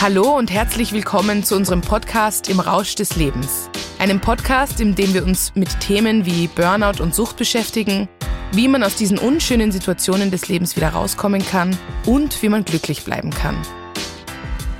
Hallo 0.00 0.38
und 0.38 0.52
herzlich 0.52 0.92
willkommen 0.92 1.42
zu 1.42 1.56
unserem 1.56 1.80
Podcast 1.80 2.48
Im 2.48 2.60
Rausch 2.60 2.94
des 2.94 3.16
Lebens. 3.16 3.68
Einem 3.98 4.20
Podcast, 4.20 4.80
in 4.80 4.94
dem 4.94 5.12
wir 5.12 5.24
uns 5.24 5.56
mit 5.56 5.80
Themen 5.80 6.24
wie 6.24 6.46
Burnout 6.46 7.02
und 7.02 7.16
Sucht 7.16 7.36
beschäftigen, 7.36 8.08
wie 8.52 8.68
man 8.68 8.84
aus 8.84 8.94
diesen 8.94 9.18
unschönen 9.18 9.72
Situationen 9.72 10.30
des 10.30 10.46
Lebens 10.46 10.76
wieder 10.76 10.90
rauskommen 10.90 11.44
kann 11.44 11.76
und 12.06 12.40
wie 12.44 12.48
man 12.48 12.64
glücklich 12.64 13.02
bleiben 13.02 13.30
kann. 13.30 13.56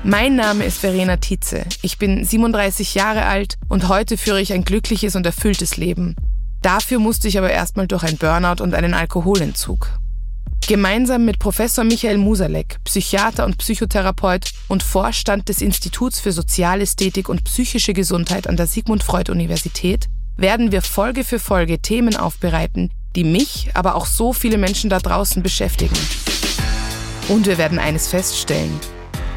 Mein 0.05 0.37
Name 0.37 0.65
ist 0.65 0.79
Verena 0.79 1.17
Tietze. 1.17 1.65
Ich 1.83 1.99
bin 1.99 2.25
37 2.25 2.95
Jahre 2.95 3.25
alt 3.25 3.57
und 3.69 3.89
heute 3.89 4.17
führe 4.19 4.41
ich 4.41 4.53
ein 4.53 4.63
glückliches 4.63 5.17
und 5.17 5.27
erfülltes 5.27 5.77
Leben. 5.77 6.15
Dafür 6.63 7.01
musste 7.01 7.27
ich 7.27 7.39
aber 7.39 7.51
erstmal 7.51 7.89
durch 7.89 8.05
ein 8.05 8.19
Burnout 8.19 8.63
und 8.63 8.73
einen 8.73 8.95
Alkoholentzug. 8.95 9.99
Gemeinsam 10.69 11.25
mit 11.25 11.39
Professor 11.39 11.83
Michael 11.83 12.19
Musalek, 12.19 12.77
Psychiater 12.85 13.47
und 13.47 13.57
Psychotherapeut 13.57 14.51
und 14.69 14.83
Vorstand 14.83 15.49
des 15.49 15.63
Instituts 15.63 16.21
für 16.21 16.31
Sozialästhetik 16.31 17.31
und 17.31 17.43
psychische 17.45 17.95
Gesundheit 17.95 18.47
an 18.47 18.59
der 18.59 18.67
Sigmund 18.67 19.03
Freud 19.03 19.33
Universität, 19.33 20.09
werden 20.37 20.71
wir 20.71 20.83
Folge 20.83 21.25
für 21.25 21.39
Folge 21.39 21.79
Themen 21.79 22.17
aufbereiten, 22.17 22.91
die 23.17 23.25
mich, 23.25 23.71
aber 23.73 23.95
auch 23.95 24.05
so 24.05 24.35
viele 24.35 24.59
Menschen 24.59 24.91
da 24.91 24.99
draußen 24.99 25.43
beschäftigen. 25.43 25.97
Und 27.29 27.47
wir 27.47 27.57
werden 27.57 27.79
eines 27.79 28.09
feststellen, 28.09 28.79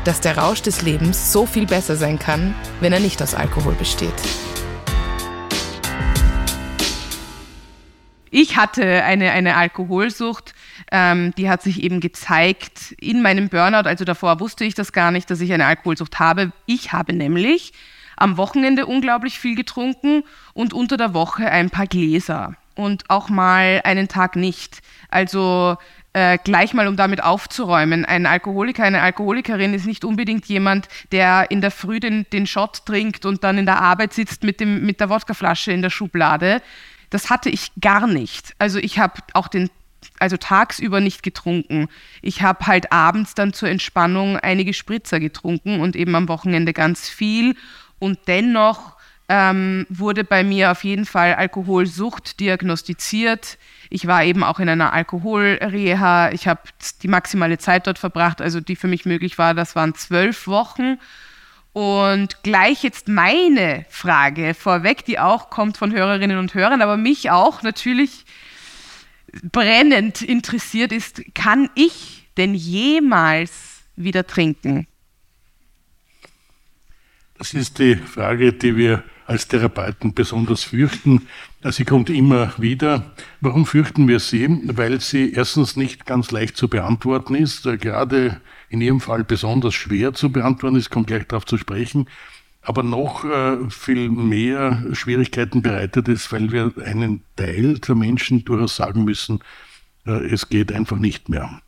dass 0.04 0.20
der 0.20 0.38
Rausch 0.38 0.62
des 0.62 0.82
Lebens 0.82 1.32
so 1.32 1.46
viel 1.46 1.66
besser 1.66 1.96
sein 1.96 2.20
kann, 2.20 2.54
wenn 2.82 2.92
er 2.92 3.00
nicht 3.00 3.24
aus 3.24 3.36
Alkohol 3.36 3.76
besteht. 3.76 4.10
Ich 8.34 8.58
hatte 8.58 9.04
eine, 9.04 9.32
eine 9.32 9.56
Alkoholsucht, 9.56 10.54
ähm, 10.92 11.34
die 11.38 11.50
hat 11.50 11.62
sich 11.62 11.82
eben 11.82 12.00
gezeigt 12.00 12.94
in 13.00 13.22
meinem 13.22 13.50
Burnout. 13.50 13.88
Also 13.88 14.06
davor 14.06 14.40
wusste 14.40 14.66
ich 14.66 14.76
das 14.76 14.92
gar 14.92 15.12
nicht, 15.12 15.30
dass 15.30 15.42
ich 15.42 15.52
eine 15.54 15.66
Alkoholsucht 15.66 16.20
habe. 16.20 16.52
Ich 16.66 16.92
habe 16.92 17.14
nämlich 17.14 17.74
am 18.18 18.38
Wochenende 18.38 18.86
unglaublich 18.86 19.40
viel 19.40 19.56
getrunken 19.56 20.24
und 20.54 20.74
unter 20.74 20.98
der 20.98 21.14
Woche 21.14 21.50
ein 21.50 21.70
paar 21.70 21.88
Gläser 21.88 22.56
und 22.76 23.10
auch 23.10 23.30
mal 23.30 23.82
einen 23.84 24.08
Tag 24.08 24.36
nicht. 24.36 24.82
Also 25.10 25.78
äh, 26.14 26.38
gleich 26.44 26.74
mal, 26.74 26.88
um 26.88 26.98
damit 26.98 27.24
aufzuräumen. 27.24 28.06
Ein 28.06 28.26
Alkoholiker, 28.26 28.84
eine 28.84 29.02
Alkoholikerin 29.02 29.74
ist 29.74 29.86
nicht 29.86 30.04
unbedingt 30.04 30.46
jemand, 30.48 30.88
der 31.12 31.50
in 31.52 31.62
der 31.62 31.72
Früh 31.72 32.00
den, 32.00 32.26
den 32.34 32.48
Shot 32.48 32.86
trinkt 32.86 33.26
und 33.26 33.44
dann 33.44 33.58
in 33.58 33.66
der 33.66 33.82
Arbeit 33.82 34.14
sitzt 34.14 34.44
mit, 34.44 34.60
dem, 34.60 34.86
mit 34.86 35.00
der 35.00 35.10
Wodkaflasche 35.10 35.72
in 35.72 35.82
der 35.82 35.90
Schublade, 35.90 36.62
das 37.10 37.30
hatte 37.30 37.50
ich 37.50 37.72
gar 37.80 38.08
nicht. 38.08 38.54
Also 38.60 38.78
ich 38.78 39.00
habe 39.00 39.14
auch 39.34 39.48
den 39.48 39.70
also 40.20 40.38
tagsüber 40.38 41.00
nicht 41.00 41.24
getrunken. 41.24 41.88
Ich 42.22 42.42
habe 42.42 42.68
halt 42.68 42.92
abends 42.92 43.34
dann 43.34 43.54
zur 43.54 43.70
Entspannung 43.70 44.38
einige 44.38 44.74
Spritzer 44.74 45.20
getrunken 45.20 45.80
und 45.80 45.96
eben 45.96 46.16
am 46.16 46.28
Wochenende 46.28 46.74
ganz 46.74 47.10
viel. 47.10 47.56
Und 48.00 48.20
dennoch 48.28 48.98
ähm, 49.30 49.86
wurde 49.90 50.24
bei 50.24 50.44
mir 50.44 50.72
auf 50.72 50.84
jeden 50.84 51.06
Fall 51.06 51.36
Alkoholsucht 51.36 52.40
diagnostiziert. 52.40 53.58
Ich 53.90 54.06
war 54.06 54.24
eben 54.24 54.44
auch 54.44 54.60
in 54.60 54.70
einer 54.70 54.94
Alkoholreha. 54.94 56.32
Ich 56.32 56.48
habe 56.48 56.62
die 57.02 57.08
maximale 57.08 57.58
Zeit 57.58 57.88
dort 57.88 57.98
verbracht, 57.98 58.42
also 58.42 58.60
die 58.60 58.76
für 58.76 58.88
mich 58.88 59.06
möglich 59.06 59.38
war, 59.38 59.54
das 59.54 59.76
waren 59.76 59.96
zwölf 59.96 60.48
Wochen. 60.48 60.98
Und 61.74 62.44
gleich 62.44 62.84
jetzt 62.84 63.08
meine 63.08 63.86
Frage 63.90 64.54
vorweg, 64.54 65.06
die 65.06 65.20
auch 65.20 65.50
kommt 65.50 65.78
von 65.78 65.94
Hörerinnen 65.94 66.38
und 66.38 66.54
Hörern, 66.54 66.82
aber 66.82 66.98
mich 66.98 67.32
auch 67.32 67.64
natürlich 67.64 68.26
brennend 69.44 70.22
interessiert 70.22 70.92
ist, 70.92 71.22
kann 71.34 71.70
ich 71.76 72.30
denn 72.38 72.54
jemals 72.54 73.84
wieder 73.96 74.26
trinken? 74.26 74.88
Das 77.38 77.54
ist 77.54 77.80
die 77.80 77.96
Frage, 77.96 78.54
die 78.54 78.78
wir 78.78 79.04
als 79.26 79.48
Therapeuten 79.48 80.14
besonders 80.14 80.64
fürchten. 80.64 81.28
Sie 81.64 81.86
kommt 81.86 82.10
immer 82.10 82.54
wieder. 82.58 83.16
Warum 83.40 83.66
fürchten 83.66 84.08
wir 84.08 84.20
sie? 84.20 84.48
Weil 84.66 85.00
sie 85.00 85.32
erstens 85.34 85.76
nicht 85.76 86.06
ganz 86.06 86.32
leicht 86.32 86.58
zu 86.58 86.68
beantworten 86.68 87.34
ist, 87.34 87.64
gerade 87.80 88.42
in 88.70 88.82
Ihrem 88.82 89.00
Fall 89.00 89.24
besonders 89.24 89.74
schwer 89.74 90.14
zu 90.14 90.32
beantworten 90.32 90.76
ist, 90.76 90.90
kommt 90.90 91.08
gleich 91.08 91.26
darauf 91.28 91.46
zu 91.46 91.58
sprechen, 91.58 92.08
aber 92.62 92.84
noch 92.84 93.26
äh, 93.26 93.58
viel 93.70 94.10
mehr 94.10 94.84
Schwierigkeiten 94.94 95.62
bereitet 95.62 96.08
ist, 96.08 96.32
weil 96.32 96.52
wir 96.52 96.74
einen 96.86 97.24
Teil 97.36 97.80
der 97.80 97.96
Menschen 97.96 98.46
durchaus 98.46 98.76
sagen 98.76 99.04
müssen, 99.04 99.40
äh, 100.06 100.26
es 100.28 100.50
geht 100.50 100.72
einfach 100.72 100.98
nicht 100.98 101.30
mehr. 101.30 101.62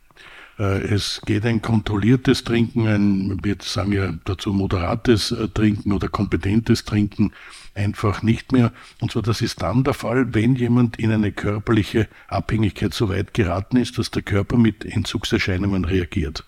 Äh, 0.58 0.82
es 0.82 1.20
geht 1.26 1.44
ein 1.46 1.62
kontrolliertes 1.62 2.44
Trinken, 2.44 2.86
ein, 2.86 3.40
wir 3.42 3.56
sagen 3.60 3.92
ja 3.92 4.12
dazu 4.24 4.52
moderates 4.52 5.32
äh, 5.32 5.48
Trinken 5.48 5.92
oder 5.92 6.08
kompetentes 6.08 6.84
Trinken 6.84 7.32
einfach 7.74 8.22
nicht 8.22 8.52
mehr. 8.52 8.72
Und 9.00 9.10
zwar 9.10 9.22
das 9.22 9.40
ist 9.40 9.62
dann 9.62 9.82
der 9.82 9.94
Fall, 9.94 10.32
wenn 10.32 10.54
jemand 10.54 10.96
in 10.98 11.10
eine 11.10 11.32
körperliche 11.32 12.08
Abhängigkeit 12.28 12.94
so 12.94 13.08
weit 13.08 13.34
geraten 13.34 13.76
ist, 13.78 13.98
dass 13.98 14.12
der 14.12 14.22
Körper 14.22 14.56
mit 14.56 14.84
Entzugserscheinungen 14.84 15.84
reagiert. 15.84 16.44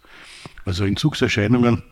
Also 0.65 0.85
Entzugserscheinungen 0.85 1.83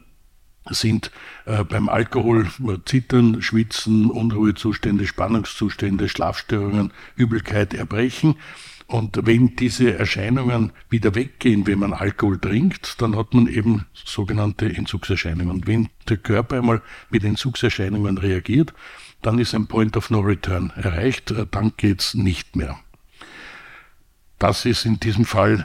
sind 0.71 1.11
äh, 1.45 1.65
beim 1.65 1.89
Alkohol 1.89 2.49
Zittern, 2.85 3.43
Schwitzen, 3.43 4.11
Unruhezustände, 4.11 5.07
Spannungszustände, 5.07 6.09
Schlafstörungen, 6.09 6.93
Übelkeit, 7.17 7.75
Erbrechen. 7.75 8.37
Und 8.87 9.27
wenn 9.27 9.57
diese 9.57 9.97
Erscheinungen 9.97 10.73
wieder 10.91 11.15
weggehen, 11.15 11.67
wenn 11.67 11.79
man 11.79 11.95
Alkohol 11.95 12.39
trinkt, 12.39 13.01
dann 13.01 13.17
hat 13.17 13.33
man 13.33 13.47
eben 13.47 13.87
sogenannte 13.93 14.67
Entzugserscheinungen. 14.67 15.67
Wenn 15.67 15.89
der 16.09 16.19
Körper 16.19 16.59
einmal 16.59 16.83
mit 17.11 17.25
Entzugserscheinungen 17.25 18.19
reagiert, 18.19 18.75
dann 19.23 19.39
ist 19.39 19.55
ein 19.55 19.67
Point 19.67 19.97
of 19.97 20.11
No 20.11 20.21
Return 20.21 20.71
erreicht, 20.77 21.31
äh, 21.31 21.47
dann 21.51 21.73
geht's 21.77 22.15
nicht 22.15 22.57
mehr. 22.57 22.79
Das 24.39 24.67
ist 24.67 24.85
in 24.85 25.01
diesem 25.01 25.25
Fall 25.25 25.65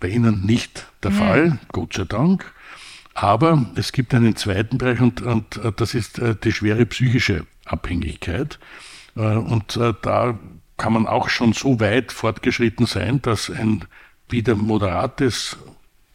bei 0.00 0.08
Ihnen 0.08 0.44
nicht 0.44 0.86
der 1.02 1.12
mhm. 1.12 1.14
Fall, 1.14 1.58
Gott 1.68 1.94
sei 1.94 2.04
Dank. 2.04 2.52
Aber 3.20 3.66
es 3.74 3.92
gibt 3.92 4.14
einen 4.14 4.34
zweiten 4.34 4.78
Bereich 4.78 4.98
und, 5.02 5.20
und 5.20 5.58
äh, 5.58 5.72
das 5.76 5.92
ist 5.92 6.18
äh, 6.18 6.34
die 6.42 6.52
schwere 6.52 6.86
psychische 6.86 7.46
Abhängigkeit. 7.66 8.58
Und 9.14 9.76
da 9.76 10.38
kann 10.76 10.92
man 10.92 11.06
auch 11.08 11.28
schon 11.28 11.52
so 11.52 11.80
weit 11.80 12.12
fortgeschritten 12.12 12.86
sein, 12.86 13.20
dass 13.20 13.50
ein 13.50 13.84
wieder 14.28 14.54
moderates, 14.54 15.58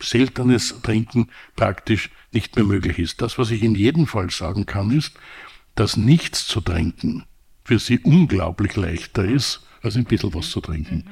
seltenes 0.01 0.81
Trinken 0.81 1.29
praktisch 1.57 2.09
nicht 2.31 2.55
mehr 2.55 2.63
möglich 2.63 2.97
ist. 2.97 3.21
Das, 3.21 3.37
was 3.37 3.51
ich 3.51 3.63
in 3.63 3.75
jedem 3.75 4.07
Fall 4.07 4.29
sagen 4.29 4.65
kann, 4.65 4.91
ist, 4.91 5.13
dass 5.75 5.97
nichts 5.97 6.47
zu 6.47 6.61
trinken 6.61 7.25
für 7.65 7.79
sie 7.79 7.99
unglaublich 7.99 8.75
leichter 8.77 9.25
ist, 9.25 9.61
als 9.81 9.97
ein 9.97 10.05
bisschen 10.05 10.33
was 10.33 10.49
zu 10.49 10.61
trinken. 10.61 11.05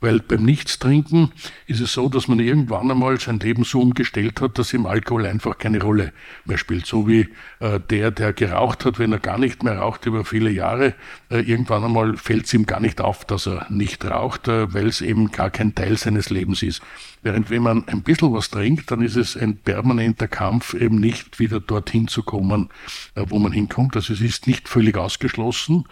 Weil 0.00 0.20
beim 0.20 0.44
Nichtstrinken 0.44 1.30
ist 1.66 1.80
es 1.80 1.92
so, 1.92 2.08
dass 2.08 2.26
man 2.26 2.40
irgendwann 2.40 2.90
einmal 2.90 3.20
sein 3.20 3.38
Leben 3.38 3.64
so 3.64 3.82
umgestellt 3.82 4.40
hat, 4.40 4.58
dass 4.58 4.72
ihm 4.72 4.86
Alkohol 4.86 5.26
einfach 5.26 5.58
keine 5.58 5.82
Rolle 5.82 6.12
mehr 6.46 6.56
spielt. 6.56 6.86
So 6.86 7.06
wie 7.06 7.28
äh, 7.58 7.78
der, 7.90 8.10
der 8.10 8.32
geraucht 8.32 8.86
hat, 8.86 8.98
wenn 8.98 9.12
er 9.12 9.18
gar 9.18 9.36
nicht 9.36 9.62
mehr 9.62 9.78
raucht 9.78 10.06
über 10.06 10.24
viele 10.24 10.50
Jahre, 10.50 10.94
äh, 11.30 11.40
irgendwann 11.40 11.84
einmal 11.84 12.16
fällt 12.16 12.46
es 12.46 12.54
ihm 12.54 12.64
gar 12.64 12.80
nicht 12.80 13.02
auf, 13.02 13.26
dass 13.26 13.46
er 13.46 13.66
nicht 13.68 14.04
raucht, 14.06 14.48
äh, 14.48 14.72
weil 14.72 14.86
es 14.86 15.02
eben 15.02 15.32
gar 15.32 15.50
kein 15.50 15.74
Teil 15.74 15.98
seines 15.98 16.30
Lebens 16.30 16.62
ist. 16.62 16.80
Während 17.22 17.50
wenn 17.50 17.62
man 17.62 17.86
ein 17.86 18.02
bisschen 18.02 18.32
was 18.32 18.48
trinkt, 18.48 18.90
dann 18.90 19.02
ist 19.02 19.16
es 19.16 19.36
ein 19.36 19.58
permanenter 19.58 20.28
Kampf, 20.28 20.72
eben 20.72 20.96
nicht 20.96 21.38
wieder 21.38 21.60
dorthin 21.60 22.08
zu 22.08 22.22
kommen, 22.22 22.70
äh, 23.14 23.26
wo 23.28 23.38
man 23.38 23.52
hinkommt. 23.52 23.96
Also 23.96 24.14
es 24.14 24.22
ist 24.22 24.46
nicht 24.46 24.66
völlig 24.66 24.96
ausgeschlossen. 24.96 25.84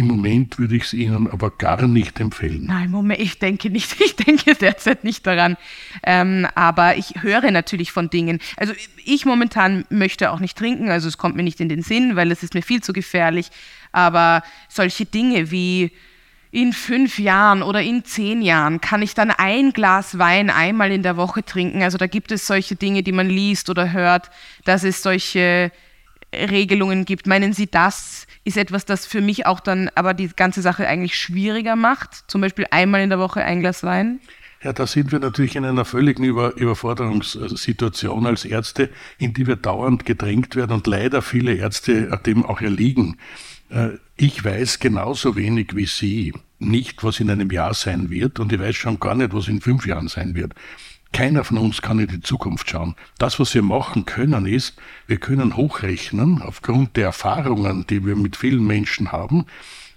Im 0.00 0.06
Moment 0.06 0.58
würde 0.58 0.76
ich 0.76 0.84
es 0.84 0.94
Ihnen 0.94 1.30
aber 1.30 1.50
gar 1.50 1.86
nicht 1.86 2.20
empfehlen. 2.20 2.64
Nein, 2.68 2.90
Moment, 2.90 3.20
ich 3.20 3.38
denke 3.38 3.68
nicht. 3.68 4.00
Ich 4.00 4.16
denke 4.16 4.54
derzeit 4.54 5.04
nicht 5.04 5.26
daran. 5.26 5.58
Ähm, 6.02 6.46
aber 6.54 6.96
ich 6.96 7.22
höre 7.22 7.50
natürlich 7.50 7.92
von 7.92 8.08
Dingen. 8.08 8.38
Also 8.56 8.72
ich 9.04 9.26
momentan 9.26 9.84
möchte 9.90 10.30
auch 10.30 10.40
nicht 10.40 10.56
trinken, 10.56 10.88
also 10.88 11.06
es 11.06 11.18
kommt 11.18 11.36
mir 11.36 11.42
nicht 11.42 11.60
in 11.60 11.68
den 11.68 11.82
Sinn, 11.82 12.16
weil 12.16 12.32
es 12.32 12.42
ist 12.42 12.54
mir 12.54 12.62
viel 12.62 12.82
zu 12.82 12.94
gefährlich. 12.94 13.50
Aber 13.92 14.42
solche 14.70 15.04
Dinge 15.04 15.50
wie 15.50 15.92
in 16.50 16.72
fünf 16.72 17.18
Jahren 17.18 17.62
oder 17.62 17.82
in 17.82 18.02
zehn 18.02 18.40
Jahren 18.40 18.80
kann 18.80 19.02
ich 19.02 19.12
dann 19.12 19.30
ein 19.30 19.74
Glas 19.74 20.18
Wein 20.18 20.48
einmal 20.48 20.92
in 20.92 21.02
der 21.02 21.18
Woche 21.18 21.44
trinken. 21.44 21.82
Also 21.82 21.98
da 21.98 22.06
gibt 22.06 22.32
es 22.32 22.46
solche 22.46 22.74
Dinge, 22.74 23.02
die 23.02 23.12
man 23.12 23.28
liest 23.28 23.68
oder 23.68 23.92
hört, 23.92 24.30
dass 24.64 24.82
es 24.82 25.02
solche 25.02 25.70
Regelungen 26.34 27.04
gibt. 27.04 27.26
Meinen 27.26 27.52
Sie, 27.52 27.66
das 27.66 28.26
ist 28.44 28.56
etwas, 28.56 28.84
das 28.84 29.06
für 29.06 29.20
mich 29.20 29.46
auch 29.46 29.60
dann 29.60 29.90
aber 29.94 30.14
die 30.14 30.28
ganze 30.28 30.62
Sache 30.62 30.86
eigentlich 30.86 31.16
schwieriger 31.16 31.76
macht? 31.76 32.24
Zum 32.28 32.40
Beispiel 32.40 32.66
einmal 32.70 33.02
in 33.02 33.10
der 33.10 33.18
Woche 33.18 33.44
ein 33.44 33.60
Glas 33.60 33.82
Wein? 33.82 34.20
Ja, 34.62 34.74
da 34.74 34.86
sind 34.86 35.10
wir 35.10 35.20
natürlich 35.20 35.56
in 35.56 35.64
einer 35.64 35.86
völligen 35.86 36.22
Über 36.22 36.54
Überforderungssituation 36.54 38.26
als 38.26 38.44
Ärzte, 38.44 38.90
in 39.16 39.32
die 39.32 39.46
wir 39.46 39.56
dauernd 39.56 40.04
gedrängt 40.04 40.54
werden 40.54 40.72
und 40.72 40.86
leider 40.86 41.22
viele 41.22 41.54
Ärzte 41.54 42.18
dem 42.26 42.44
auch 42.44 42.60
erliegen. 42.60 43.16
Äh, 43.70 43.92
ich 44.16 44.44
weiß 44.44 44.78
genauso 44.78 45.34
wenig 45.34 45.74
wie 45.74 45.86
Sie 45.86 46.34
nicht, 46.58 47.02
was 47.02 47.20
in 47.20 47.30
einem 47.30 47.50
Jahr 47.50 47.72
sein 47.72 48.10
wird 48.10 48.38
und 48.38 48.52
ich 48.52 48.60
weiß 48.60 48.76
schon 48.76 49.00
gar 49.00 49.14
nicht, 49.14 49.32
was 49.32 49.48
in 49.48 49.62
fünf 49.62 49.86
Jahren 49.86 50.08
sein 50.08 50.34
wird. 50.34 50.52
Keiner 51.12 51.44
von 51.44 51.58
uns 51.58 51.82
kann 51.82 51.98
in 51.98 52.06
die 52.06 52.20
Zukunft 52.20 52.70
schauen. 52.70 52.94
Das, 53.18 53.40
was 53.40 53.54
wir 53.54 53.62
machen 53.62 54.04
können, 54.06 54.46
ist, 54.46 54.76
wir 55.06 55.18
können 55.18 55.56
hochrechnen, 55.56 56.40
aufgrund 56.40 56.96
der 56.96 57.06
Erfahrungen, 57.06 57.84
die 57.88 58.06
wir 58.06 58.16
mit 58.16 58.36
vielen 58.36 58.66
Menschen 58.66 59.10
haben, 59.10 59.46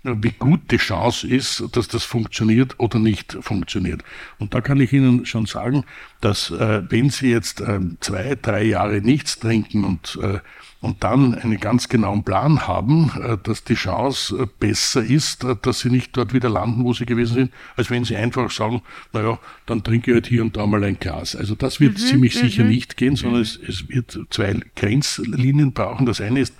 wie 0.03 0.31
gut 0.31 0.71
die 0.71 0.77
Chance 0.77 1.27
ist, 1.27 1.63
dass 1.77 1.87
das 1.87 2.03
funktioniert 2.03 2.79
oder 2.79 2.99
nicht 2.99 3.37
funktioniert. 3.39 4.03
Und 4.37 4.53
da 4.53 4.59
kann 4.59 4.81
ich 4.81 4.91
Ihnen 4.91 5.25
schon 5.25 5.45
sagen, 5.45 5.85
dass 6.19 6.51
äh, 6.51 6.83
wenn 6.89 7.09
Sie 7.09 7.29
jetzt 7.29 7.61
äh, 7.61 7.79
zwei, 8.01 8.35
drei 8.41 8.63
Jahre 8.63 8.99
nichts 8.99 9.39
trinken 9.39 9.85
und 9.85 10.19
äh, 10.21 10.39
und 10.83 11.01
dann 11.05 11.33
einen 11.33 11.61
ganz 11.61 11.87
genauen 11.87 12.25
Plan 12.25 12.67
haben, 12.67 13.09
äh, 13.23 13.37
dass 13.41 13.63
die 13.63 13.75
Chance 13.75 14.37
äh, 14.37 14.47
besser 14.59 15.01
ist, 15.01 15.45
äh, 15.45 15.55
dass 15.61 15.79
sie 15.79 15.89
nicht 15.89 16.15
dort 16.17 16.33
wieder 16.33 16.49
landen, 16.49 16.83
wo 16.83 16.91
sie 16.91 17.05
gewesen 17.05 17.33
sind, 17.35 17.53
als 17.77 17.89
wenn 17.89 18.03
sie 18.03 18.17
einfach 18.17 18.51
sagen, 18.51 18.81
naja, 19.13 19.39
dann 19.65 19.81
trinke 19.81 20.11
ich 20.11 20.15
halt 20.15 20.27
hier 20.27 20.41
und 20.41 20.57
da 20.57 20.67
mal 20.67 20.83
ein 20.83 20.99
Glas. 20.99 21.37
Also 21.37 21.55
das 21.55 21.79
wird 21.79 21.93
mhm, 21.93 21.97
ziemlich 21.97 22.35
sicher 22.35 22.65
mhm. 22.65 22.71
nicht 22.71 22.97
gehen, 22.97 23.15
sondern 23.15 23.39
mhm. 23.39 23.43
es, 23.43 23.55
es 23.65 23.87
wird 23.87 24.19
zwei 24.29 24.59
Grenzlinien 24.75 25.71
brauchen. 25.71 26.05
Das 26.05 26.19
eine 26.19 26.41
ist, 26.41 26.53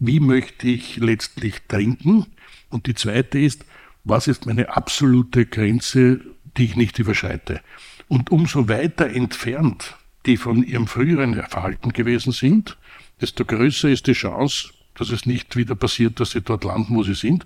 wie 0.00 0.18
möchte 0.18 0.66
ich 0.66 0.96
letztlich 0.96 1.62
trinken? 1.68 2.26
Und 2.70 2.88
die 2.88 2.94
zweite 2.94 3.38
ist, 3.38 3.64
was 4.02 4.26
ist 4.26 4.44
meine 4.44 4.76
absolute 4.76 5.46
Grenze, 5.46 6.18
die 6.56 6.64
ich 6.64 6.74
nicht 6.74 6.98
überschreite? 6.98 7.60
Und 8.08 8.32
umso 8.32 8.68
weiter 8.68 9.08
entfernt 9.08 9.94
die 10.26 10.36
von 10.36 10.62
ihrem 10.62 10.86
früheren 10.86 11.34
Verhalten 11.34 11.92
gewesen 11.92 12.32
sind, 12.32 12.76
desto 13.20 13.44
größer 13.44 13.88
ist 13.88 14.06
die 14.06 14.12
Chance, 14.12 14.70
dass 14.94 15.10
es 15.10 15.26
nicht 15.26 15.56
wieder 15.56 15.74
passiert, 15.74 16.20
dass 16.20 16.32
sie 16.32 16.40
dort 16.40 16.64
landen, 16.64 16.94
wo 16.94 17.02
sie 17.02 17.14
sind. 17.14 17.44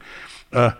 Äh, 0.50 0.72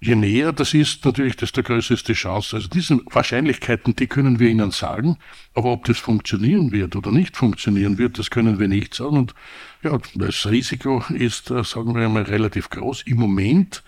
je 0.00 0.14
näher 0.14 0.52
das 0.52 0.74
ist, 0.74 1.04
natürlich, 1.04 1.36
desto 1.36 1.62
größer 1.62 1.94
ist 1.94 2.08
die 2.08 2.14
Chance. 2.14 2.56
Also 2.56 2.68
diese 2.68 3.00
Wahrscheinlichkeiten, 3.06 3.96
die 3.96 4.06
können 4.06 4.38
wir 4.38 4.48
Ihnen 4.48 4.70
sagen, 4.70 5.18
aber 5.54 5.72
ob 5.72 5.84
das 5.84 5.98
funktionieren 5.98 6.72
wird 6.72 6.96
oder 6.96 7.10
nicht 7.10 7.36
funktionieren 7.36 7.98
wird, 7.98 8.18
das 8.18 8.30
können 8.30 8.58
wir 8.58 8.68
nicht 8.68 8.94
sagen. 8.94 9.16
Und 9.16 9.34
ja, 9.82 9.98
das 10.14 10.46
Risiko 10.46 11.04
ist, 11.10 11.50
äh, 11.50 11.64
sagen 11.64 11.94
wir 11.94 12.04
einmal, 12.04 12.24
relativ 12.24 12.70
groß. 12.70 13.02
Im 13.02 13.18
Moment 13.18 13.82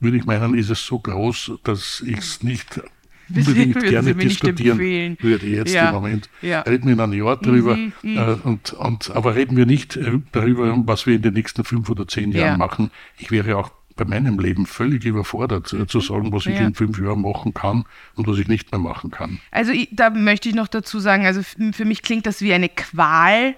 würde 0.00 0.18
ich 0.18 0.26
meinen, 0.26 0.54
ist 0.54 0.70
es 0.70 0.84
so 0.84 0.98
groß, 0.98 1.52
dass 1.64 2.02
ich 2.06 2.18
es 2.18 2.42
nicht 2.42 2.80
unbedingt 3.28 3.80
gerne 3.80 4.14
diskutieren 4.14 5.16
würde 5.20 5.46
jetzt 5.46 5.74
ja. 5.74 5.88
im 5.88 5.94
Moment. 5.94 6.28
Ja. 6.42 6.60
Reden 6.60 6.86
wir 6.86 6.92
in 6.92 7.00
einem 7.00 7.12
Jahr 7.12 7.36
drüber, 7.36 7.76
mhm, 7.76 7.92
mhm. 8.02 8.16
äh, 8.16 8.36
und, 8.44 8.72
und, 8.72 9.10
aber 9.10 9.34
reden 9.34 9.56
wir 9.56 9.66
nicht 9.66 9.96
äh, 9.96 10.18
darüber, 10.32 10.74
was 10.86 11.06
wir 11.06 11.16
in 11.16 11.22
den 11.22 11.34
nächsten 11.34 11.64
fünf 11.64 11.88
oder 11.90 12.06
zehn 12.06 12.32
Jahren 12.32 12.46
ja. 12.52 12.56
machen. 12.56 12.90
Ich 13.18 13.30
wäre 13.30 13.56
auch 13.56 13.70
bei 13.96 14.04
meinem 14.04 14.38
Leben 14.38 14.66
völlig 14.66 15.04
überfordert, 15.04 15.72
äh, 15.72 15.86
zu 15.86 16.00
sagen, 16.00 16.32
was 16.32 16.46
ich 16.46 16.58
ja. 16.58 16.66
in 16.66 16.74
fünf 16.74 16.98
Jahren 16.98 17.22
machen 17.22 17.54
kann 17.54 17.84
und 18.14 18.26
was 18.26 18.38
ich 18.38 18.46
nicht 18.46 18.70
mehr 18.70 18.80
machen 18.80 19.10
kann. 19.10 19.40
Also 19.50 19.72
ich, 19.72 19.88
da 19.90 20.10
möchte 20.10 20.48
ich 20.48 20.54
noch 20.54 20.68
dazu 20.68 21.00
sagen, 21.00 21.24
also 21.24 21.42
für 21.42 21.84
mich 21.84 22.02
klingt 22.02 22.26
das 22.26 22.42
wie 22.42 22.52
eine 22.52 22.68
Qual, 22.68 23.54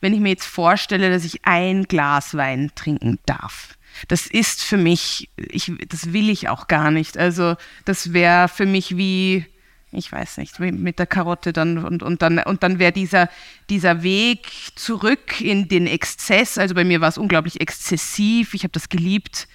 wenn 0.00 0.12
ich 0.12 0.20
mir 0.20 0.28
jetzt 0.28 0.46
vorstelle, 0.46 1.10
dass 1.10 1.24
ich 1.24 1.44
ein 1.44 1.84
Glas 1.84 2.36
Wein 2.36 2.70
trinken 2.74 3.18
darf 3.26 3.77
das 4.06 4.26
ist 4.26 4.64
für 4.64 4.76
mich, 4.76 5.28
ich, 5.36 5.72
das 5.88 6.12
will 6.12 6.30
ich 6.30 6.48
auch 6.48 6.68
gar 6.68 6.90
nicht. 6.90 7.18
Also 7.18 7.56
das 7.84 8.12
wäre 8.12 8.48
für 8.48 8.66
mich 8.66 8.96
wie, 8.96 9.46
ich 9.90 10.12
weiß 10.12 10.36
nicht, 10.38 10.60
mit 10.60 10.98
der 10.98 11.06
Karotte 11.06 11.52
dann 11.52 11.84
und, 11.84 12.02
und 12.02 12.22
dann, 12.22 12.38
und 12.38 12.62
dann 12.62 12.78
wäre 12.78 12.92
dieser, 12.92 13.28
dieser 13.70 14.02
Weg 14.02 14.46
zurück 14.76 15.40
in 15.40 15.68
den 15.68 15.86
Exzess, 15.86 16.58
also 16.58 16.74
bei 16.74 16.84
mir 16.84 17.00
war 17.00 17.08
es 17.08 17.18
unglaublich 17.18 17.60
exzessiv, 17.60 18.54
ich 18.54 18.62
habe 18.62 18.72
das 18.72 18.88
geliebt, 18.88 19.48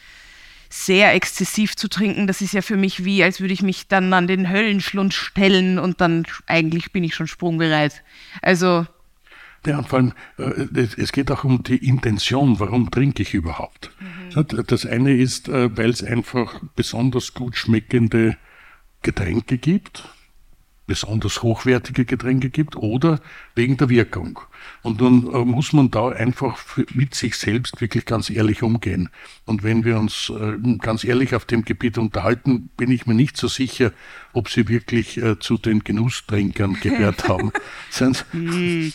sehr 0.73 1.13
exzessiv 1.13 1.75
zu 1.75 1.87
trinken. 1.87 2.25
Das 2.25 2.41
ist 2.41 2.53
ja 2.53 2.63
für 2.63 2.77
mich 2.77 3.05
wie, 3.05 3.23
als 3.23 3.39
würde 3.39 3.53
ich 3.53 3.61
mich 3.61 3.87
dann 3.87 4.11
an 4.11 4.25
den 4.25 4.49
Höllenschlund 4.49 5.13
stellen 5.13 5.77
und 5.77 6.01
dann 6.01 6.25
eigentlich 6.47 6.91
bin 6.91 7.03
ich 7.03 7.13
schon 7.13 7.27
sprungbereit. 7.27 8.03
Also 8.41 8.87
ja, 9.65 9.77
und 9.77 9.87
vor 9.87 9.99
allem, 9.99 10.13
äh, 10.37 10.87
es 10.97 11.11
geht 11.11 11.31
auch 11.31 11.43
um 11.43 11.63
die 11.63 11.87
Intention, 11.87 12.59
warum 12.59 12.91
trinke 12.91 13.23
ich 13.23 13.33
überhaupt. 13.33 13.91
Mhm. 14.35 14.65
Das 14.67 14.85
eine 14.85 15.13
ist, 15.13 15.47
äh, 15.49 15.75
weil 15.77 15.89
es 15.89 16.03
einfach 16.03 16.61
besonders 16.75 17.33
gut 17.33 17.55
schmeckende 17.55 18.37
Getränke 19.01 19.57
gibt, 19.57 20.09
besonders 20.87 21.43
hochwertige 21.43 22.05
Getränke 22.05 22.49
gibt 22.49 22.75
oder 22.75 23.19
wegen 23.55 23.77
der 23.77 23.89
Wirkung. 23.89 24.39
Und 24.81 24.99
nun 24.99 25.33
äh, 25.33 25.45
muss 25.45 25.71
man 25.71 25.91
da 25.91 26.09
einfach 26.09 26.57
mit 26.93 27.15
sich 27.15 27.37
selbst 27.37 27.79
wirklich 27.79 28.05
ganz 28.05 28.29
ehrlich 28.29 28.63
umgehen. 28.63 29.09
Und 29.45 29.63
wenn 29.63 29.85
wir 29.85 29.97
uns 29.97 30.29
äh, 30.29 30.57
ganz 30.79 31.03
ehrlich 31.03 31.35
auf 31.35 31.45
dem 31.45 31.63
Gebiet 31.63 31.97
unterhalten, 31.97 32.69
bin 32.75 32.91
ich 32.91 33.05
mir 33.05 33.13
nicht 33.13 33.37
so 33.37 33.47
sicher, 33.47 33.91
ob 34.33 34.49
sie 34.49 34.67
wirklich 34.67 35.17
äh, 35.17 35.39
zu 35.39 35.57
den 35.57 35.83
Genusstrinkern 35.83 36.73
gehört 36.81 37.29
haben. 37.29 37.51
Hm. 38.31 38.91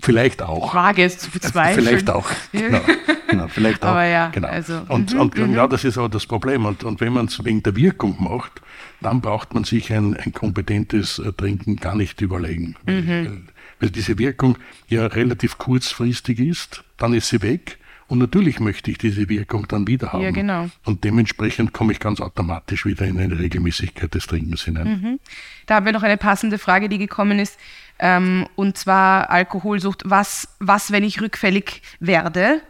vielleicht 0.00 0.42
auch. 0.42 0.74
Wage 0.74 1.04
es 1.04 1.18
zu 1.18 1.30
bezweifeln. 1.30 1.86
Vielleicht 1.86 2.10
auch. 2.10 2.28
Genau, 2.52 2.80
genau, 3.28 3.48
vielleicht 3.48 3.84
auch. 3.84 3.90
Aber 3.90 4.04
ja, 4.04 4.28
genau. 4.28 4.48
also. 4.48 4.80
Und, 4.88 5.14
mhm, 5.14 5.20
und 5.20 5.34
genau 5.34 5.66
das 5.66 5.84
ist 5.84 5.98
aber 5.98 6.08
das 6.08 6.26
Problem. 6.26 6.64
Und, 6.64 6.84
und 6.84 7.00
wenn 7.00 7.12
man 7.12 7.26
es 7.26 7.44
wegen 7.44 7.62
der 7.62 7.76
Wirkung 7.76 8.16
macht, 8.18 8.62
dann 9.00 9.20
braucht 9.20 9.54
man 9.54 9.64
sich 9.64 9.92
ein, 9.92 10.16
ein 10.16 10.32
kompetentes 10.32 11.22
Trinken 11.36 11.76
gar 11.76 11.94
nicht 11.94 12.20
überlegen. 12.20 12.76
Mhm 12.86 13.48
weil 13.80 13.90
diese 13.90 14.18
Wirkung 14.18 14.58
ja 14.88 15.06
relativ 15.06 15.58
kurzfristig 15.58 16.38
ist, 16.38 16.84
dann 16.96 17.14
ist 17.14 17.28
sie 17.28 17.42
weg. 17.42 17.78
Und 18.08 18.18
natürlich 18.18 18.60
möchte 18.60 18.90
ich 18.90 18.98
diese 18.98 19.28
Wirkung 19.28 19.66
dann 19.66 19.86
wieder 19.88 20.12
haben. 20.12 20.22
Ja, 20.22 20.30
genau. 20.30 20.70
Und 20.84 21.02
dementsprechend 21.02 21.72
komme 21.72 21.92
ich 21.92 21.98
ganz 21.98 22.20
automatisch 22.20 22.86
wieder 22.86 23.04
in 23.04 23.18
eine 23.18 23.38
Regelmäßigkeit 23.38 24.14
des 24.14 24.26
Trinkens 24.26 24.62
hinein. 24.62 24.86
Mhm. 24.86 25.20
Da 25.66 25.76
haben 25.76 25.86
wir 25.86 25.92
noch 25.92 26.04
eine 26.04 26.16
passende 26.16 26.58
Frage, 26.58 26.88
die 26.88 26.98
gekommen 26.98 27.40
ist. 27.40 27.58
Ähm, 27.98 28.46
und 28.54 28.78
zwar 28.78 29.30
Alkoholsucht. 29.30 30.02
Was, 30.04 30.48
was, 30.60 30.92
wenn 30.92 31.02
ich 31.02 31.20
rückfällig 31.20 31.82
werde? 31.98 32.62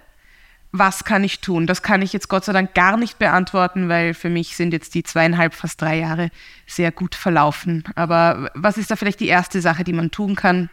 Was 0.72 1.04
kann 1.04 1.22
ich 1.22 1.40
tun? 1.40 1.66
Das 1.66 1.82
kann 1.82 2.00
ich 2.00 2.12
jetzt 2.12 2.28
Gott 2.28 2.44
sei 2.44 2.52
Dank 2.52 2.74
gar 2.74 2.96
nicht 2.96 3.18
beantworten, 3.18 3.88
weil 3.88 4.14
für 4.14 4.30
mich 4.30 4.56
sind 4.56 4.72
jetzt 4.72 4.94
die 4.94 5.02
zweieinhalb, 5.02 5.54
fast 5.54 5.80
drei 5.80 5.98
Jahre 5.98 6.30
sehr 6.66 6.92
gut 6.92 7.14
verlaufen. 7.14 7.84
Aber 7.94 8.50
was 8.54 8.78
ist 8.78 8.90
da 8.90 8.96
vielleicht 8.96 9.20
die 9.20 9.28
erste 9.28 9.60
Sache, 9.60 9.84
die 9.84 9.92
man 9.92 10.10
tun 10.10 10.34
kann? 10.34 10.70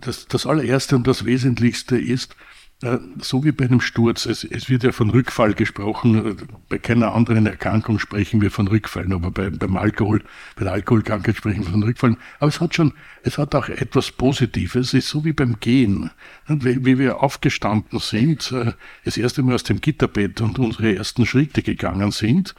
Das, 0.00 0.26
das 0.26 0.46
allererste 0.46 0.96
und 0.96 1.06
das 1.06 1.24
Wesentlichste 1.24 1.96
ist, 1.96 2.36
äh, 2.82 2.98
so 3.20 3.44
wie 3.44 3.52
bei 3.52 3.64
einem 3.66 3.80
Sturz, 3.80 4.26
es, 4.26 4.44
es, 4.44 4.68
wird 4.68 4.82
ja 4.82 4.92
von 4.92 5.10
Rückfall 5.10 5.54
gesprochen, 5.54 6.36
bei 6.68 6.78
keiner 6.78 7.14
anderen 7.14 7.46
Erkrankung 7.46 7.98
sprechen 7.98 8.42
wir 8.42 8.50
von 8.50 8.66
Rückfallen, 8.66 9.12
aber 9.12 9.30
bei, 9.30 9.50
beim 9.50 9.76
Alkohol, 9.76 10.22
bei 10.56 10.64
der 10.64 10.72
Alkoholkrankheit 10.72 11.36
sprechen 11.36 11.64
wir 11.64 11.70
von 11.70 11.82
Rückfallen. 11.82 12.16
Aber 12.40 12.48
es 12.48 12.60
hat 12.60 12.74
schon, 12.74 12.92
es 13.22 13.38
hat 13.38 13.54
auch 13.54 13.68
etwas 13.68 14.10
Positives, 14.10 14.88
es 14.88 14.94
ist 14.94 15.08
so 15.08 15.24
wie 15.24 15.32
beim 15.32 15.60
Gehen. 15.60 16.10
Wie, 16.48 16.84
wie 16.84 16.98
wir 16.98 17.22
aufgestanden 17.22 18.00
sind, 18.00 18.50
äh, 18.52 18.72
das 19.04 19.16
erste 19.16 19.42
Mal 19.42 19.54
aus 19.54 19.62
dem 19.62 19.80
Gitterbett 19.80 20.40
und 20.40 20.58
unsere 20.58 20.96
ersten 20.96 21.26
Schritte 21.26 21.62
gegangen 21.62 22.10
sind, 22.10 22.54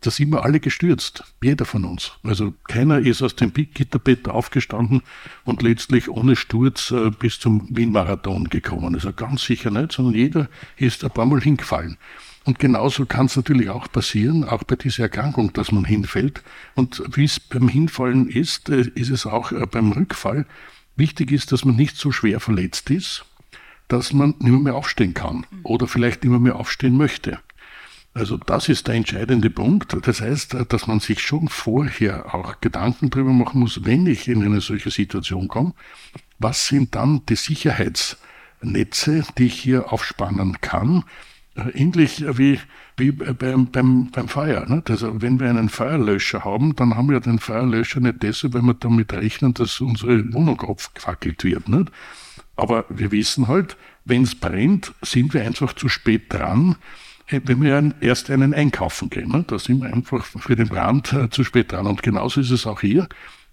da 0.00 0.10
sind 0.10 0.30
wir 0.30 0.44
alle 0.44 0.60
gestürzt, 0.60 1.24
jeder 1.42 1.64
von 1.64 1.84
uns. 1.84 2.12
Also 2.22 2.54
keiner 2.68 2.98
ist 2.98 3.20
aus 3.22 3.34
dem 3.34 3.52
Gitterbett 3.52 4.28
aufgestanden 4.28 5.02
und 5.44 5.62
letztlich 5.62 6.08
ohne 6.08 6.36
Sturz 6.36 6.92
äh, 6.92 7.10
bis 7.10 7.40
zum 7.40 7.68
Wien-Marathon 7.76 8.48
gekommen. 8.48 8.94
Also 8.94 9.12
ganz 9.12 9.44
sicher 9.44 9.70
nicht, 9.70 9.92
sondern 9.92 10.14
jeder 10.14 10.48
ist 10.76 11.04
ein 11.04 11.10
paar 11.10 11.26
Mal 11.26 11.40
hingefallen. 11.40 11.98
Und 12.44 12.58
genauso 12.58 13.06
kann 13.06 13.26
es 13.26 13.36
natürlich 13.36 13.68
auch 13.68 13.90
passieren, 13.90 14.44
auch 14.44 14.62
bei 14.62 14.76
dieser 14.76 15.02
Erkrankung, 15.02 15.52
dass 15.52 15.72
man 15.72 15.84
hinfällt. 15.84 16.42
Und 16.74 17.02
wie 17.14 17.24
es 17.24 17.40
beim 17.40 17.68
Hinfallen 17.68 18.28
ist, 18.28 18.68
äh, 18.68 18.90
ist 18.94 19.10
es 19.10 19.26
auch 19.26 19.52
äh, 19.52 19.66
beim 19.66 19.92
Rückfall. 19.92 20.46
Wichtig 20.96 21.32
ist, 21.32 21.52
dass 21.52 21.64
man 21.64 21.76
nicht 21.76 21.96
so 21.96 22.12
schwer 22.12 22.40
verletzt 22.40 22.90
ist, 22.90 23.24
dass 23.88 24.12
man 24.12 24.34
nicht 24.38 24.62
mehr 24.62 24.76
aufstehen 24.76 25.14
kann 25.14 25.44
oder 25.62 25.88
vielleicht 25.88 26.24
nicht 26.24 26.40
mehr 26.40 26.56
aufstehen 26.56 26.96
möchte. 26.96 27.40
Also 28.18 28.36
das 28.36 28.68
ist 28.68 28.88
der 28.88 28.96
entscheidende 28.96 29.48
Punkt. 29.48 29.96
Das 30.04 30.20
heißt, 30.20 30.56
dass 30.68 30.88
man 30.88 30.98
sich 30.98 31.20
schon 31.20 31.46
vorher 31.48 32.34
auch 32.34 32.60
Gedanken 32.60 33.10
darüber 33.10 33.32
machen 33.32 33.60
muss, 33.60 33.84
wenn 33.84 34.06
ich 34.06 34.26
in 34.26 34.42
eine 34.42 34.60
solche 34.60 34.90
Situation 34.90 35.46
komme, 35.46 35.72
was 36.40 36.66
sind 36.66 36.96
dann 36.96 37.22
die 37.28 37.36
Sicherheitsnetze, 37.36 39.22
die 39.38 39.46
ich 39.46 39.60
hier 39.60 39.92
aufspannen 39.92 40.60
kann, 40.60 41.04
äh, 41.54 41.70
ähnlich 41.70 42.24
wie, 42.36 42.58
wie 42.96 43.12
beim, 43.12 43.70
beim, 43.70 44.10
beim 44.10 44.26
Feuer. 44.26 44.66
Ne? 44.66 44.82
Also 44.88 45.22
wenn 45.22 45.38
wir 45.38 45.48
einen 45.48 45.68
Feuerlöscher 45.68 46.44
haben, 46.44 46.74
dann 46.74 46.96
haben 46.96 47.10
wir 47.10 47.20
den 47.20 47.38
Feuerlöscher 47.38 48.00
nicht 48.00 48.24
deshalb, 48.24 48.54
weil 48.54 48.62
wir 48.62 48.74
damit 48.74 49.12
rechnen, 49.12 49.54
dass 49.54 49.80
unsere 49.80 50.32
Wohnung 50.32 50.60
abgefackelt 50.60 51.44
wird. 51.44 51.68
Nicht? 51.68 51.92
Aber 52.56 52.84
wir 52.88 53.12
wissen 53.12 53.46
halt, 53.46 53.76
wenn 54.04 54.24
es 54.24 54.34
brennt, 54.34 54.92
sind 55.02 55.34
wir 55.34 55.42
einfach 55.42 55.72
zu 55.74 55.88
spät 55.88 56.32
dran 56.32 56.74
wenn 57.30 57.62
wir 57.62 57.94
erst 58.00 58.30
einen 58.30 58.54
einkaufen 58.54 59.10
gehen. 59.10 59.30
Ne? 59.30 59.44
Da 59.46 59.58
sind 59.58 59.82
wir 59.82 59.92
einfach 59.92 60.24
für 60.24 60.56
den 60.56 60.68
Brand 60.68 61.12
äh, 61.12 61.28
zu 61.30 61.44
spät 61.44 61.72
dran. 61.72 61.86
Und 61.86 62.02
genauso 62.02 62.40
ist 62.40 62.50
es 62.50 62.66
auch 62.66 62.80
hier. 62.80 63.08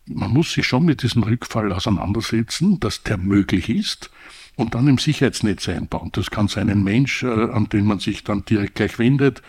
Man 0.05 0.31
muss 0.31 0.53
sich 0.53 0.67
schon 0.67 0.85
mit 0.85 1.03
diesem 1.03 1.23
Rückfall 1.23 1.73
auseinandersetzen, 1.73 2.79
dass 2.79 3.03
der 3.03 3.17
möglich 3.17 3.69
ist 3.69 4.11
und 4.55 4.75
dann 4.75 4.87
im 4.87 4.97
Sicherheitsnetz 4.97 5.67
einbauen. 5.67 6.09
Das 6.13 6.31
kann 6.31 6.47
sein 6.47 6.69
ein 6.69 6.83
Mensch, 6.83 7.23
äh, 7.23 7.27
an 7.27 7.67
den 7.69 7.85
man 7.85 7.99
sich 7.99 8.23
dann 8.23 8.45
direkt 8.45 8.75
gleich 8.75 8.99
wendet. 8.99 9.41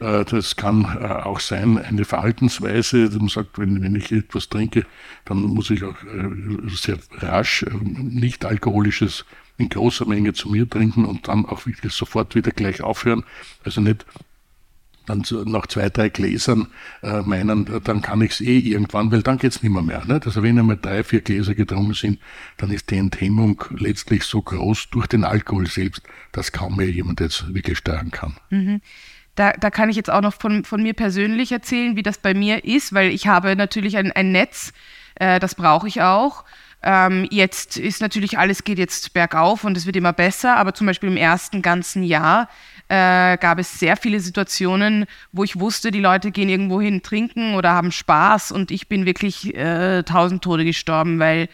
Äh, 0.00 0.24
das 0.24 0.56
kann 0.56 0.84
äh, 0.84 1.06
auch 1.06 1.40
sein 1.40 1.78
eine 1.78 2.04
Verhaltensweise. 2.04 3.10
Man 3.18 3.28
sagt, 3.28 3.58
wenn, 3.58 3.82
wenn 3.82 3.96
ich 3.96 4.12
etwas 4.12 4.48
trinke, 4.48 4.86
dann 5.24 5.42
muss 5.42 5.70
ich 5.70 5.84
auch 5.84 6.02
äh, 6.04 6.68
sehr 6.74 6.98
rasch 7.20 7.64
nicht 7.80 8.44
alkoholisches 8.44 9.24
in 9.58 9.68
großer 9.68 10.06
Menge 10.06 10.32
zu 10.32 10.48
mir 10.48 10.68
trinken 10.68 11.04
und 11.04 11.28
dann 11.28 11.46
auch 11.46 11.66
wirklich 11.66 11.92
sofort 11.92 12.34
wieder 12.34 12.50
gleich 12.50 12.82
aufhören. 12.82 13.24
Also 13.64 13.80
nicht 13.80 14.04
dann 15.06 15.24
nach 15.46 15.66
zwei, 15.66 15.90
drei 15.90 16.08
Gläsern 16.08 16.68
äh, 17.02 17.20
meinen, 17.22 17.82
dann 17.84 18.00
kann 18.00 18.22
ich 18.22 18.32
es 18.32 18.40
eh 18.40 18.58
irgendwann, 18.58 19.12
weil 19.12 19.22
dann 19.22 19.38
geht's 19.38 19.62
nicht 19.62 19.72
mehr. 19.72 20.04
Nicht? 20.06 20.26
Also 20.26 20.42
wenn 20.42 20.58
einmal 20.58 20.78
drei, 20.80 21.04
vier 21.04 21.20
Gläser 21.20 21.54
getrunken 21.54 21.94
sind, 21.94 22.18
dann 22.56 22.70
ist 22.70 22.90
die 22.90 22.96
Enthemmung 22.96 23.62
letztlich 23.76 24.24
so 24.24 24.40
groß 24.40 24.88
durch 24.90 25.06
den 25.06 25.24
Alkohol 25.24 25.66
selbst, 25.66 26.02
dass 26.32 26.52
kaum 26.52 26.76
mehr 26.76 26.90
jemand 26.90 27.20
jetzt 27.20 27.52
wirklich 27.54 27.78
steuern 27.78 28.10
kann. 28.10 28.36
Mhm. 28.50 28.80
Da, 29.34 29.52
da 29.52 29.70
kann 29.70 29.90
ich 29.90 29.96
jetzt 29.96 30.10
auch 30.10 30.20
noch 30.20 30.34
von, 30.34 30.64
von 30.64 30.82
mir 30.82 30.94
persönlich 30.94 31.50
erzählen, 31.50 31.96
wie 31.96 32.02
das 32.02 32.18
bei 32.18 32.34
mir 32.34 32.64
ist, 32.64 32.92
weil 32.92 33.10
ich 33.10 33.26
habe 33.26 33.56
natürlich 33.56 33.96
ein, 33.96 34.12
ein 34.12 34.30
Netz, 34.32 34.72
äh, 35.16 35.40
das 35.40 35.54
brauche 35.54 35.88
ich 35.88 36.02
auch. 36.02 36.44
Ähm, 36.86 37.26
jetzt 37.30 37.78
ist 37.78 38.02
natürlich 38.02 38.38
alles 38.38 38.62
geht 38.62 38.78
jetzt 38.78 39.14
bergauf 39.14 39.64
und 39.64 39.74
es 39.74 39.86
wird 39.86 39.96
immer 39.96 40.12
besser, 40.12 40.56
aber 40.56 40.74
zum 40.74 40.86
Beispiel 40.86 41.08
im 41.08 41.16
ersten 41.16 41.62
ganzen 41.62 42.02
Jahr 42.02 42.50
äh, 42.88 43.38
gab 43.38 43.58
es 43.58 43.80
sehr 43.80 43.96
viele 43.96 44.20
Situationen, 44.20 45.06
wo 45.32 45.44
ich 45.44 45.58
wusste, 45.58 45.90
die 45.90 46.00
Leute 46.00 46.30
gehen 46.30 46.50
irgendwo 46.50 46.82
hin 46.82 47.02
trinken 47.02 47.54
oder 47.54 47.70
haben 47.70 47.90
Spaß 47.90 48.52
und 48.52 48.70
ich 48.70 48.86
bin 48.86 49.06
wirklich 49.06 49.54
äh, 49.54 50.02
tausend 50.02 50.44
Tode 50.44 50.66
gestorben, 50.66 51.18
weil 51.18 51.48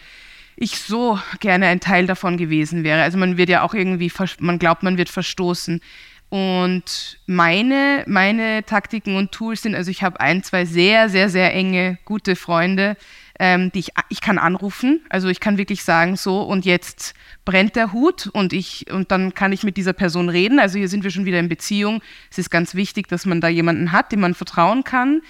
ich 0.56 0.80
so 0.80 1.20
gerne 1.38 1.66
ein 1.68 1.78
Teil 1.78 2.08
davon 2.08 2.36
gewesen 2.36 2.82
wäre. 2.82 3.02
Also 3.02 3.16
man 3.16 3.36
wird 3.36 3.50
ja 3.50 3.62
auch 3.62 3.72
irgendwie, 3.72 4.12
man 4.40 4.58
glaubt, 4.58 4.82
man 4.82 4.98
wird 4.98 5.08
verstoßen. 5.08 5.80
Und 6.28 7.18
meine, 7.26 8.04
meine 8.06 8.64
Taktiken 8.64 9.16
und 9.16 9.32
Tools 9.32 9.62
sind, 9.62 9.74
also 9.74 9.90
ich 9.90 10.02
habe 10.02 10.20
ein, 10.20 10.42
zwei 10.42 10.64
sehr, 10.64 11.08
sehr, 11.08 11.28
sehr 11.28 11.54
enge, 11.54 11.98
gute 12.04 12.36
Freunde, 12.36 12.96
ähm, 13.40 13.72
die 13.72 13.78
ich, 13.80 13.88
ich 14.10 14.20
kann 14.20 14.36
anrufen. 14.36 15.00
Also 15.08 15.28
ich 15.28 15.40
kann 15.40 15.56
wirklich 15.56 15.82
sagen, 15.82 16.16
so 16.16 16.42
und 16.42 16.66
jetzt 16.66 17.14
brennt 17.46 17.74
der 17.74 17.92
Hut 17.94 18.28
und 18.28 18.52
ich 18.52 18.92
und 18.92 19.10
dann 19.10 19.32
kann 19.32 19.50
ich 19.50 19.64
mit 19.64 19.78
dieser 19.78 19.94
Person 19.94 20.28
reden. 20.28 20.60
Also 20.60 20.78
hier 20.78 20.88
sind 20.88 21.04
wir 21.04 21.10
schon 21.10 21.24
wieder 21.24 21.40
in 21.40 21.48
Beziehung. 21.48 22.02
Es 22.30 22.36
ist 22.36 22.50
ganz 22.50 22.74
wichtig, 22.74 23.08
dass 23.08 23.24
man 23.24 23.40
da 23.40 23.48
jemanden 23.48 23.92
hat, 23.92 24.12
dem 24.12 24.20
man 24.20 24.34
vertrauen 24.34 24.84
kann. 24.84 25.22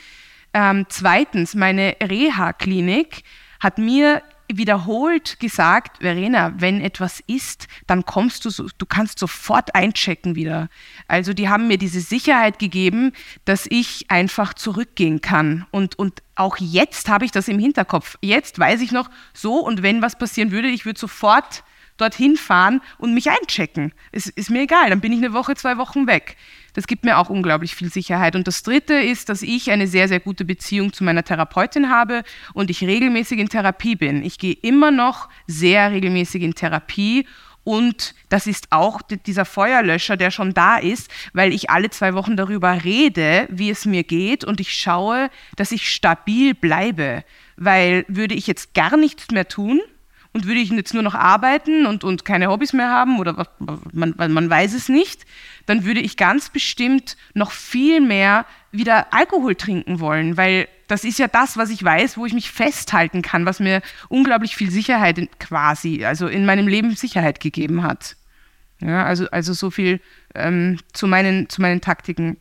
Ähm, 0.52 0.87
zweitens, 0.88 1.55
meine 1.55 1.97
Reha-Klinik 2.02 3.23
hat 3.61 3.79
mir 3.79 4.23
wiederholt 4.57 5.40
gesagt, 5.40 5.99
Verena, 5.99 6.54
wenn 6.59 6.80
etwas 6.80 7.23
ist, 7.26 7.69
dann 7.87 8.04
kommst 8.04 8.45
du, 8.45 8.50
du 8.50 8.87
kannst 8.87 9.19
sofort 9.19 9.75
einchecken 9.75 10.35
wieder. 10.35 10.69
Also 11.09 11.33
die 11.33 11.49
haben 11.49 11.69
mir 11.69 11.78
diese 11.78 12.00
Sicherheit 12.00 12.59
gegeben, 12.59 13.12
dass 13.45 13.66
ich 13.69 14.11
einfach 14.11 14.54
zurückgehen 14.54 15.21
kann. 15.21 15.66
Und, 15.71 15.99
und 15.99 16.23
auch 16.35 16.57
jetzt 16.59 17.09
habe 17.09 17.25
ich 17.25 17.33
das 17.33 17.49
im 17.49 17.59
Hinterkopf. 17.59 18.16
Jetzt 18.23 18.59
weiß 18.59 18.80
ich 18.80 18.92
noch 18.92 19.11
so 19.33 19.59
und 19.59 19.83
wenn 19.83 20.02
was 20.02 20.19
passieren 20.19 20.50
würde, 20.50 20.69
ich 20.69 20.85
würde 20.85 20.99
sofort 20.99 21.64
dorthin 22.00 22.37
fahren 22.37 22.80
und 22.99 23.14
mich 23.14 23.30
einchecken. 23.30 23.92
Es 24.12 24.26
ist 24.26 24.50
mir 24.50 24.62
egal, 24.62 24.90
dann 24.90 25.00
bin 25.00 25.12
ich 25.12 25.19
eine 25.19 25.33
Woche, 25.33 25.54
zwei 25.54 25.76
Wochen 25.76 26.07
weg. 26.07 26.37
Das 26.75 26.87
gibt 26.87 27.05
mir 27.05 27.19
auch 27.19 27.31
unglaublich 27.31 27.75
viel 27.75 27.91
Sicherheit. 27.91 28.37
Und 28.37 28.47
das 28.47 28.62
Dritte 28.62 28.95
ist, 28.95 29.29
dass 29.29 29.43
ich 29.43 29.71
eine 29.71 29.87
sehr, 29.87 30.09
sehr 30.09 30.21
gute 30.21 30.45
Beziehung 30.45 30.93
zu 30.93 31.05
meiner 31.05 31.25
Therapeutin 31.25 31.91
habe 31.91 32.23
und 32.55 32.71
ich 32.71 32.83
regelmäßig 32.83 33.39
in 33.39 33.49
Therapie 33.49 33.97
bin. 33.97 34.25
Ich 34.25 34.39
gehe 34.39 34.55
immer 34.55 34.91
noch 34.91 35.29
sehr 35.47 35.91
regelmäßig 35.93 36.43
in 36.43 36.55
Therapie 36.55 37.27
und 37.62 38.15
das 38.31 38.47
ist 38.47 38.69
auch 38.71 39.03
dieser 39.03 39.45
Feuerlöscher, 39.45 40.17
der 40.17 40.31
schon 40.31 40.55
da 40.55 40.79
ist, 40.79 41.11
weil 41.35 41.53
ich 41.53 41.71
alle 41.71 41.91
zwei 41.91 42.15
Wochen 42.15 42.37
darüber 42.37 42.85
rede, 42.85 43.47
wie 43.50 43.71
es 43.71 43.85
mir 43.85 44.03
geht 44.03 44.45
und 44.45 44.61
ich 44.61 44.73
schaue, 44.73 45.31
dass 45.57 45.73
ich 45.73 45.91
stabil 45.91 46.55
bleibe. 46.55 47.23
Weil 47.57 48.05
würde 48.09 48.35
ich 48.35 48.47
jetzt 48.47 48.75
gar 48.75 48.97
nichts 48.97 49.31
mehr 49.31 49.47
tun, 49.47 49.81
und 50.33 50.47
würde 50.47 50.61
ich 50.61 50.71
jetzt 50.71 50.95
nur 50.95 51.03
noch 51.03 51.15
arbeiten 51.15 51.87
und, 51.87 52.05
und 52.05 52.25
keine 52.25 52.49
Hobbys 52.49 52.73
mehr 52.73 52.89
haben 52.89 53.19
oder 53.19 53.49
man, 53.93 54.15
man 54.17 54.49
weiß 54.49 54.75
es 54.75 54.89
nicht, 54.89 55.25
dann 55.71 55.85
würde 55.85 56.00
ich 56.00 56.17
ganz 56.17 56.50
bestimmt 56.50 57.17
noch 57.33 57.53
viel 57.53 58.00
mehr 58.00 58.45
wieder 58.73 59.15
Alkohol 59.15 59.55
trinken 59.55 60.00
wollen, 60.00 60.37
weil 60.37 60.67
das 60.89 61.05
ist 61.05 61.21
ja 61.21 61.29
das, 61.29 61.57
was 61.57 61.71
ich 61.71 61.85
weiß, 61.85 62.19
wo 62.19 62.27
ich 62.27 62.33
mich 62.33 62.50
festhalten 62.50 63.23
kann, 63.23 63.47
was 63.47 63.61
mir 63.61 63.81
unglaublich 64.09 64.57
viel 64.57 64.73
Sicherheit 64.73 65.21
quasi, 65.39 66.05
also 66.05 66.27
in 66.27 66.45
meinem 66.45 66.67
Leben 66.67 66.97
Sicherheit 66.97 67.39
gegeben 67.39 67.85
hat. 67.85 68.17
Ja, 68.81 69.05
also, 69.05 69.31
also 69.31 69.53
so 69.53 69.71
viel 69.71 70.00
ähm, 70.35 70.79
zu, 70.93 71.07
meinen, 71.07 71.49
zu 71.49 71.62
meinen 71.62 71.81
Taktiken. 71.81 72.39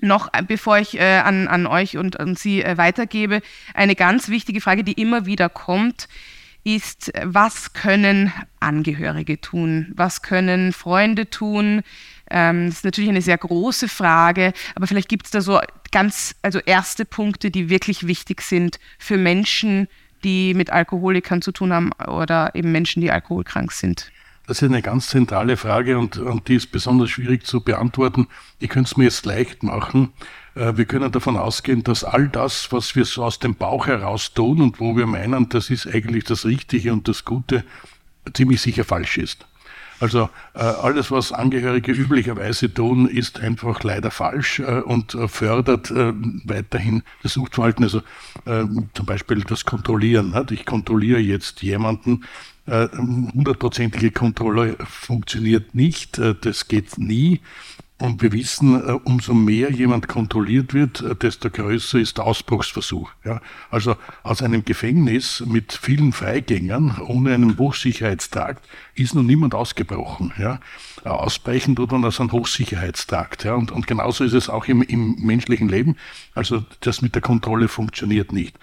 Noch 0.00 0.32
äh, 0.32 0.42
bevor 0.42 0.78
ich 0.78 0.98
äh, 0.98 1.18
an, 1.18 1.48
an 1.48 1.66
euch 1.66 1.98
und 1.98 2.18
an 2.18 2.36
Sie 2.36 2.62
äh, 2.62 2.78
weitergebe, 2.78 3.42
eine 3.74 3.94
ganz 3.94 4.30
wichtige 4.30 4.62
Frage, 4.62 4.82
die 4.82 4.94
immer 4.94 5.26
wieder 5.26 5.50
kommt, 5.50 6.08
ist, 6.64 7.12
was 7.22 7.72
können 7.72 8.32
Angehörige 8.60 9.40
tun? 9.40 9.92
Was 9.94 10.22
können 10.22 10.72
Freunde 10.72 11.28
tun? 11.28 11.82
Ähm, 12.32 12.66
das 12.66 12.78
ist 12.78 12.84
natürlich 12.84 13.10
eine 13.10 13.22
sehr 13.22 13.38
große 13.38 13.88
Frage, 13.88 14.54
aber 14.74 14.86
vielleicht 14.86 15.08
gibt 15.08 15.26
es 15.26 15.30
da 15.30 15.42
so 15.42 15.60
ganz, 15.92 16.34
also 16.42 16.58
erste 16.58 17.04
Punkte, 17.04 17.50
die 17.50 17.68
wirklich 17.68 18.06
wichtig 18.06 18.40
sind 18.40 18.80
für 18.98 19.18
Menschen, 19.18 19.86
die 20.24 20.54
mit 20.54 20.70
Alkoholikern 20.70 21.42
zu 21.42 21.52
tun 21.52 21.72
haben 21.72 21.92
oder 22.08 22.54
eben 22.54 22.72
Menschen, 22.72 23.02
die 23.02 23.10
alkoholkrank 23.10 23.70
sind. 23.72 24.10
Das 24.46 24.60
ist 24.60 24.68
eine 24.68 24.82
ganz 24.82 25.08
zentrale 25.08 25.56
Frage 25.56 25.98
und, 25.98 26.16
und 26.16 26.48
die 26.48 26.56
ist 26.56 26.72
besonders 26.72 27.10
schwierig 27.10 27.46
zu 27.46 27.60
beantworten. 27.60 28.26
Ich 28.58 28.70
könnte 28.70 28.88
es 28.88 28.96
mir 28.96 29.04
jetzt 29.04 29.24
leicht 29.24 29.62
machen. 29.62 30.12
Äh, 30.54 30.76
wir 30.76 30.84
können 30.86 31.12
davon 31.12 31.36
ausgehen, 31.36 31.84
dass 31.84 32.02
all 32.02 32.28
das, 32.28 32.72
was 32.72 32.96
wir 32.96 33.04
so 33.04 33.24
aus 33.24 33.38
dem 33.38 33.54
Bauch 33.54 33.86
heraus 33.86 34.32
tun 34.32 34.60
und 34.60 34.80
wo 34.80 34.96
wir 34.96 35.06
meinen, 35.06 35.48
das 35.48 35.70
ist 35.70 35.86
eigentlich 35.86 36.24
das 36.24 36.44
Richtige 36.44 36.92
und 36.92 37.06
das 37.08 37.24
Gute, 37.24 37.64
ziemlich 38.34 38.60
sicher 38.60 38.84
falsch 38.84 39.18
ist. 39.18 39.46
Also 40.02 40.30
äh, 40.54 40.58
alles, 40.58 41.12
was 41.12 41.30
Angehörige 41.30 41.92
üblicherweise 41.92 42.74
tun, 42.74 43.06
ist 43.06 43.38
einfach 43.38 43.84
leider 43.84 44.10
falsch 44.10 44.58
äh, 44.58 44.80
und 44.80 45.16
fördert 45.28 45.92
weiterhin 45.92 47.04
das 47.22 47.34
Suchtverhalten. 47.34 47.84
Also 47.84 48.02
zum 48.44 49.06
Beispiel 49.06 49.44
das 49.44 49.64
Kontrollieren. 49.64 50.34
Ich 50.50 50.66
kontrolliere 50.66 51.20
jetzt 51.20 51.62
jemanden. 51.62 52.24
Hundertprozentige 52.66 54.10
Kontrolle 54.10 54.76
funktioniert 54.84 55.74
nicht. 55.74 56.20
Das 56.40 56.68
geht 56.68 56.98
nie. 56.98 57.40
Und 58.02 58.20
wir 58.20 58.32
wissen, 58.32 58.74
äh, 58.74 58.98
umso 59.04 59.32
mehr 59.32 59.70
jemand 59.70 60.08
kontrolliert 60.08 60.74
wird, 60.74 61.02
äh, 61.02 61.14
desto 61.14 61.50
größer 61.50 62.00
ist 62.00 62.18
der 62.18 62.24
Ausbruchsversuch. 62.24 63.12
Ja, 63.24 63.40
also 63.70 63.94
aus 64.24 64.42
einem 64.42 64.64
Gefängnis 64.64 65.44
mit 65.46 65.72
vielen 65.72 66.12
Freigängern 66.12 67.00
ohne 67.06 67.32
einen 67.32 67.56
Hochsicherheitstrakt 67.56 68.68
ist 68.96 69.14
noch 69.14 69.22
niemand 69.22 69.54
ausgebrochen. 69.54 70.32
Ja. 70.36 70.58
Ausbrechen 71.04 71.76
tut 71.76 71.92
man 71.92 72.04
aus 72.04 72.18
einem 72.18 72.32
Hochsicherheitstrakt. 72.32 73.44
Ja. 73.44 73.54
Und, 73.54 73.70
und 73.70 73.86
genauso 73.86 74.24
ist 74.24 74.32
es 74.32 74.50
auch 74.50 74.66
im, 74.66 74.82
im 74.82 75.14
menschlichen 75.20 75.68
Leben. 75.68 75.94
Also 76.34 76.64
das 76.80 77.02
mit 77.02 77.14
der 77.14 77.22
Kontrolle 77.22 77.68
funktioniert 77.68 78.32
nicht 78.32 78.58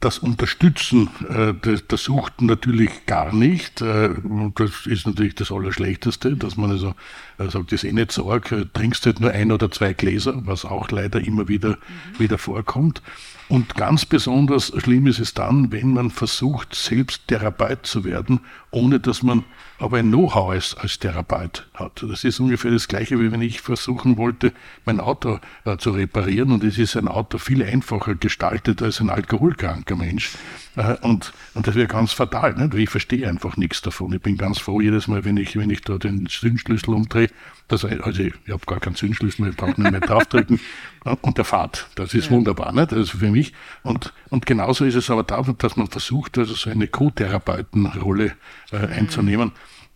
das 0.00 0.18
Unterstützen 0.18 1.08
äh, 1.28 1.54
der, 1.54 1.78
der 1.78 1.98
Suchten 1.98 2.46
natürlich 2.46 3.06
gar 3.06 3.34
nicht. 3.34 3.80
Äh, 3.80 4.10
das 4.54 4.86
ist 4.86 5.06
natürlich 5.06 5.34
das 5.34 5.50
Allerschlechteste, 5.50 6.36
dass 6.36 6.56
man 6.56 6.70
also 6.70 6.94
sagt, 7.38 7.72
das 7.72 7.82
ist 7.82 7.84
eh 7.84 7.92
nicht 7.92 8.12
so 8.12 8.30
arg, 8.30 8.50
äh, 8.52 8.66
trinkst 8.72 9.06
halt 9.06 9.20
nur 9.20 9.30
ein 9.30 9.52
oder 9.52 9.70
zwei 9.70 9.92
Gläser, 9.92 10.42
was 10.46 10.64
auch 10.64 10.90
leider 10.90 11.20
immer 11.20 11.48
wieder, 11.48 11.70
mhm. 11.70 12.18
wieder 12.18 12.38
vorkommt. 12.38 13.02
Und 13.48 13.76
ganz 13.76 14.04
besonders 14.04 14.72
schlimm 14.76 15.06
ist 15.06 15.20
es 15.20 15.32
dann, 15.32 15.70
wenn 15.70 15.92
man 15.92 16.10
versucht, 16.10 16.74
selbst 16.74 17.28
Therapeut 17.28 17.86
zu 17.86 18.02
werden, 18.02 18.40
ohne 18.72 18.98
dass 18.98 19.22
man 19.22 19.44
aber 19.78 19.98
ein 19.98 20.08
Know-how 20.08 20.50
als, 20.50 20.74
als 20.76 20.98
Therapeut 20.98 21.68
hat. 21.74 22.04
Das 22.08 22.24
ist 22.24 22.40
ungefähr 22.40 22.72
das 22.72 22.88
Gleiche, 22.88 23.20
wie 23.20 23.30
wenn 23.30 23.42
ich 23.42 23.60
versuchen 23.60 24.16
wollte, 24.16 24.52
mein 24.84 24.98
Auto 24.98 25.38
äh, 25.64 25.76
zu 25.76 25.90
reparieren. 25.90 26.50
Und 26.50 26.64
es 26.64 26.76
ist 26.76 26.96
ein 26.96 27.06
Auto 27.06 27.38
viel 27.38 27.62
einfacher 27.62 28.16
gestaltet 28.16 28.82
als 28.82 29.00
ein 29.00 29.10
alkoholkranker 29.10 29.94
Mensch. 29.94 30.32
Äh, 30.76 30.96
und, 31.00 31.32
und 31.54 31.66
das 31.66 31.74
wäre 31.74 31.88
ganz 31.88 32.12
fatal. 32.12 32.54
Nicht? 32.54 32.74
Ich 32.74 32.90
verstehe 32.90 33.28
einfach 33.28 33.56
nichts 33.56 33.80
davon. 33.82 34.12
Ich 34.12 34.20
bin 34.20 34.36
ganz 34.36 34.58
froh 34.58 34.80
jedes 34.80 35.08
Mal, 35.08 35.24
wenn 35.24 35.36
ich, 35.36 35.56
wenn 35.56 35.70
ich 35.70 35.80
da 35.80 35.98
den 35.98 36.26
Zündschlüssel 36.26 36.94
umdrehe. 36.94 37.30
Das, 37.68 37.84
also 37.84 38.22
ich 38.22 38.34
habe 38.48 38.64
gar 38.66 38.78
keinen 38.78 38.94
Zündschlüssel 38.94 39.42
mehr, 39.42 39.50
ich 39.50 39.56
brauche 39.56 39.80
nicht 39.80 39.90
mehr 39.90 40.00
draufdrücken. 40.00 40.60
und 41.22 41.38
der 41.38 41.44
Fahrt, 41.44 41.88
das 41.96 42.14
ist 42.14 42.26
ja. 42.26 42.30
wunderbar. 42.32 42.72
Nicht? 42.72 42.92
Das 42.92 42.98
ist 42.98 43.10
für 43.10 43.30
mich. 43.30 43.52
Und, 43.82 44.12
und 44.28 44.46
genauso 44.46 44.84
ist 44.84 44.94
es 44.94 45.10
aber 45.10 45.24
da, 45.24 45.42
dass 45.42 45.76
man 45.76 45.88
versucht, 45.88 46.38
also 46.38 46.54
so 46.54 46.70
eine 46.70 46.86
Co-Therapeutenrolle 46.86 48.32
äh, 48.70 48.76
einzunehmen. 48.76 49.52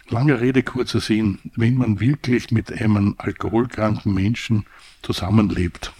Lange 0.08 0.40
Rede, 0.40 0.64
kurzer 0.64 1.00
Sinn. 1.00 1.38
Wenn 1.54 1.76
man 1.76 2.00
wirklich 2.00 2.50
mit 2.50 2.72
einem 2.72 3.14
alkoholkranken 3.18 4.12
Menschen 4.12 4.66
zusammenlebt, 5.02 5.92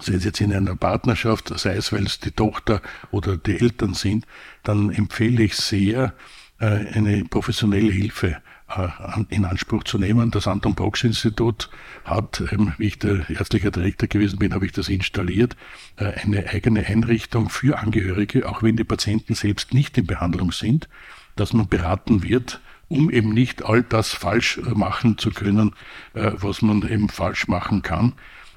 sei 0.00 0.14
es 0.14 0.24
jetzt 0.24 0.40
in 0.40 0.52
einer 0.52 0.76
Partnerschaft, 0.76 1.52
sei 1.58 1.76
es, 1.76 1.92
weil 1.92 2.04
es 2.04 2.18
die 2.20 2.32
Tochter 2.32 2.82
oder 3.10 3.36
die 3.36 3.60
Eltern 3.60 3.94
sind, 3.94 4.26
dann 4.62 4.90
empfehle 4.90 5.42
ich 5.42 5.54
sehr, 5.54 6.14
äh, 6.58 6.86
eine 6.94 7.24
professionelle 7.24 7.92
Hilfe 7.92 8.36
äh, 8.68 8.88
in 9.28 9.44
Anspruch 9.44 9.84
zu 9.84 9.98
nehmen. 9.98 10.30
Das 10.30 10.46
Anton 10.46 10.74
Box 10.74 11.02
Institut 11.02 11.68
hat, 12.04 12.42
ähm, 12.52 12.72
wie 12.78 12.86
ich 12.86 12.98
der 12.98 13.28
ärztliche 13.28 13.70
Direktor 13.70 14.08
gewesen 14.08 14.38
bin, 14.38 14.54
habe 14.54 14.64
ich 14.64 14.72
das 14.72 14.88
installiert, 14.88 15.56
äh, 15.96 16.12
eine 16.22 16.48
eigene 16.48 16.86
Einrichtung 16.86 17.50
für 17.50 17.78
Angehörige, 17.78 18.48
auch 18.48 18.62
wenn 18.62 18.76
die 18.76 18.84
Patienten 18.84 19.34
selbst 19.34 19.74
nicht 19.74 19.98
in 19.98 20.06
Behandlung 20.06 20.52
sind, 20.52 20.88
dass 21.36 21.52
man 21.52 21.68
beraten 21.68 22.22
wird, 22.22 22.60
um 22.88 23.10
eben 23.10 23.30
nicht 23.30 23.64
all 23.64 23.82
das 23.82 24.12
falsch 24.12 24.60
machen 24.74 25.18
zu 25.18 25.30
können, 25.30 25.74
was 26.12 26.62
man 26.62 26.86
eben 26.88 27.08
falsch 27.08 27.48
machen 27.48 27.82
kann. 27.82 28.12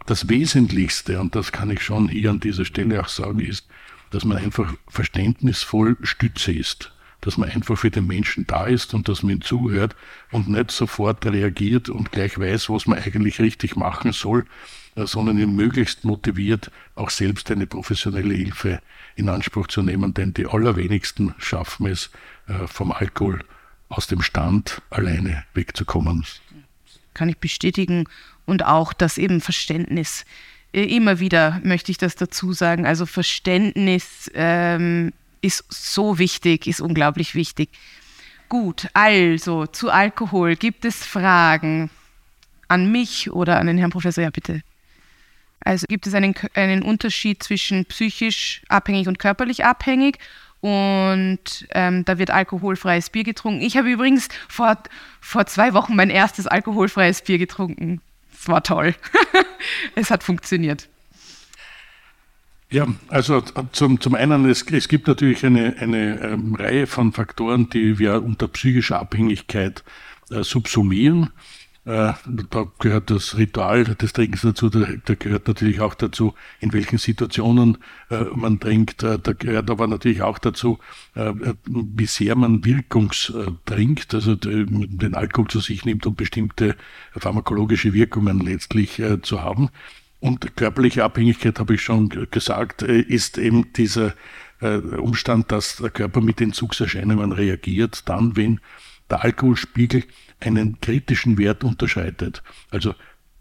Das 0.07 0.29
Wesentlichste, 0.29 1.19
und 1.19 1.35
das 1.35 1.51
kann 1.51 1.69
ich 1.69 1.81
schon 1.81 2.07
hier 2.07 2.29
an 2.29 2.39
dieser 2.39 2.63
Stelle 2.63 3.01
auch 3.01 3.09
sagen, 3.09 3.41
ist, 3.41 3.67
dass 4.11 4.23
man 4.23 4.37
einfach 4.37 4.73
verständnisvoll 4.87 5.97
Stütze 6.01 6.53
ist. 6.53 6.93
Dass 7.19 7.35
man 7.37 7.49
einfach 7.49 7.77
für 7.77 7.91
den 7.91 8.07
Menschen 8.07 8.47
da 8.47 8.67
ist 8.67 8.93
und 8.93 9.09
dass 9.09 9.21
man 9.21 9.33
ihm 9.33 9.41
zuhört 9.41 9.97
und 10.31 10.47
nicht 10.47 10.71
sofort 10.71 11.25
reagiert 11.25 11.89
und 11.89 12.13
gleich 12.13 12.39
weiß, 12.39 12.69
was 12.69 12.87
man 12.87 12.99
eigentlich 12.99 13.41
richtig 13.41 13.75
machen 13.75 14.13
soll, 14.13 14.45
äh, 14.95 15.05
sondern 15.05 15.37
ihn 15.39 15.57
möglichst 15.57 16.05
motiviert, 16.05 16.71
auch 16.95 17.09
selbst 17.09 17.51
eine 17.51 17.67
professionelle 17.67 18.33
Hilfe 18.33 18.81
in 19.17 19.27
Anspruch 19.27 19.67
zu 19.67 19.81
nehmen, 19.81 20.13
denn 20.13 20.33
die 20.33 20.45
allerwenigsten 20.45 21.35
schaffen 21.37 21.85
es, 21.87 22.11
äh, 22.47 22.65
vom 22.67 22.93
Alkohol 22.93 23.43
aus 23.89 24.07
dem 24.07 24.21
Stand 24.21 24.81
alleine 24.89 25.43
wegzukommen. 25.53 26.23
Kann 27.13 27.27
ich 27.27 27.39
bestätigen 27.39 28.05
und 28.47 28.65
auch 28.65 28.93
das 28.93 29.19
eben 29.19 29.41
Verständnis. 29.41 30.25
Äh, 30.73 30.83
immer 30.95 31.19
wieder 31.19 31.61
möchte 31.63 31.91
ich 31.91 31.99
das 31.99 32.15
dazu 32.15 32.53
sagen. 32.53 32.87
Also 32.87 33.05
Verständnis 33.05 34.31
ähm, 34.33 35.13
ist 35.41 35.65
so 35.69 36.17
wichtig, 36.17 36.65
ist 36.65 36.81
unglaublich 36.81 37.35
wichtig. 37.35 37.69
Gut, 38.49 38.87
also 38.93 39.67
zu 39.67 39.91
Alkohol. 39.91 40.55
Gibt 40.55 40.85
es 40.85 41.05
Fragen 41.05 41.89
an 42.69 42.91
mich 42.91 43.29
oder 43.31 43.59
an 43.59 43.67
den 43.67 43.77
Herrn 43.77 43.91
Professor? 43.91 44.23
Ja, 44.23 44.29
bitte. 44.29 44.61
Also 45.59 45.85
gibt 45.87 46.07
es 46.07 46.13
einen, 46.13 46.33
einen 46.53 46.81
Unterschied 46.81 47.43
zwischen 47.43 47.85
psychisch 47.85 48.61
abhängig 48.69 49.07
und 49.07 49.19
körperlich 49.19 49.65
abhängig? 49.65 50.19
Und 50.61 51.67
ähm, 51.71 52.05
da 52.05 52.17
wird 52.17 52.31
alkoholfreies 52.31 53.09
Bier 53.09 53.23
getrunken. 53.23 53.61
Ich 53.61 53.77
habe 53.77 53.91
übrigens 53.91 54.29
vor, 54.47 54.77
vor 55.19 55.45
zwei 55.45 55.73
Wochen 55.73 55.95
mein 55.95 56.09
erstes 56.09 56.47
alkoholfreies 56.47 57.21
Bier 57.21 57.37
getrunken 57.37 58.01
es 58.39 58.47
war 58.47 58.63
toll. 58.63 58.95
es 59.95 60.11
hat 60.11 60.23
funktioniert. 60.23 60.87
Ja, 62.69 62.85
also 63.07 63.41
zum, 63.71 64.01
zum 64.01 64.15
einen, 64.15 64.49
es, 64.49 64.63
es 64.63 64.89
gibt 64.89 65.07
natürlich 65.07 65.45
eine, 65.45 65.77
eine 65.79 66.19
ähm, 66.21 66.55
Reihe 66.55 66.85
von 66.85 67.13
Faktoren, 67.13 67.69
die 67.69 67.97
wir 67.97 68.21
unter 68.21 68.49
psychischer 68.49 68.99
Abhängigkeit 68.99 69.83
äh, 70.31 70.43
subsumieren. 70.43 71.29
Äh, 71.87 72.11
da 72.49 72.67
gehört 72.79 73.11
das 73.11 73.37
Ritual 73.37 73.85
des 73.85 74.11
Trinkens 74.11 74.41
dazu, 74.41 74.67
da, 74.67 74.85
da, 75.05 75.15
gehört 75.15 75.47
natürlich 75.47 75.79
auch 75.79 75.93
dazu, 75.93 76.33
in 76.59 76.73
welchen 76.73 76.97
Situationen 76.97 77.77
äh, 78.09 78.25
man 78.35 78.59
trinkt. 78.59 79.03
Äh, 79.03 79.17
da 79.17 79.31
gehört 79.31 79.71
aber 79.71 79.87
natürlich 79.87 80.21
auch 80.21 80.37
dazu, 80.37 80.79
äh, 81.15 81.31
wie 81.65 82.05
sehr 82.05 82.35
man 82.35 82.65
wirkungstrinkt, 82.65 84.13
also 84.13 84.35
den 84.35 85.15
Alkohol 85.15 85.47
zu 85.47 85.61
sich 85.61 85.85
nimmt, 85.85 86.05
um 86.05 86.15
bestimmte 86.15 86.75
pharmakologische 87.15 87.93
Wirkungen 87.93 88.41
letztlich 88.41 88.99
äh, 88.99 89.21
zu 89.21 89.41
haben. 89.41 89.69
Und 90.19 90.57
körperliche 90.57 91.05
Abhängigkeit, 91.05 91.57
habe 91.57 91.75
ich 91.75 91.81
schon 91.83 92.09
gesagt, 92.31 92.81
äh, 92.81 92.99
ist 92.99 93.37
eben 93.37 93.71
dieser 93.73 94.13
Umstand, 94.59 95.51
dass 95.51 95.75
der 95.75 95.91
Körper 95.91 96.19
mit 96.19 96.41
Entzugserscheinungen 96.41 97.31
reagiert, 97.31 98.09
dann, 98.09 98.35
wenn 98.35 98.59
der 99.11 99.23
Alkoholspiegel 99.23 100.03
einen 100.39 100.79
kritischen 100.81 101.37
Wert 101.37 101.63
unterscheidet. 101.63 102.43
Also 102.71 102.93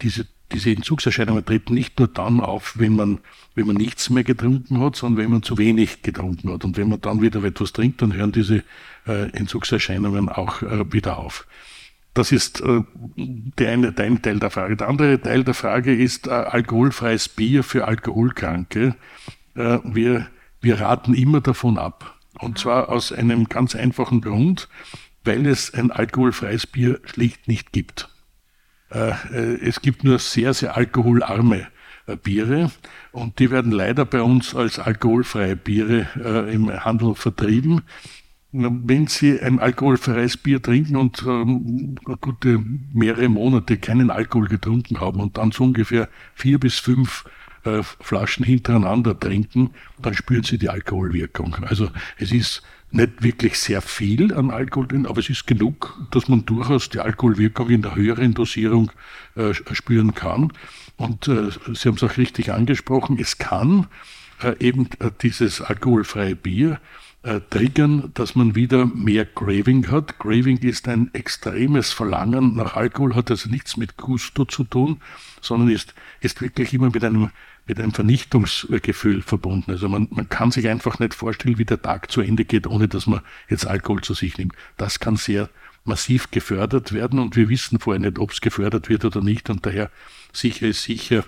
diese, 0.03 0.27
diese 0.53 0.71
Entzugserscheinungen 0.71 1.45
treten 1.45 1.75
nicht 1.75 1.99
nur 1.99 2.09
dann 2.09 2.41
auf, 2.41 2.79
wenn 2.79 2.95
man, 2.95 3.19
wenn 3.55 3.67
man 3.67 3.77
nichts 3.77 4.11
mehr 4.11 4.25
getrunken 4.25 4.81
hat, 4.81 4.97
sondern 4.97 5.25
wenn 5.25 5.31
man 5.31 5.43
zu 5.43 5.59
wenig 5.59 6.03
getrunken 6.03 6.53
hat. 6.53 6.65
Und 6.65 6.77
wenn 6.77 6.89
man 6.89 7.01
dann 7.01 7.21
wieder 7.21 7.43
etwas 7.45 7.73
trinkt, 7.73 8.03
dann 8.03 8.15
hören 8.15 8.33
diese 8.33 8.63
äh, 9.07 9.31
Entzugserscheinungen 9.33 10.29
auch 10.29 10.63
äh, 10.63 10.93
wieder 10.93 11.19
auf. 11.19 11.47
Das 12.15 12.33
ist 12.33 12.63
äh, 12.63 12.83
der, 13.17 13.73
eine, 13.73 13.93
der 13.93 14.07
eine 14.07 14.23
Teil 14.23 14.39
der 14.39 14.51
Frage. 14.51 14.77
Der 14.77 14.89
andere 14.89 15.21
Teil 15.21 15.45
der 15.45 15.53
Frage 15.53 15.95
ist 15.95 16.27
äh, 16.27 16.31
alkoholfreies 16.31 17.29
Bier 17.29 17.63
für 17.63 17.87
Alkoholkranke. 17.87 18.97
Äh, 19.55 19.79
wir, 19.85 20.29
wir 20.63 20.81
raten 20.81 21.13
immer 21.13 21.43
davon 21.43 21.77
ab. 21.77 22.15
Und 22.39 22.59
zwar 22.59 22.89
aus 22.89 23.13
einem 23.13 23.49
ganz 23.49 23.75
einfachen 23.75 24.21
Grund 24.21 24.69
weil 25.27 25.47
es 25.47 25.75
ein 25.75 25.91
alkoholfreies 25.91 26.67
Bier 26.67 27.01
schlicht 27.05 27.49
nicht 27.49 27.73
gibt. 27.73 28.09
Äh, 28.91 29.11
äh, 29.33 29.61
es 29.61 29.81
gibt 29.81 30.05
nur 30.05 30.19
sehr, 30.19 30.55
sehr 30.55 30.77
alkoholarme 30.77 31.67
äh, 32.07 32.17
Biere 32.17 32.71
und 33.13 33.39
die 33.39 33.51
werden 33.51 33.73
leider 33.73 34.05
bei 34.05 34.23
uns 34.23 34.55
als 34.55 34.79
alkoholfreie 34.79 35.57
Biere 35.57 36.07
im 36.51 36.71
Handel 36.85 37.15
vertrieben. 37.15 37.83
Wenn 38.53 39.07
Sie 39.07 39.41
ein 39.41 39.59
alkoholfreies 39.59 40.39
Bier 40.39 40.63
trinken 40.63 40.97
und 40.97 41.23
ähm, 41.27 41.97
gute 42.21 42.63
mehrere 42.93 43.29
Monate 43.29 43.77
keinen 43.77 44.11
Alkohol 44.11 44.49
getrunken 44.49 45.01
haben 45.01 45.21
und 45.21 45.37
dann 45.37 45.51
so 45.51 45.65
ungefähr 45.65 46.09
vier 46.35 46.59
bis 46.59 46.79
fünf 46.79 47.25
Flaschen 47.83 48.45
hintereinander 48.45 49.19
trinken, 49.19 49.71
dann 50.01 50.15
spüren 50.15 50.45
Sie 50.45 50.59
die 50.59 50.69
Alkoholwirkung. 50.69 51.57
Also 51.63 51.91
es 52.19 52.33
ist 52.33 52.63
nicht 52.91 53.23
wirklich 53.23 53.59
sehr 53.59 53.83
viel 53.83 54.33
an 54.33 54.51
Alkohol 54.51 54.87
drin, 54.87 55.07
aber 55.07 55.19
es 55.19 55.29
ist 55.29 55.47
genug, 55.47 56.01
dass 56.11 56.29
man 56.29 56.47
durchaus 56.47 56.89
die 56.89 57.01
Alkoholwirkung 57.01 57.69
in 57.71 57.83
der 57.83 57.95
höheren 57.95 58.35
Dosierung 58.35 58.93
äh, 59.35 59.53
spüren 59.55 60.15
kann. 60.15 60.53
Und 60.97 61.29
äh, 61.29 61.51
Sie 61.75 61.89
haben 61.89 61.97
es 61.97 62.03
auch 62.03 62.17
richtig 62.17 62.53
angesprochen, 62.53 63.19
es 63.21 63.39
kann 63.39 63.87
äh, 64.43 64.55
eben 64.61 64.89
äh, 65.01 65.11
dieses 65.21 65.61
alkoholfreie 65.61 66.37
Bier 66.37 66.81
äh, 67.23 67.41
triggern, 67.51 68.13
dass 68.15 68.35
man 68.35 68.55
wieder 68.55 68.87
mehr 68.87 69.27
Craving 69.27 69.91
hat. 69.91 70.19
Craving 70.19 70.59
ist 70.59 70.87
ein 70.89 71.13
extremes 71.13 71.93
Verlangen 71.93 72.55
nach 72.55 72.77
Alkohol, 72.77 73.15
hat 73.15 73.31
also 73.31 73.51
nichts 73.51 73.77
mit 73.77 73.97
Gusto 73.97 74.45
zu 74.45 74.65
tun, 74.65 75.01
sondern 75.41 75.71
ist, 75.71 75.95
ist 76.21 76.41
wirklich 76.41 76.73
immer 76.73 76.91
mit 76.91 77.05
einem 77.05 77.31
mit 77.67 77.81
einem 77.81 77.93
Vernichtungsgefühl 77.93 79.23
verbunden. 79.23 79.73
Also 79.73 79.89
man, 79.89 80.09
man 80.11 80.29
kann 80.29 80.51
sich 80.51 80.69
einfach 80.69 80.99
nicht 80.99 81.15
vorstellen, 81.15 81.59
wie 81.59 81.65
der 81.65 81.83
Tag 81.83 82.11
zu 82.11 82.21
Ende 82.21 82.45
geht, 82.45 82.67
ohne 82.67 82.89
dass 82.89 83.07
man 83.07 83.21
jetzt 83.49 83.67
Alkohol 83.67 84.03
zu 84.03 84.15
sich 84.15 84.39
nimmt. 84.39 84.55
Das 84.77 85.01
kann 85.01 85.17
sehr 85.17 85.51
massiv 85.85 86.31
gefördert 86.31 86.93
werden 86.93 87.19
und 87.19 87.37
wir 87.37 87.49
wissen 87.49 87.79
vorher 87.79 88.01
nicht, 88.01 88.19
ob 88.19 88.33
es 88.33 88.41
gefördert 88.41 88.89
wird 88.89 89.05
oder 89.05 89.21
nicht 89.21 89.51
und 89.51 89.67
daher 89.67 89.91
sicher 90.33 90.67
ist 90.67 90.83
sicher, 90.83 91.25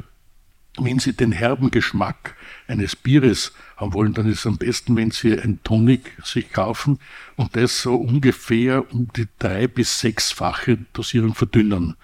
wenn 0.81 0.99
Sie 0.99 1.13
den 1.13 1.33
herben 1.33 1.71
Geschmack 1.71 2.37
eines 2.67 2.95
Bieres 2.95 3.53
haben 3.77 3.95
wollen, 3.95 4.15
dann 4.15 4.29
ist 4.29 4.41
es 4.41 4.47
am 4.47 4.59
besten, 4.59 4.97
wenn 4.97 5.11
Sie 5.11 5.39
ein 5.39 5.61
Tonic 5.65 6.17
sich 6.25 6.53
kaufen 6.53 6.99
und 7.37 7.57
das 7.57 7.83
so 7.83 7.97
ungefähr 7.97 8.93
um 8.93 9.09
die 9.17 9.27
drei 9.39 9.67
bis 9.67 9.99
sechsfache 10.01 10.79
Dosierung 10.93 11.35
verdünnen 11.35 11.97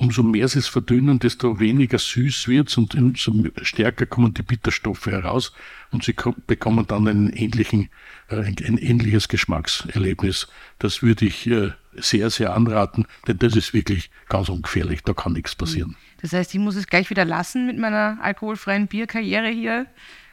umso 0.00 0.22
mehr 0.22 0.48
sie 0.48 0.60
es 0.60 0.66
verdünnen, 0.66 1.18
desto 1.18 1.60
weniger 1.60 1.98
süß 1.98 2.48
wird's 2.48 2.78
und 2.78 2.94
umso 2.94 3.32
stärker 3.60 4.06
kommen 4.06 4.32
die 4.32 4.42
Bitterstoffe 4.42 5.06
heraus 5.06 5.52
und 5.90 6.04
sie 6.04 6.14
bekommen 6.46 6.86
dann 6.86 7.06
einen 7.06 7.30
ähnlichen, 7.30 7.90
äh, 8.28 8.36
ein 8.36 8.78
ähnliches 8.78 9.28
Geschmackserlebnis. 9.28 10.48
Das 10.78 11.02
würde 11.02 11.26
ich 11.26 11.46
äh, 11.46 11.72
sehr, 11.92 12.30
sehr 12.30 12.54
anraten, 12.54 13.06
denn 13.28 13.38
das 13.38 13.54
ist 13.56 13.74
wirklich 13.74 14.10
ganz 14.28 14.48
ungefährlich, 14.48 15.02
da 15.02 15.12
kann 15.12 15.34
nichts 15.34 15.54
passieren. 15.54 15.96
Das 16.22 16.32
heißt, 16.32 16.54
ich 16.54 16.60
muss 16.60 16.76
es 16.76 16.86
gleich 16.86 17.10
wieder 17.10 17.26
lassen 17.26 17.66
mit 17.66 17.78
meiner 17.78 18.18
alkoholfreien 18.22 18.86
Bierkarriere 18.86 19.48
hier. 19.48 19.86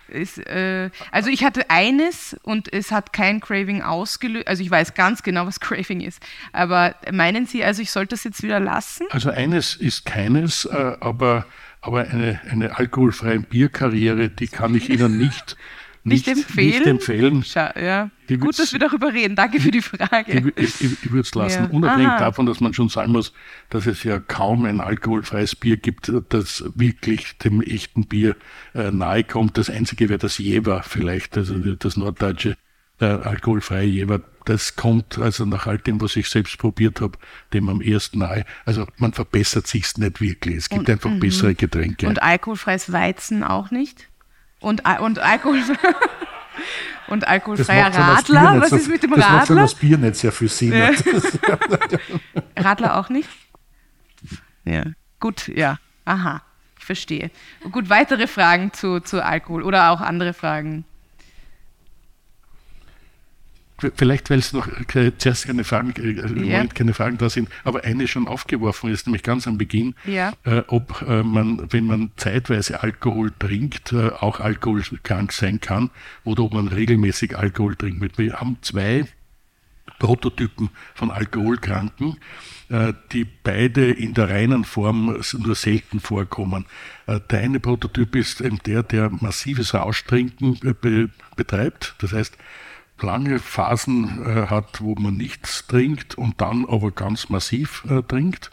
Ist, 0.09 0.37
äh, 0.37 0.89
also 1.11 1.29
ich 1.29 1.43
hatte 1.43 1.69
eines 1.69 2.35
und 2.43 2.71
es 2.71 2.91
hat 2.91 3.13
kein 3.13 3.39
Craving 3.39 3.81
ausgelöst. 3.81 4.47
Also 4.47 4.63
ich 4.63 4.71
weiß 4.71 4.93
ganz 4.93 5.23
genau, 5.23 5.45
was 5.45 5.59
Craving 5.61 6.01
ist. 6.01 6.21
Aber 6.53 6.95
meinen 7.11 7.45
Sie, 7.45 7.63
also 7.63 7.81
ich 7.81 7.91
sollte 7.91 8.09
das 8.11 8.23
jetzt 8.23 8.43
wieder 8.43 8.59
lassen? 8.59 9.07
Also 9.11 9.29
eines 9.29 9.75
ist 9.75 10.05
keines, 10.05 10.65
äh, 10.65 10.95
aber, 10.99 11.45
aber 11.81 12.07
eine, 12.07 12.39
eine 12.49 12.77
alkoholfreie 12.77 13.39
Bierkarriere, 13.39 14.29
die 14.29 14.47
kann 14.47 14.75
ich 14.75 14.89
Ihnen 14.89 15.17
nicht 15.17 15.57
nicht, 16.07 16.27
nicht 16.27 16.37
empfehlen. 16.37 16.69
Nicht 16.69 16.87
empfehlen. 16.87 17.43
Scha 17.43 17.73
ja. 17.79 18.09
Gut, 18.39 18.59
dass 18.59 18.73
wir 18.73 18.79
darüber 18.79 19.13
reden. 19.13 19.35
Danke 19.35 19.59
für 19.59 19.71
die 19.71 19.81
Frage. 19.81 20.51
Ich, 20.55 20.81
ich, 20.81 21.03
ich 21.03 21.11
würde 21.11 21.21
es 21.21 21.33
lassen. 21.33 21.63
Ja. 21.63 21.69
Unabhängig 21.69 22.07
Aha. 22.07 22.19
davon, 22.19 22.45
dass 22.45 22.59
man 22.59 22.73
schon 22.73 22.89
sagen 22.89 23.11
muss, 23.11 23.33
dass 23.69 23.85
es 23.85 24.03
ja 24.03 24.19
kaum 24.19 24.65
ein 24.65 24.81
alkoholfreies 24.81 25.55
Bier 25.55 25.77
gibt, 25.77 26.11
das 26.29 26.63
wirklich 26.75 27.37
dem 27.37 27.61
echten 27.61 28.07
Bier 28.07 28.35
äh, 28.73 28.91
nahe 28.91 29.23
kommt. 29.23 29.57
Das 29.57 29.69
einzige 29.69 30.09
wäre 30.09 30.19
das 30.19 30.37
Jever 30.37 30.83
vielleicht, 30.83 31.37
also 31.37 31.57
das 31.57 31.95
norddeutsche 31.95 32.57
äh, 32.99 33.05
alkoholfreie 33.05 33.87
Jever. 33.87 34.21
Das 34.45 34.75
kommt 34.75 35.17
also 35.17 35.45
nach 35.45 35.67
all 35.67 35.77
dem, 35.77 35.99
was 36.01 36.15
ich 36.15 36.29
selbst 36.29 36.57
probiert 36.57 37.01
habe, 37.01 37.17
dem 37.53 37.69
am 37.69 37.81
ersten 37.81 38.19
nahe. 38.19 38.45
Also 38.65 38.87
man 38.97 39.13
verbessert 39.13 39.67
sich 39.67 39.97
nicht 39.97 40.21
wirklich. 40.21 40.55
Es 40.55 40.69
gibt 40.69 40.81
und, 40.81 40.89
einfach 40.89 41.09
-hmm. 41.09 41.19
bessere 41.19 41.53
Getränke. 41.53 42.07
Und 42.07 42.21
alkoholfreies 42.21 42.91
Weizen 42.91 43.43
auch 43.43 43.71
nicht? 43.71 44.09
Und, 44.59 44.83
und 44.99 45.19
Alkohol. 45.19 45.61
Und 47.07 47.25
alkoholfreier 47.25 47.93
Radler? 47.93 48.59
Was 48.59 48.71
ist 48.73 48.89
mit 48.89 49.01
dem 49.01 49.11
das 49.11 49.23
Radler? 49.23 49.39
Das 49.39 49.49
macht 49.49 49.63
das 49.63 49.75
Bier 49.75 49.97
nicht 49.97 50.15
sehr 50.15 50.31
viel 50.31 50.49
Sinn. 50.49 50.73
Ja. 50.73 50.89
Radler 52.57 52.97
auch 52.97 53.07
nicht? 53.07 53.29
Ja. 54.65 54.83
Gut, 55.19 55.47
ja. 55.47 55.77
Aha. 56.03 56.41
Ich 56.77 56.85
verstehe. 56.85 57.31
Gut, 57.71 57.89
weitere 57.89 58.27
Fragen 58.27 58.73
zu, 58.73 58.99
zu 58.99 59.23
Alkohol 59.23 59.63
oder 59.63 59.91
auch 59.91 60.01
andere 60.01 60.33
Fragen? 60.33 60.83
Vielleicht, 63.95 64.31
weil 64.31 64.39
es 64.39 64.53
noch 64.53 64.67
zuerst 65.19 65.45
keine 65.45 65.63
Fragen, 65.63 65.93
äh, 65.97 66.47
ja. 66.47 66.65
keine 66.65 66.95
Fragen 66.95 67.19
da 67.19 67.29
sind, 67.29 67.47
aber 67.63 67.83
eine 67.83 68.07
schon 68.07 68.27
aufgeworfen 68.27 68.89
ist, 68.89 69.05
nämlich 69.05 69.21
ganz 69.21 69.47
am 69.47 69.59
Beginn, 69.59 69.93
ja. 70.05 70.33
äh, 70.45 70.63
ob 70.67 71.03
äh, 71.07 71.21
man, 71.21 71.71
wenn 71.71 71.85
man 71.85 72.11
zeitweise 72.15 72.81
Alkohol 72.81 73.31
trinkt, 73.37 73.93
äh, 73.93 74.09
auch 74.09 74.39
alkoholkrank 74.39 75.31
sein 75.31 75.61
kann 75.61 75.91
oder 76.23 76.43
ob 76.43 76.53
man 76.53 76.69
regelmäßig 76.69 77.37
Alkohol 77.37 77.75
trinkt. 77.75 78.17
Wir 78.17 78.33
haben 78.39 78.57
zwei 78.61 79.05
Prototypen 79.99 80.69
von 80.95 81.11
Alkoholkranken, 81.11 82.17
äh, 82.69 82.93
die 83.11 83.25
beide 83.25 83.91
in 83.91 84.13
der 84.13 84.29
reinen 84.29 84.63
Form 84.63 85.21
nur 85.37 85.55
selten 85.55 85.99
vorkommen. 85.99 86.65
Äh, 87.05 87.19
der 87.29 87.39
eine 87.39 87.59
Prototyp 87.59 88.15
ist 88.15 88.43
der, 88.65 88.83
der 88.83 89.09
massives 89.09 89.73
Rauschtrinken 89.73 90.59
betreibt. 91.35 91.95
Das 91.99 92.13
heißt, 92.13 92.37
lange 93.01 93.39
Phasen 93.39 94.25
äh, 94.25 94.47
hat, 94.47 94.81
wo 94.81 94.95
man 94.95 95.15
nichts 95.15 95.67
trinkt 95.67 96.17
und 96.17 96.41
dann 96.41 96.65
aber 96.65 96.91
ganz 96.91 97.29
massiv 97.29 97.85
äh, 97.89 98.01
trinkt. 98.01 98.51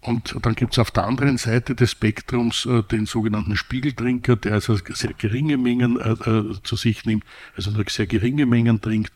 Und 0.00 0.36
dann 0.42 0.54
gibt 0.54 0.72
es 0.72 0.78
auf 0.78 0.90
der 0.90 1.04
anderen 1.04 1.38
Seite 1.38 1.74
des 1.74 1.90
Spektrums 1.90 2.66
äh, 2.66 2.82
den 2.82 3.06
sogenannten 3.06 3.56
Spiegeltrinker, 3.56 4.36
der 4.36 4.54
also 4.54 4.76
sehr 4.76 5.12
geringe 5.12 5.56
Mengen 5.56 6.00
äh, 6.00 6.12
äh, 6.12 6.62
zu 6.62 6.76
sich 6.76 7.04
nimmt, 7.04 7.24
also 7.56 7.70
nur 7.70 7.84
sehr 7.88 8.06
geringe 8.06 8.46
Mengen 8.46 8.80
trinkt, 8.80 9.12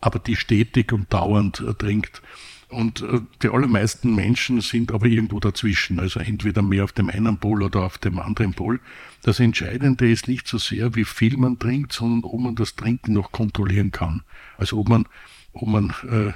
aber 0.00 0.18
die 0.18 0.36
stetig 0.36 0.92
und 0.92 1.12
dauernd 1.12 1.60
äh, 1.60 1.74
trinkt. 1.74 2.22
Und 2.68 3.04
die 3.42 3.50
allermeisten 3.50 4.14
Menschen 4.14 4.62
sind 4.62 4.92
aber 4.92 5.04
irgendwo 5.04 5.38
dazwischen, 5.40 6.00
also 6.00 6.20
entweder 6.20 6.62
mehr 6.62 6.84
auf 6.84 6.92
dem 6.92 7.10
einen 7.10 7.36
Pol 7.36 7.62
oder 7.62 7.82
auf 7.82 7.98
dem 7.98 8.18
anderen 8.18 8.54
Pol. 8.54 8.80
Das 9.22 9.40
Entscheidende 9.40 10.10
ist 10.10 10.28
nicht 10.28 10.48
so 10.48 10.58
sehr, 10.58 10.94
wie 10.94 11.04
viel 11.04 11.36
man 11.36 11.58
trinkt, 11.58 11.92
sondern 11.92 12.30
ob 12.30 12.40
man 12.40 12.54
das 12.56 12.74
Trinken 12.74 13.12
noch 13.12 13.32
kontrollieren 13.32 13.92
kann. 13.92 14.22
Also 14.58 14.78
ob 14.78 14.88
man, 14.88 15.06
ob 15.52 15.68
man 15.68 15.94
äh, 16.08 16.32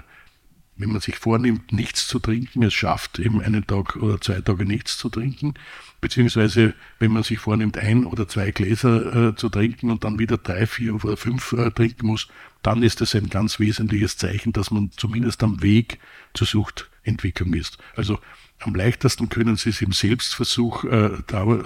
wenn 0.77 0.91
man 0.91 1.01
sich 1.01 1.17
vornimmt, 1.17 1.73
nichts 1.73 2.07
zu 2.07 2.19
trinken, 2.19 2.63
es 2.63 2.75
schafft, 2.75 3.19
eben 3.19 3.41
einen 3.41 3.67
Tag 3.67 3.97
oder 3.97 4.21
zwei 4.21 4.41
Tage 4.41 4.67
nichts 4.67 4.99
zu 4.99 5.09
trinken, 5.09 5.55
beziehungsweise 6.01 6.75
wenn 6.99 7.13
man 7.13 7.23
sich 7.23 7.39
vornimmt, 7.39 7.79
ein 7.79 8.05
oder 8.05 8.29
zwei 8.29 8.51
Gläser 8.51 9.31
äh, 9.31 9.37
zu 9.37 9.49
trinken 9.49 9.91
und 9.91 10.05
dann 10.05 10.19
wieder 10.19 10.37
drei, 10.37 10.67
vier 10.67 10.95
oder 10.95 11.17
fünf 11.17 11.53
äh, 11.53 11.71
trinken 11.71 12.07
muss, 12.07 12.29
dann 12.63 12.83
ist 12.83 13.01
das 13.01 13.15
ein 13.15 13.31
ganz 13.31 13.59
wesentliches 13.59 14.19
Zeichen, 14.19 14.53
dass 14.53 14.71
man 14.71 14.91
zumindest 14.97 15.43
am 15.43 15.63
Weg 15.63 15.99
zur 16.35 16.47
Suchtentwicklung 16.47 17.55
ist. 17.55 17.79
Also 17.95 18.19
am 18.59 18.75
leichtesten 18.75 19.29
können 19.29 19.57
Sie 19.57 19.71
es 19.71 19.83
im 19.83 19.93
Selbstversuch 19.93 20.85
äh, 20.85 21.11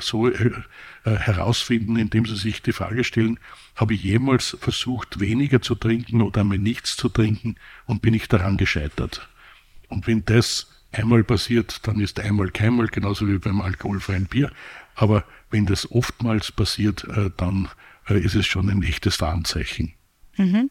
so 0.00 0.28
äh, 0.28 0.50
äh, 1.04 1.16
herausfinden, 1.16 1.96
indem 1.96 2.26
Sie 2.26 2.36
sich 2.36 2.62
die 2.62 2.72
Frage 2.72 3.04
stellen, 3.04 3.38
habe 3.76 3.94
ich 3.94 4.02
jemals 4.02 4.56
versucht, 4.60 5.20
weniger 5.20 5.62
zu 5.62 5.74
trinken 5.74 6.20
oder 6.20 6.40
einmal 6.40 6.58
nichts 6.58 6.96
zu 6.96 7.08
trinken 7.08 7.56
und 7.86 8.02
bin 8.02 8.14
ich 8.14 8.28
daran 8.28 8.56
gescheitert? 8.56 9.28
Und 9.88 10.06
wenn 10.06 10.24
das 10.24 10.68
einmal 10.92 11.24
passiert, 11.24 11.86
dann 11.86 12.00
ist 12.00 12.18
einmal 12.20 12.50
keinmal, 12.50 12.88
genauso 12.88 13.28
wie 13.28 13.38
beim 13.38 13.60
alkoholfreien 13.60 14.26
Bier. 14.26 14.50
Aber 14.94 15.24
wenn 15.50 15.66
das 15.66 15.90
oftmals 15.90 16.52
passiert, 16.52 17.04
äh, 17.04 17.30
dann 17.36 17.68
äh, 18.08 18.18
ist 18.18 18.34
es 18.34 18.46
schon 18.46 18.68
ein 18.68 18.82
echtes 18.82 19.20
Warnzeichen. 19.20 19.94
Mhm. 20.36 20.70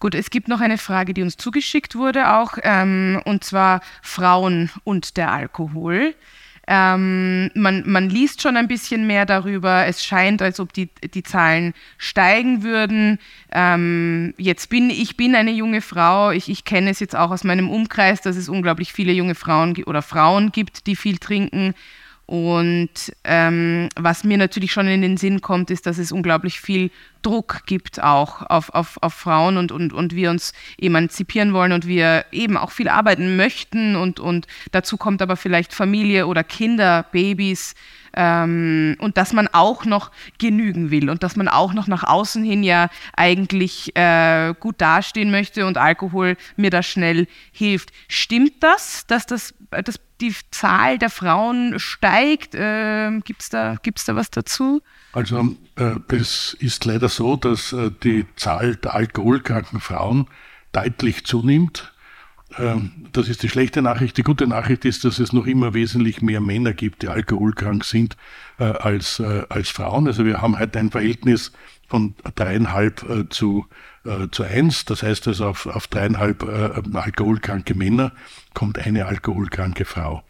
Gut, 0.00 0.14
es 0.14 0.30
gibt 0.30 0.46
noch 0.46 0.60
eine 0.60 0.78
Frage, 0.78 1.12
die 1.12 1.22
uns 1.22 1.36
zugeschickt 1.36 1.96
wurde 1.96 2.32
auch, 2.34 2.52
ähm, 2.62 3.20
und 3.24 3.42
zwar 3.42 3.80
Frauen 4.00 4.70
und 4.84 5.16
der 5.16 5.32
Alkohol. 5.32 6.14
Ähm, 6.70 7.50
man, 7.54 7.82
man 7.86 8.10
liest 8.10 8.42
schon 8.42 8.58
ein 8.58 8.68
bisschen 8.68 9.06
mehr 9.06 9.24
darüber. 9.24 9.86
Es 9.86 10.04
scheint, 10.04 10.42
als 10.42 10.60
ob 10.60 10.72
die, 10.74 10.90
die 11.14 11.22
Zahlen 11.22 11.72
steigen 11.96 12.62
würden. 12.62 13.18
Ähm, 13.50 14.34
jetzt 14.36 14.68
bin 14.68 14.90
ich 14.90 15.16
bin 15.16 15.34
eine 15.34 15.50
junge 15.50 15.80
Frau. 15.80 16.30
Ich, 16.30 16.50
ich 16.50 16.66
kenne 16.66 16.90
es 16.90 17.00
jetzt 17.00 17.16
auch 17.16 17.30
aus 17.30 17.42
meinem 17.42 17.70
Umkreis, 17.70 18.20
dass 18.20 18.36
es 18.36 18.50
unglaublich 18.50 18.92
viele 18.92 19.12
junge 19.12 19.34
Frauen 19.34 19.82
oder 19.84 20.02
Frauen 20.02 20.52
gibt, 20.52 20.86
die 20.86 20.94
viel 20.94 21.16
trinken. 21.16 21.74
Und 22.28 22.90
ähm, 23.24 23.88
was 23.96 24.22
mir 24.22 24.36
natürlich 24.36 24.70
schon 24.70 24.86
in 24.86 25.00
den 25.00 25.16
Sinn 25.16 25.40
kommt, 25.40 25.70
ist, 25.70 25.86
dass 25.86 25.96
es 25.96 26.12
unglaublich 26.12 26.60
viel 26.60 26.90
Druck 27.22 27.62
gibt 27.64 28.02
auch 28.02 28.42
auf, 28.42 28.68
auf, 28.74 28.98
auf 29.00 29.14
Frauen 29.14 29.56
und, 29.56 29.72
und, 29.72 29.94
und 29.94 30.14
wir 30.14 30.28
uns 30.28 30.52
emanzipieren 30.78 31.54
wollen 31.54 31.72
und 31.72 31.86
wir 31.86 32.26
eben 32.30 32.58
auch 32.58 32.70
viel 32.70 32.90
arbeiten 32.90 33.36
möchten 33.36 33.96
und, 33.96 34.20
und 34.20 34.46
dazu 34.72 34.98
kommt 34.98 35.22
aber 35.22 35.36
vielleicht 35.36 35.72
Familie 35.72 36.26
oder 36.26 36.44
Kinder, 36.44 37.06
Babys 37.12 37.74
ähm, 38.18 38.96
und 38.98 39.16
dass 39.16 39.32
man 39.32 39.46
auch 39.46 39.84
noch 39.84 40.10
genügen 40.38 40.90
will 40.90 41.08
und 41.08 41.22
dass 41.22 41.36
man 41.36 41.46
auch 41.46 41.72
noch 41.72 41.86
nach 41.86 42.02
außen 42.02 42.42
hin 42.42 42.64
ja 42.64 42.90
eigentlich 43.16 43.96
äh, 43.96 44.54
gut 44.58 44.80
dastehen 44.80 45.30
möchte 45.30 45.64
und 45.66 45.78
Alkohol 45.78 46.36
mir 46.56 46.70
da 46.70 46.82
schnell 46.82 47.28
hilft. 47.52 47.92
Stimmt 48.08 48.54
das, 48.60 49.06
dass 49.06 49.24
das, 49.24 49.54
das 49.70 50.00
die 50.20 50.34
Zahl 50.50 50.98
der 50.98 51.10
Frauen 51.10 51.78
steigt? 51.78 52.56
Äh, 52.56 53.20
Gibt 53.20 53.42
es 53.42 53.50
da, 53.50 53.76
gibt's 53.80 54.04
da 54.04 54.16
was 54.16 54.30
dazu? 54.30 54.82
Also 55.12 55.54
äh, 55.76 55.94
es 56.08 56.56
ist 56.58 56.84
leider 56.84 57.08
so, 57.08 57.36
dass 57.36 57.72
äh, 57.72 57.92
die 58.02 58.26
Zahl 58.34 58.74
der 58.74 58.94
alkoholkranken 58.94 59.80
Frauen 59.80 60.26
deutlich 60.72 61.24
zunimmt. 61.24 61.92
Ähm, 62.56 62.92
das 63.12 63.28
ist 63.28 63.42
die 63.42 63.48
schlechte 63.48 63.82
Nachricht. 63.82 64.16
Die 64.16 64.22
gute 64.22 64.46
Nachricht 64.46 64.84
ist, 64.84 65.04
dass 65.04 65.18
es 65.18 65.32
noch 65.32 65.46
immer 65.46 65.74
wesentlich 65.74 66.22
mehr 66.22 66.40
Männer 66.40 66.72
gibt, 66.72 67.02
die 67.02 67.08
alkoholkrank 67.08 67.84
sind, 67.84 68.16
äh, 68.58 68.64
als, 68.64 69.20
äh, 69.20 69.44
als 69.48 69.68
Frauen. 69.68 70.06
Also 70.06 70.24
wir 70.24 70.40
haben 70.40 70.58
heute 70.58 70.78
ein 70.78 70.90
Verhältnis 70.90 71.52
von 71.88 72.14
dreieinhalb 72.34 73.08
äh, 73.08 73.28
zu, 73.28 73.66
zu 74.30 74.42
eins. 74.42 74.86
Das 74.86 75.02
heißt 75.02 75.28
also 75.28 75.46
auf, 75.48 75.66
auf 75.66 75.86
dreieinhalb 75.86 76.42
alkoholkranke 76.94 77.74
Männer 77.74 78.12
kommt 78.54 78.78
eine 78.78 79.04
alkoholkranke 79.04 79.84
Frau. 79.84 80.22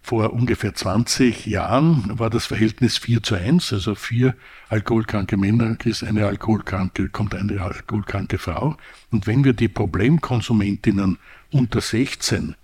Vor 0.00 0.32
ungefähr 0.32 0.74
20 0.74 1.44
Jahren 1.44 2.18
war 2.18 2.30
das 2.30 2.46
Verhältnis 2.46 2.96
4 2.96 3.22
zu 3.22 3.34
1, 3.34 3.74
also 3.74 3.94
vier 3.94 4.34
alkoholkranke 4.70 5.36
Männer 5.36 5.76
ist 5.84 6.02
eine 6.02 6.26
alkoholkranke, 6.26 7.10
kommt 7.10 7.34
eine 7.34 7.60
alkoholkranke 7.60 8.38
Frau. 8.38 8.78
Und 9.10 9.26
wenn 9.26 9.44
wir 9.44 9.52
die 9.52 9.68
Problemkonsumentinnen 9.68 11.18
unter 11.50 11.80
16 11.80 12.54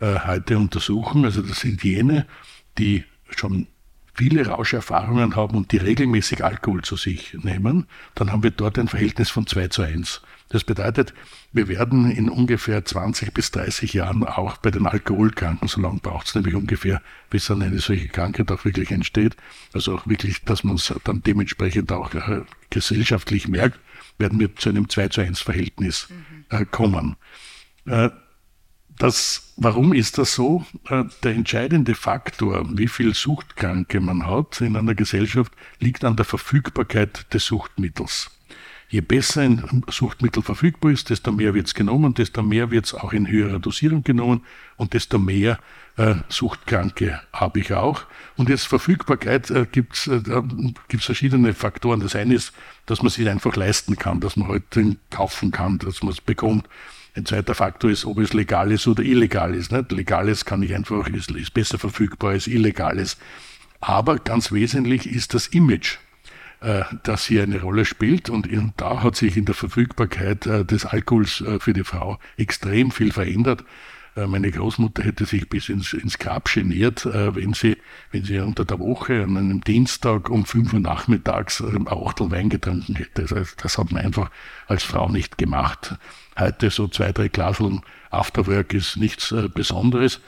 äh, 0.00 0.20
heute 0.26 0.58
untersuchen, 0.58 1.24
also 1.24 1.42
das 1.42 1.60
sind 1.60 1.82
jene, 1.82 2.26
die 2.78 3.04
schon 3.30 3.66
viele 4.14 4.46
Rauscherfahrungen 4.46 5.34
haben 5.34 5.56
und 5.56 5.72
die 5.72 5.76
regelmäßig 5.76 6.44
Alkohol 6.44 6.82
zu 6.82 6.96
sich 6.96 7.36
nehmen, 7.42 7.86
dann 8.14 8.30
haben 8.30 8.44
wir 8.44 8.52
dort 8.52 8.78
ein 8.78 8.88
Verhältnis 8.88 9.30
von 9.30 9.46
2 9.46 9.68
zu 9.68 9.82
1. 9.82 10.22
Das 10.50 10.62
bedeutet, 10.62 11.14
wir 11.52 11.66
werden 11.68 12.10
in 12.10 12.28
ungefähr 12.28 12.84
20 12.84 13.34
bis 13.34 13.50
30 13.50 13.92
Jahren 13.92 14.22
auch 14.24 14.58
bei 14.58 14.70
den 14.70 14.86
Alkoholkranken, 14.86 15.66
so 15.66 15.80
lange 15.80 15.98
braucht 15.98 16.28
es 16.28 16.34
nämlich 16.34 16.54
ungefähr, 16.54 17.02
bis 17.28 17.46
dann 17.46 17.62
eine 17.62 17.80
solche 17.80 18.08
Krankheit 18.08 18.52
auch 18.52 18.64
wirklich 18.64 18.92
entsteht, 18.92 19.36
also 19.72 19.96
auch 19.96 20.06
wirklich, 20.06 20.42
dass 20.44 20.62
man 20.62 20.76
es 20.76 20.94
dann 21.02 21.22
dementsprechend 21.22 21.90
auch 21.90 22.14
äh, 22.14 22.42
gesellschaftlich 22.70 23.48
merkt, 23.48 23.80
werden 24.18 24.38
wir 24.38 24.54
zu 24.54 24.68
einem 24.68 24.88
2 24.88 25.08
zu 25.08 25.20
1 25.22 25.40
Verhältnis 25.40 26.08
äh, 26.50 26.64
kommen. 26.64 27.16
Äh, 27.86 28.10
das, 28.98 29.52
warum 29.56 29.92
ist 29.92 30.18
das 30.18 30.34
so? 30.34 30.64
Äh, 30.88 31.04
der 31.22 31.32
entscheidende 31.32 31.94
Faktor, 31.94 32.64
wie 32.76 32.88
viel 32.88 33.14
Suchtkranke 33.14 34.00
man 34.00 34.26
hat 34.26 34.60
in 34.60 34.76
einer 34.76 34.94
Gesellschaft, 34.94 35.52
liegt 35.80 36.04
an 36.04 36.16
der 36.16 36.24
Verfügbarkeit 36.24 37.32
des 37.34 37.44
Suchtmittels. 37.46 38.30
Je 38.88 39.00
besser 39.00 39.40
ein 39.40 39.82
Suchtmittel 39.88 40.42
verfügbar 40.42 40.92
ist, 40.92 41.10
desto 41.10 41.32
mehr 41.32 41.54
wird 41.54 41.66
es 41.66 41.74
genommen, 41.74 42.14
desto 42.14 42.42
mehr 42.42 42.70
wird 42.70 42.86
es 42.86 42.94
auch 42.94 43.12
in 43.12 43.26
höherer 43.26 43.58
Dosierung 43.58 44.04
genommen 44.04 44.44
und 44.76 44.94
desto 44.94 45.18
mehr 45.18 45.58
äh, 45.96 46.14
Suchtkranke 46.28 47.20
habe 47.32 47.60
ich 47.60 47.72
auch. 47.72 48.02
Und 48.36 48.48
jetzt 48.48 48.66
Verfügbarkeit 48.66 49.50
äh, 49.50 49.66
gibt 49.70 49.94
es 49.94 50.06
äh, 50.06 50.22
gibt's 50.86 51.06
verschiedene 51.06 51.54
Faktoren. 51.54 52.00
Das 52.00 52.14
eine 52.14 52.34
ist, 52.34 52.52
dass 52.86 53.02
man 53.02 53.10
sich 53.10 53.28
einfach 53.28 53.56
leisten 53.56 53.96
kann, 53.96 54.20
dass 54.20 54.36
man 54.36 54.48
heute 54.48 54.84
halt 54.84 54.98
kaufen 55.10 55.50
kann, 55.50 55.78
dass 55.78 56.02
man 56.02 56.12
es 56.12 56.20
bekommt. 56.20 56.68
Ein 57.16 57.26
zweiter 57.26 57.54
Faktor 57.54 57.90
ist, 57.90 58.04
ob 58.06 58.18
es 58.18 58.32
legal 58.32 58.72
ist 58.72 58.88
oder 58.88 59.04
illegal 59.04 59.54
ist. 59.54 59.70
Nicht? 59.70 59.92
Legales 59.92 60.44
kann 60.44 60.62
ich 60.64 60.74
einfach, 60.74 61.08
ist, 61.08 61.30
ist 61.30 61.54
besser 61.54 61.78
verfügbar 61.78 62.30
als 62.30 62.48
illegales. 62.48 63.16
Aber 63.80 64.18
ganz 64.18 64.50
wesentlich 64.50 65.08
ist 65.08 65.32
das 65.32 65.46
Image, 65.46 65.98
äh, 66.60 66.82
das 67.04 67.24
hier 67.26 67.44
eine 67.44 67.60
Rolle 67.60 67.84
spielt. 67.84 68.30
Und 68.30 68.48
da 68.76 69.04
hat 69.04 69.14
sich 69.14 69.36
in 69.36 69.44
der 69.44 69.54
Verfügbarkeit 69.54 70.46
äh, 70.46 70.64
des 70.64 70.86
Alkohols 70.86 71.40
äh, 71.40 71.60
für 71.60 71.72
die 71.72 71.84
Frau 71.84 72.18
extrem 72.36 72.90
viel 72.90 73.12
verändert. 73.12 73.64
Äh, 74.16 74.26
meine 74.26 74.50
Großmutter 74.50 75.02
hätte 75.02 75.26
sich 75.26 75.48
bis 75.48 75.68
ins, 75.68 75.92
ins 75.92 76.18
Grab 76.18 76.52
geniert, 76.52 77.04
äh, 77.06 77.34
wenn 77.34 77.52
sie, 77.52 77.76
wenn 78.10 78.24
sie 78.24 78.38
unter 78.38 78.64
der 78.64 78.78
Woche 78.78 79.22
an 79.22 79.36
einem 79.36 79.60
Dienstag 79.62 80.30
um 80.30 80.44
fünf 80.44 80.72
Uhr 80.72 80.80
nachmittags 80.80 81.60
äh, 81.60 81.66
ein 81.66 81.88
Achtel 81.88 82.30
Wein 82.30 82.48
getrunken 82.48 82.96
hätte. 82.96 83.24
Das, 83.24 83.56
das 83.56 83.78
hat 83.78 83.92
man 83.92 84.04
einfach 84.04 84.30
als 84.66 84.82
Frau 84.82 85.08
nicht 85.08 85.38
gemacht. 85.38 85.96
Heute 86.38 86.70
so 86.70 86.88
zwei, 86.88 87.12
drei 87.12 87.28
Glaseln 87.28 87.82
Afterwork 88.10 88.72
ist 88.74 88.96
nichts 88.96 89.34
Besonderes. 89.54 90.20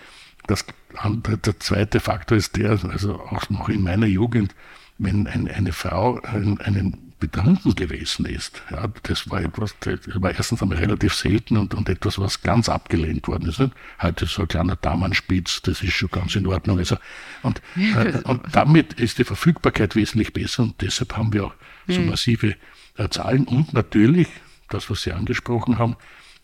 Das, 0.47 0.65
der 1.05 1.61
zweite 1.61 2.01
Faktor 2.01 2.39
ist 2.39 2.57
der, 2.57 2.71
also 2.71 3.15
auch 3.15 3.49
noch 3.51 3.69
in 3.69 3.83
meiner 3.83 4.07
Jugend, 4.07 4.55
wenn 4.99 5.27
ein, 5.27 5.49
eine 5.49 5.73
Frau 5.73 6.21
einen, 6.23 6.61
einen 6.61 7.06
betrunken 7.19 7.75
gewesen 7.75 8.27
ist. 8.27 8.63
Ja, 8.71 8.89
das 9.05 9.31
war 9.31 9.41
etwas, 9.41 9.75
das 9.81 9.99
war 10.17 10.33
erstens 10.33 10.63
einmal 10.63 10.79
relativ 10.79 11.15
selten 11.15 11.57
und, 11.57 11.75
und 11.75 11.89
etwas, 11.89 12.19
was 12.19 12.43
ganz 12.43 12.69
abgelehnt 12.69 13.27
worden 13.29 13.49
ist. 13.49 13.59
Nicht? 13.59 13.73
Heute 14.01 14.27
so 14.27 14.43
ein 14.43 14.49
kleiner 14.49 14.77
Damenspitz, 14.77 15.63
das 15.63 15.83
ist 15.83 15.95
schon 15.95 16.11
ganz 16.11 16.37
in 16.37 16.47
Ordnung. 16.47 16.79
Also, 16.79 16.97
und, 17.43 17.63
äh, 17.77 18.21
und 18.25 18.43
damit 18.53 18.95
ist 18.95 19.19
die 19.19 19.25
Verfügbarkeit 19.25 19.97
wesentlich 19.97 20.33
besser 20.33 20.65
und 20.65 20.81
deshalb 20.83 21.17
haben 21.17 21.33
wir 21.33 21.47
auch 21.47 21.55
so 21.89 21.97
hm. 21.97 22.09
massive 22.11 22.57
äh, 22.97 23.09
Zahlen 23.09 23.45
und 23.45 23.73
natürlich, 23.73 24.29
das, 24.69 24.91
was 24.91 25.03
Sie 25.03 25.13
angesprochen 25.13 25.79
haben, 25.79 25.97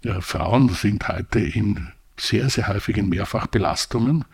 äh, 0.04 0.20
Frauen 0.20 0.68
sind 0.70 1.06
heute 1.08 1.40
in 1.40 1.88
sehr, 2.16 2.48
sehr 2.48 2.68
häufigen 2.68 3.08
Mehrfachbelastungen. 3.08 4.24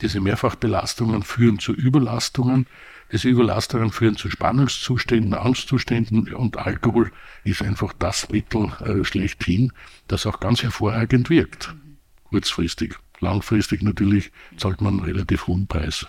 Diese 0.00 0.20
Mehrfachbelastungen 0.20 1.22
führen 1.22 1.58
zu 1.58 1.72
Überlastungen. 1.72 2.66
Diese 3.10 3.28
Überlastungen 3.28 3.90
führen 3.90 4.16
zu 4.16 4.30
Spannungszuständen, 4.30 5.34
Angstzuständen 5.34 6.34
und 6.34 6.58
Alkohol 6.58 7.10
ist 7.44 7.62
einfach 7.62 7.92
das 7.98 8.28
Mittel 8.28 8.70
äh, 8.84 9.04
schlechthin, 9.04 9.72
das 10.08 10.26
auch 10.26 10.40
ganz 10.40 10.62
hervorragend 10.62 11.30
wirkt. 11.30 11.74
Kurzfristig. 12.24 12.96
Langfristig 13.20 13.82
natürlich 13.82 14.30
zahlt 14.56 14.80
man 14.80 14.98
einen 14.98 15.04
relativ 15.04 15.46
hohen 15.46 15.66
Preis. 15.66 16.06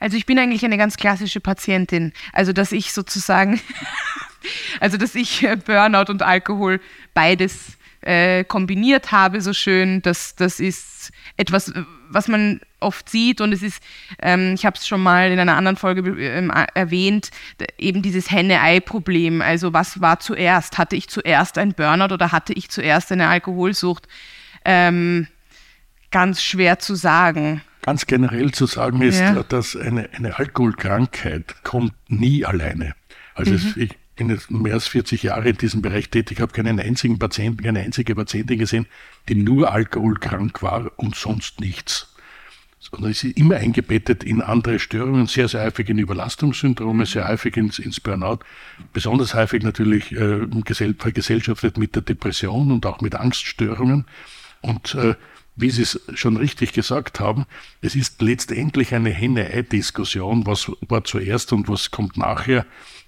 Also 0.00 0.16
ich 0.16 0.26
bin 0.26 0.38
eigentlich 0.38 0.64
eine 0.64 0.78
ganz 0.78 0.96
klassische 0.96 1.40
Patientin. 1.40 2.12
Also 2.32 2.52
dass 2.52 2.72
ich 2.72 2.92
sozusagen, 2.92 3.60
also 4.80 4.96
dass 4.96 5.14
ich 5.14 5.44
äh, 5.44 5.56
Burnout 5.56 6.10
und 6.10 6.22
Alkohol 6.22 6.80
beides 7.14 7.78
äh, 8.00 8.44
kombiniert 8.44 9.12
habe, 9.12 9.40
so 9.40 9.52
schön. 9.52 10.02
Das, 10.02 10.34
das 10.34 10.60
ist 10.60 11.12
etwas, 11.38 11.72
was 12.10 12.28
man 12.28 12.60
oft 12.80 13.08
sieht 13.08 13.40
und 13.40 13.52
es 13.52 13.62
ist, 13.62 13.82
ähm, 14.20 14.54
ich 14.54 14.66
habe 14.66 14.76
es 14.76 14.86
schon 14.86 15.00
mal 15.00 15.30
in 15.30 15.38
einer 15.38 15.56
anderen 15.56 15.76
Folge 15.76 16.02
ähm, 16.20 16.52
erwähnt, 16.74 17.30
eben 17.78 18.02
dieses 18.02 18.30
Henne-Ei-Problem. 18.30 19.40
Also 19.40 19.72
was 19.72 20.00
war 20.00 20.20
zuerst? 20.20 20.78
Hatte 20.78 20.96
ich 20.96 21.08
zuerst 21.08 21.56
ein 21.56 21.72
Burnout 21.72 22.12
oder 22.12 22.32
hatte 22.32 22.52
ich 22.52 22.70
zuerst 22.70 23.12
eine 23.12 23.28
Alkoholsucht? 23.28 24.08
Ähm, 24.64 25.28
ganz 26.10 26.42
schwer 26.42 26.80
zu 26.80 26.96
sagen. 26.96 27.62
Ganz 27.82 28.06
generell 28.06 28.50
zu 28.50 28.66
sagen 28.66 29.00
ist, 29.00 29.20
ja. 29.20 29.42
dass 29.44 29.76
eine, 29.76 30.10
eine 30.12 30.38
Alkoholkrankheit 30.38 31.62
kommt 31.62 31.94
nie 32.08 32.44
alleine. 32.44 32.94
Also 33.34 33.52
mhm. 33.52 33.56
es, 33.56 33.76
ich 33.76 33.90
bin 34.18 34.38
mehr 34.48 34.74
als 34.74 34.88
40 34.88 35.22
Jahre 35.22 35.48
in 35.48 35.56
diesem 35.56 35.80
Bereich 35.80 36.10
tätig, 36.10 36.40
habe 36.40 36.52
keinen 36.52 36.78
einzigen 36.78 37.18
Patienten, 37.18 37.62
keine 37.62 37.80
einzige 37.80 38.14
Patientin 38.14 38.58
gesehen, 38.58 38.86
die 39.28 39.36
nur 39.36 39.72
alkoholkrank 39.72 40.62
war 40.62 40.90
und 40.96 41.14
sonst 41.14 41.60
nichts. 41.60 42.14
Sondern 42.80 43.12
sie 43.12 43.30
ist 43.30 43.38
immer 43.38 43.56
eingebettet 43.56 44.22
in 44.22 44.42
andere 44.42 44.78
Störungen, 44.78 45.26
sehr, 45.26 45.48
sehr 45.48 45.64
häufig 45.64 45.88
in 45.88 45.98
Überlastungssyndrome, 45.98 47.06
sehr 47.06 47.26
häufig 47.28 47.56
ins, 47.56 47.78
ins 47.78 48.00
Burnout, 48.00 48.40
besonders 48.92 49.34
häufig 49.34 49.62
natürlich 49.62 50.12
äh, 50.12 50.46
vergesellschaftet 50.98 51.78
mit 51.78 51.94
der 51.94 52.02
Depression 52.02 52.70
und 52.70 52.86
auch 52.86 53.00
mit 53.00 53.14
Angststörungen. 53.14 54.04
Und 54.60 54.94
äh, 54.94 55.14
wie 55.58 55.70
Sie 55.70 55.82
es 55.82 56.00
schon 56.14 56.36
richtig 56.36 56.72
gesagt 56.72 57.20
haben, 57.20 57.44
es 57.82 57.96
ist 57.96 58.22
letztendlich 58.22 58.94
eine 58.94 59.10
Henne-Ei-Diskussion, 59.10 60.46
was 60.46 60.70
war 60.88 61.04
zuerst 61.04 61.52
und 61.52 61.68
was 61.68 61.90
kommt 61.90 62.16
nachher. 62.16 62.64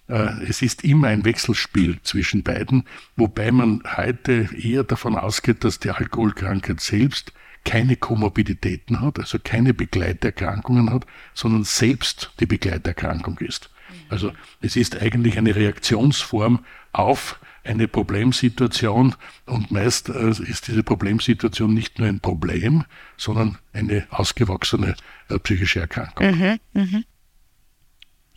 Äh, 0.09 0.45
es 0.49 0.61
ist 0.61 0.85
immer 0.85 1.09
ein 1.09 1.25
Wechselspiel 1.25 2.01
zwischen 2.03 2.43
beiden, 2.43 2.85
wobei 3.17 3.53
man 3.53 3.83
heute 3.97 4.49
eher 4.57 4.83
davon 4.83 5.17
ausgeht, 5.17 5.63
dass 5.65 5.79
die 5.79 5.91
Alkoholkrankheit 5.91 6.81
selbst 6.81 7.33
keine 7.65 7.97
Komorbiditäten 7.97 9.01
hat, 9.01 9.19
also 9.19 9.39
keine 9.43 9.73
Begleiterkrankungen 9.73 10.91
hat, 10.91 11.07
sondern 11.35 11.65
selbst 11.65 12.33
die 12.41 12.47
Begleiterkrankung 12.47 13.39
ist. 13.39 13.71
Also 14.09 14.33
es 14.61 14.77
ist 14.77 15.01
eigentlich 15.01 15.39
eine 15.39 15.55
Reaktionsform 15.55 16.65
auf 16.93 17.39
eine 17.64 17.88
Problemsituation 17.88 19.14
und 19.46 19.70
meist 19.70 20.09
äh, 20.09 20.31
ist 20.31 20.68
diese 20.68 20.83
Problemsituation 20.83 21.73
nicht 21.73 21.99
nur 21.99 22.09
ein 22.09 22.20
Problem, 22.20 22.85
sondern 23.16 23.59
eine 23.73 24.07
ausgewachsene 24.11 24.94
äh, 25.29 25.38
psychische 25.38 25.81
Erkrankung. 25.81 26.31
Mhm, 26.31 26.59
mh. 26.73 27.03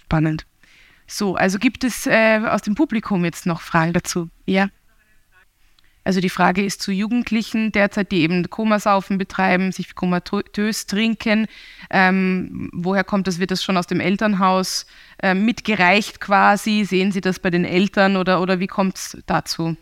Spannend. 0.04 0.46
So, 1.08 1.36
also 1.36 1.60
gibt 1.60 1.84
es 1.84 2.08
äh, 2.08 2.42
aus 2.46 2.62
dem 2.62 2.76
Publikum 2.76 3.26
jetzt 3.26 3.46
noch 3.46 3.62
Fragen 3.62 3.94
dazu? 3.94 4.30
Ja. 4.46 4.70
Also 6.04 6.20
die 6.20 6.30
Frage 6.30 6.64
ist 6.64 6.82
zu 6.82 6.92
Jugendlichen 6.92 7.72
derzeit, 7.72 8.12
die 8.12 8.22
eben 8.22 8.50
Komasaufen 8.50 9.18
betreiben, 9.18 9.72
sich 9.72 9.96
komatös 9.96 10.86
trinken. 10.86 11.48
Ähm, 11.90 12.70
woher 12.74 13.04
kommt 13.04 13.28
das? 13.28 13.40
Wird 13.40 13.52
das 13.52 13.64
schon 13.64 13.78
aus 13.78 13.88
dem 13.88 14.00
Elternhaus 14.00 14.86
äh, 15.22 15.34
mitgereicht 15.34 16.20
quasi? 16.20 16.84
Sehen 16.86 17.12
Sie 17.12 17.22
das 17.22 17.40
bei 17.40 17.50
den 17.50 17.66
Eltern 17.66 18.18
oder, 18.18 18.42
oder 18.42 18.60
wie 18.60 18.68
kommt 18.68 18.98
es 18.98 19.18
dazu? 19.26 19.78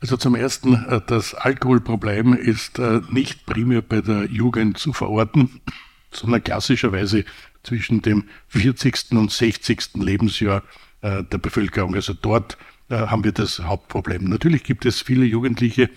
Also 0.00 0.16
zum 0.16 0.34
Ersten, 0.34 0.74
äh, 0.84 1.00
das 1.06 1.34
Alkoholproblem 1.34 2.34
ist 2.34 2.78
äh, 2.78 3.00
nicht 3.10 3.46
primär 3.46 3.80
bei 3.80 4.00
der 4.00 4.24
Jugend 4.24 4.76
zu 4.76 4.92
verorten, 4.92 5.60
sondern 6.10 6.42
klassischerweise 6.42 7.24
zwischen 7.62 8.02
dem 8.02 8.24
40. 8.48 9.12
und 9.12 9.30
60. 9.30 9.94
Lebensjahr 9.94 10.62
äh, 11.00 11.22
der 11.24 11.38
Bevölkerung. 11.38 11.94
Also 11.94 12.12
dort 12.12 12.58
äh, 12.88 12.96
haben 12.96 13.24
wir 13.24 13.32
das 13.32 13.60
Hauptproblem. 13.60 14.24
Natürlich 14.24 14.64
gibt 14.64 14.84
es 14.86 15.00
viele 15.00 15.24
Jugendliche, 15.24 15.90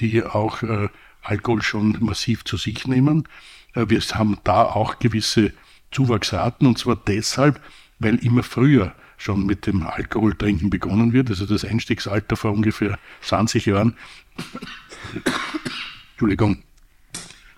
die 0.00 0.22
auch 0.22 0.62
äh, 0.62 0.88
Alkohol 1.22 1.62
schon 1.62 1.96
massiv 2.00 2.44
zu 2.44 2.56
sich 2.56 2.86
nehmen. 2.86 3.26
wir 3.74 4.00
haben 4.00 4.38
da 4.44 4.64
auch 4.64 4.98
gewisse 4.98 5.52
Zuwachsraten 5.90 6.66
und 6.66 6.78
zwar 6.78 6.96
deshalb, 6.96 7.60
weil 7.98 8.16
immer 8.16 8.42
früher 8.42 8.94
schon 9.16 9.46
mit 9.46 9.66
dem 9.66 9.86
Alkoholtrinken 9.86 10.68
begonnen 10.68 11.14
wird. 11.14 11.30
Also 11.30 11.46
das 11.46 11.64
Einstiegsalter 11.64 12.36
vor 12.36 12.52
ungefähr 12.52 12.98
20 13.22 13.64
Jahren. 13.64 13.96
Entschuldigung. 16.12 16.62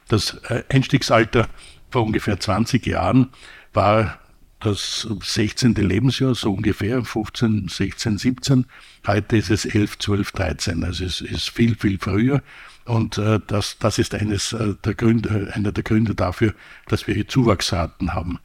Das 0.06 0.40
Einstiegsalter 0.68 1.48
vor 1.90 2.04
ungefähr 2.04 2.38
20 2.38 2.86
Jahren 2.86 3.30
war 3.72 4.20
das 4.60 5.06
16. 5.22 5.74
Lebensjahr, 5.74 6.34
so 6.34 6.52
ungefähr, 6.52 7.04
15, 7.04 7.68
16, 7.68 8.18
17. 8.18 8.66
Heute 9.06 9.36
ist 9.36 9.50
es 9.50 9.64
11, 9.64 9.98
12, 9.98 10.32
13. 10.32 10.84
Also 10.84 11.04
es 11.04 11.20
ist 11.20 11.50
viel, 11.50 11.76
viel 11.76 11.98
früher. 11.98 12.42
Und 12.84 13.18
äh, 13.18 13.40
das, 13.46 13.78
das 13.78 13.98
ist 13.98 14.14
eines 14.14 14.52
äh, 14.52 14.74
der 14.84 14.94
Gründe, 14.94 15.52
einer 15.54 15.72
der 15.72 15.82
Gründe 15.82 16.14
dafür, 16.14 16.54
dass 16.86 17.06
wir 17.06 17.14
hier 17.14 17.28
Zuwachsraten 17.28 18.14
haben. 18.14 18.38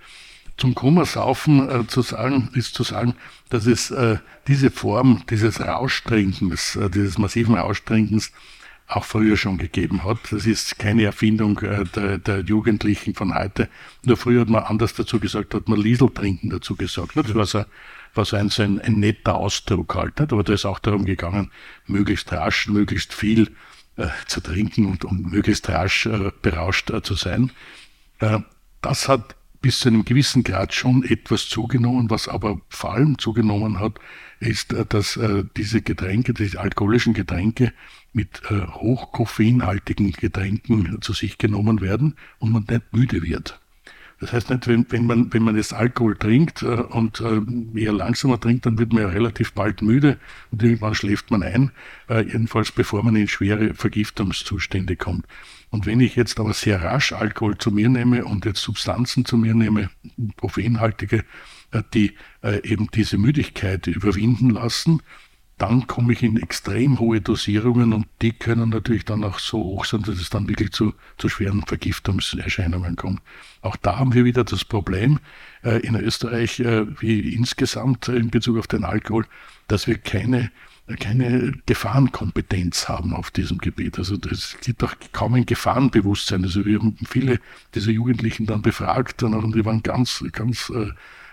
Zum 0.58 0.76
Kummersaufen 0.76 1.70
äh, 1.70 1.88
zu 1.88 2.02
sagen, 2.02 2.50
ist 2.54 2.76
zu 2.76 2.84
sagen, 2.84 3.16
dass 3.50 3.66
es 3.66 3.92
äh, 3.92 4.18
diese 4.48 4.70
Form 4.70 5.24
dieses 5.30 5.62
Rauschtrinkens, 5.62 6.76
äh, 6.76 6.90
dieses 6.90 7.18
massiven 7.18 7.56
Rauschtrinkens 7.56 8.32
auch 8.92 9.06
früher 9.06 9.38
schon 9.38 9.58
gegeben 9.58 10.04
hat. 10.04 10.20
Das 10.32 10.46
ist 10.46 10.78
keine 10.78 11.04
Erfindung 11.04 11.60
äh, 11.60 11.86
der, 11.86 12.18
der, 12.18 12.40
Jugendlichen 12.42 13.16
von 13.16 13.34
heute. 13.34 13.70
Nur 14.04 14.18
früher 14.18 14.42
hat 14.42 14.50
man 14.50 14.64
anders 14.64 14.94
dazu 14.94 15.20
gesagt, 15.20 15.54
hat 15.54 15.70
man 15.70 15.80
Liesel 15.80 16.10
trinken 16.10 16.50
dazu 16.50 16.76
gesagt. 16.76 17.16
Das 17.16 17.34
war 17.34 17.46
so, 17.46 17.64
war 18.14 18.26
so 18.26 18.36
ein, 18.36 18.50
so 18.50 18.64
ein, 18.64 18.82
ein 18.82 19.00
netter 19.00 19.36
Ausdruck 19.36 19.96
halt. 19.96 20.20
Nicht? 20.20 20.34
Aber 20.34 20.44
da 20.44 20.54
ist 20.54 20.66
auch 20.66 20.80
darum 20.80 21.06
gegangen, 21.06 21.52
möglichst 21.88 22.32
rasch, 22.34 22.68
möglichst 22.68 23.14
viel 23.14 23.52
äh, 23.96 24.08
zu 24.28 24.42
trinken 24.42 24.88
und, 24.88 25.06
und 25.06 25.32
möglichst 25.32 25.70
rasch 25.70 26.06
äh, 26.06 26.32
berauscht 26.42 26.90
äh, 26.90 27.02
zu 27.02 27.16
sein. 27.16 27.52
Äh, 28.20 28.40
das 28.82 29.08
hat 29.08 29.36
bis 29.62 29.80
zu 29.80 29.90
einem 29.90 30.06
gewissen 30.06 30.44
Grad 30.44 30.74
schon 30.74 31.04
etwas 31.04 31.48
zugenommen, 31.48 32.10
was 32.10 32.28
aber 32.28 32.60
vor 32.68 32.94
allem 32.94 33.20
zugenommen 33.20 33.80
hat, 33.80 34.00
ist, 34.40 34.74
dass 34.90 35.20
diese 35.56 35.84
Getränke, 35.84 36.34
diese 36.34 36.60
alkoholischen 36.60 37.14
Getränke 37.14 37.72
mit 38.14 38.42
äh, 38.50 38.68
hochkoffeinhaltigen 38.68 40.12
Getränken 40.12 41.02
zu 41.02 41.14
sich 41.14 41.38
genommen 41.38 41.82
werden 41.82 42.16
und 42.40 42.52
man 42.52 42.66
nicht 42.70 42.94
müde 42.94 43.24
wird. 43.24 43.60
Das 44.22 44.34
heißt 44.34 44.52
nicht, 44.52 44.68
wenn, 44.68 44.86
wenn, 44.90 45.08
man, 45.08 45.34
wenn 45.34 45.42
man 45.42 45.56
jetzt 45.56 45.74
Alkohol 45.74 46.16
trinkt 46.16 46.62
äh, 46.62 46.68
und 46.68 47.22
äh, 47.22 47.42
eher 47.76 47.92
langsamer 47.92 48.40
trinkt, 48.40 48.68
dann 48.68 48.78
wird 48.78 48.94
man 48.94 49.02
ja 49.02 49.10
relativ 49.10 49.54
bald 49.54 49.82
müde 49.82 50.20
und 50.52 50.62
irgendwann 50.62 50.94
schläft 50.94 51.32
man 51.32 51.42
ein, 51.42 51.72
äh, 52.08 52.22
jedenfalls 52.22 52.72
bevor 52.72 53.04
man 53.04 53.16
in 53.16 53.28
schwere 53.28 53.74
Vergiftungszustände 53.74 54.96
kommt. 54.96 55.26
Und 55.72 55.88
wenn 55.88 56.00
ich 56.02 56.16
jetzt 56.16 56.40
aber 56.40 56.54
sehr 56.54 56.84
rasch 56.84 57.14
Alkohol 57.14 57.58
zu 57.58 57.72
mir 57.72 57.90
nehme 57.90 58.24
und 58.26 58.46
jetzt 58.46 58.62
Substanzen 58.62 59.26
zu 59.26 59.38
mir 59.38 59.56
nehme, 59.56 59.90
koffeinhaltige, 60.40 61.24
äh, 61.72 61.82
die 61.94 62.14
äh, 62.44 62.62
eben 62.64 62.90
diese 62.94 63.18
Müdigkeit 63.18 63.88
überwinden 63.88 64.52
lassen, 64.52 65.02
dann 65.62 65.86
komme 65.86 66.14
ich 66.14 66.24
in 66.24 66.38
extrem 66.38 66.98
hohe 66.98 67.22
Dosierungen 67.22 67.94
und 67.94 68.08
die 68.24 68.32
können 68.32 68.70
natürlich 68.70 69.06
dann 69.06 69.24
auch 69.24 69.38
so 69.38 69.60
hoch 69.60 69.86
sein, 69.86 70.02
dass 70.02 70.20
es 70.20 70.32
dann 70.32 70.50
wirklich 70.50 70.72
zu, 70.72 70.96
zu 71.20 71.30
schweren 71.30 71.62
Vergiftungserscheinungen 71.62 72.96
kommt. 72.96 73.22
Auch 73.62 73.76
da 73.76 74.00
haben 74.00 74.16
wir 74.16 74.26
wieder 74.26 74.44
das 74.44 74.66
Problem 74.66 75.20
äh, 75.64 75.80
in 75.86 75.96
Österreich, 75.96 76.60
äh, 76.62 76.88
wie 77.00 77.36
insgesamt 77.36 78.08
in 78.08 78.32
Bezug 78.32 78.58
auf 78.58 78.66
den 78.66 78.84
Alkohol, 78.84 79.28
dass 79.68 79.86
wir 79.86 80.00
keine 80.00 80.52
keine 81.00 81.54
Gefahrenkompetenz 81.68 82.90
haben 82.90 83.14
auf 83.14 83.32
diesem 83.32 83.60
Gebiet. 83.60 83.98
Also 83.98 84.18
es 84.30 84.58
gibt 84.62 84.84
auch 84.84 84.94
kaum 85.14 85.36
ein 85.36 85.46
Gefahrenbewusstsein. 85.46 86.44
Also 86.44 86.66
wir 86.66 86.80
haben 86.80 86.98
viele 87.08 87.40
dieser 87.76 87.92
Jugendlichen 87.92 88.46
dann 88.46 88.62
befragt 88.62 89.24
und 89.24 89.56
die 89.56 89.64
waren 89.64 89.84
ganz, 89.84 90.26
ganz 90.34 90.70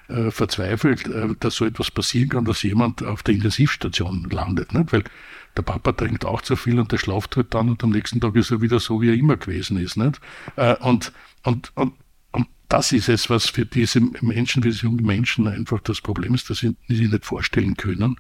äh, 0.08 0.30
verzweifelt, 0.30 1.06
äh, 1.06 1.34
dass 1.38 1.56
so 1.56 1.66
etwas 1.66 1.90
passieren 1.90 2.30
kann, 2.30 2.44
dass 2.44 2.62
jemand 2.62 3.02
auf 3.02 3.22
der 3.22 3.34
Intensivstation 3.34 4.28
landet. 4.30 4.72
Nicht? 4.72 4.92
Weil 4.92 5.04
der 5.56 5.62
Papa 5.62 5.92
trinkt 5.92 6.24
auch 6.24 6.40
zu 6.40 6.56
viel 6.56 6.78
und 6.80 6.92
der 6.92 6.98
schlaft 6.98 7.36
halt 7.36 7.52
dann 7.52 7.68
und 7.68 7.84
am 7.84 7.90
nächsten 7.90 8.20
Tag 8.20 8.34
ist 8.36 8.50
er 8.50 8.62
wieder 8.62 8.80
so, 8.80 9.02
wie 9.02 9.10
er 9.10 9.14
immer 9.14 9.36
gewesen 9.36 9.78
ist. 9.78 9.96
Nicht? 9.96 10.20
Äh, 10.56 10.76
und, 10.76 11.12
und, 11.44 11.72
und, 11.74 11.92
und 12.32 12.46
das 12.68 12.92
ist 12.92 13.08
es, 13.08 13.28
was 13.28 13.50
für 13.50 13.66
diese 13.66 14.00
Menschen, 14.00 14.62
für 14.62 14.70
diese 14.70 14.84
jungen 14.84 15.04
Menschen 15.04 15.46
einfach 15.46 15.80
das 15.80 16.00
Problem 16.00 16.34
ist, 16.34 16.48
dass 16.48 16.58
sie 16.58 16.74
sich 16.88 17.00
nicht 17.00 17.26
vorstellen 17.26 17.76
können, 17.76 18.16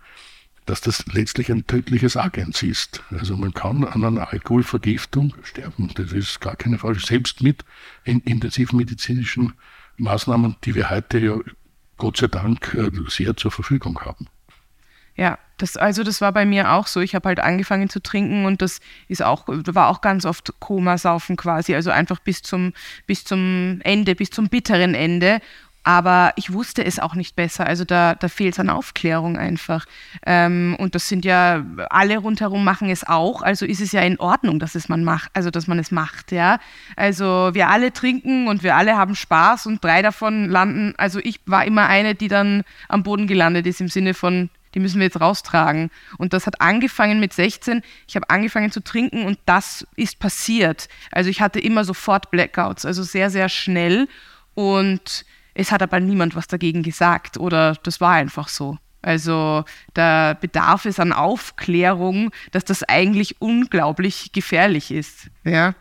dass 0.66 0.82
das 0.82 1.06
letztlich 1.06 1.50
ein 1.50 1.66
tödliches 1.66 2.18
Agens 2.18 2.62
ist. 2.62 3.02
Also 3.10 3.36
man 3.38 3.54
kann 3.54 3.84
an 3.84 4.04
einer 4.04 4.30
Alkoholvergiftung 4.30 5.34
sterben. 5.42 5.90
Das 5.94 6.12
ist 6.12 6.40
gar 6.40 6.56
keine 6.56 6.76
Frage. 6.76 7.00
Selbst 7.00 7.42
mit 7.42 7.64
intensivmedizinischen 8.04 9.54
Maßnahmen, 9.96 10.56
die 10.64 10.74
wir 10.74 10.90
heute 10.90 11.18
ja 11.18 11.38
Gott 11.98 12.16
sei 12.16 12.28
Dank 12.28 12.74
äh, 12.74 12.90
sehr 13.08 13.36
zur 13.36 13.50
Verfügung 13.50 14.00
haben. 14.00 14.28
Ja, 15.16 15.36
das, 15.58 15.76
also 15.76 16.04
das 16.04 16.20
war 16.20 16.32
bei 16.32 16.46
mir 16.46 16.70
auch 16.72 16.86
so. 16.86 17.00
Ich 17.00 17.16
habe 17.16 17.28
halt 17.28 17.40
angefangen 17.40 17.88
zu 17.88 18.00
trinken 18.00 18.46
und 18.46 18.62
das 18.62 18.78
ist 19.08 19.22
auch, 19.22 19.44
war 19.48 19.88
auch 19.88 20.00
ganz 20.00 20.24
oft 20.24 20.54
Komasaufen 20.60 21.36
quasi, 21.36 21.74
also 21.74 21.90
einfach 21.90 22.20
bis 22.20 22.42
zum, 22.42 22.72
bis 23.06 23.24
zum 23.24 23.80
Ende, 23.82 24.14
bis 24.14 24.30
zum 24.30 24.48
bitteren 24.48 24.94
Ende. 24.94 25.40
Aber 25.88 26.34
ich 26.36 26.52
wusste 26.52 26.84
es 26.84 26.98
auch 26.98 27.14
nicht 27.14 27.34
besser. 27.34 27.66
Also 27.66 27.86
da, 27.86 28.14
da 28.14 28.28
fehlt 28.28 28.52
es 28.52 28.60
an 28.60 28.68
Aufklärung 28.68 29.38
einfach. 29.38 29.86
Ähm, 30.26 30.76
und 30.78 30.94
das 30.94 31.08
sind 31.08 31.24
ja, 31.24 31.64
alle 31.88 32.18
rundherum 32.18 32.62
machen 32.62 32.90
es 32.90 33.08
auch. 33.08 33.40
Also 33.40 33.64
ist 33.64 33.80
es 33.80 33.92
ja 33.92 34.02
in 34.02 34.20
Ordnung, 34.20 34.58
dass 34.58 34.74
es 34.74 34.90
man 34.90 35.02
macht, 35.02 35.30
also 35.32 35.50
dass 35.50 35.66
man 35.66 35.78
es 35.78 35.90
macht, 35.90 36.30
ja. 36.30 36.58
Also 36.94 37.52
wir 37.54 37.70
alle 37.70 37.90
trinken 37.90 38.48
und 38.48 38.62
wir 38.62 38.76
alle 38.76 38.98
haben 38.98 39.14
Spaß 39.14 39.64
und 39.64 39.82
drei 39.82 40.02
davon 40.02 40.50
landen. 40.50 40.92
Also 40.98 41.20
ich 41.20 41.40
war 41.46 41.64
immer 41.64 41.86
eine, 41.86 42.14
die 42.14 42.28
dann 42.28 42.64
am 42.90 43.02
Boden 43.02 43.26
gelandet 43.26 43.66
ist 43.66 43.80
im 43.80 43.88
Sinne 43.88 44.12
von, 44.12 44.50
die 44.74 44.80
müssen 44.80 44.98
wir 44.98 45.06
jetzt 45.06 45.22
raustragen. 45.22 45.90
Und 46.18 46.34
das 46.34 46.46
hat 46.46 46.60
angefangen 46.60 47.18
mit 47.18 47.32
16. 47.32 47.80
Ich 48.06 48.14
habe 48.14 48.28
angefangen 48.28 48.70
zu 48.70 48.84
trinken 48.84 49.24
und 49.24 49.38
das 49.46 49.86
ist 49.96 50.18
passiert. 50.18 50.90
Also 51.12 51.30
ich 51.30 51.40
hatte 51.40 51.60
immer 51.60 51.84
sofort 51.84 52.30
Blackouts, 52.30 52.84
also 52.84 53.02
sehr, 53.02 53.30
sehr 53.30 53.48
schnell. 53.48 54.06
Und 54.52 55.24
es 55.58 55.72
hat 55.72 55.82
aber 55.82 55.98
niemand 55.98 56.36
was 56.36 56.46
dagegen 56.46 56.84
gesagt 56.84 57.36
oder 57.36 57.74
das 57.82 58.00
war 58.00 58.12
einfach 58.12 58.48
so. 58.48 58.78
Also 59.02 59.64
da 59.92 60.34
bedarf 60.34 60.84
es 60.84 61.00
an 61.00 61.12
Aufklärung, 61.12 62.30
dass 62.52 62.64
das 62.64 62.84
eigentlich 62.84 63.40
unglaublich 63.40 64.30
gefährlich 64.32 64.92
ist. 64.92 65.30
Ja. 65.44 65.74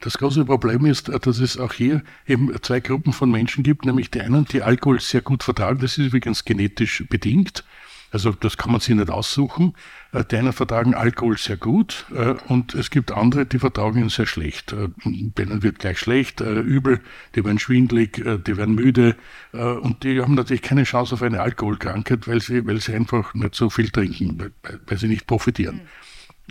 Das 0.00 0.18
große 0.18 0.46
Problem 0.46 0.86
ist, 0.86 1.08
dass 1.08 1.38
es 1.38 1.58
auch 1.58 1.74
hier 1.74 2.02
eben 2.26 2.50
zwei 2.62 2.80
Gruppen 2.80 3.12
von 3.12 3.30
Menschen 3.30 3.62
gibt, 3.62 3.84
nämlich 3.84 4.10
die 4.10 4.22
einen, 4.22 4.46
die 4.46 4.62
Alkohol 4.62 4.98
sehr 5.00 5.20
gut 5.20 5.42
vertragen, 5.44 5.78
das 5.78 5.98
ist 5.98 6.06
übrigens 6.06 6.44
genetisch 6.44 7.04
bedingt, 7.08 7.64
also 8.12 8.30
das 8.32 8.58
kann 8.58 8.70
man 8.70 8.80
sich 8.80 8.94
nicht 8.94 9.10
aussuchen. 9.10 9.74
Äh, 10.12 10.24
die 10.24 10.36
einen 10.36 10.52
vertragen 10.52 10.94
Alkohol 10.94 11.38
sehr 11.38 11.56
gut 11.56 12.04
äh, 12.14 12.34
und 12.46 12.74
es 12.74 12.90
gibt 12.90 13.10
andere, 13.10 13.46
die 13.46 13.58
vertragen 13.58 14.02
ihn 14.02 14.10
sehr 14.10 14.26
schlecht. 14.26 14.72
Äh, 14.72 14.88
denen 15.04 15.62
wird 15.62 15.78
gleich 15.78 15.98
schlecht, 15.98 16.40
übel, 16.40 17.00
die 17.34 17.44
werden 17.44 17.58
schwindlig, 17.58 18.16
die 18.16 18.56
werden 18.56 18.74
müde 18.74 19.16
und 19.52 20.04
die 20.04 20.20
haben 20.20 20.34
natürlich 20.34 20.62
keine 20.62 20.84
Chance 20.84 21.14
auf 21.14 21.22
eine 21.22 21.40
Alkoholkrankheit, 21.40 22.28
weil 22.28 22.40
sie, 22.40 22.66
weil 22.66 22.80
sie 22.80 22.94
einfach 22.94 23.34
nicht 23.34 23.54
so 23.54 23.70
viel 23.70 23.88
trinken, 23.88 24.38
weil, 24.38 24.80
weil 24.86 24.98
sie 24.98 25.08
nicht 25.08 25.26
profitieren. 25.26 25.82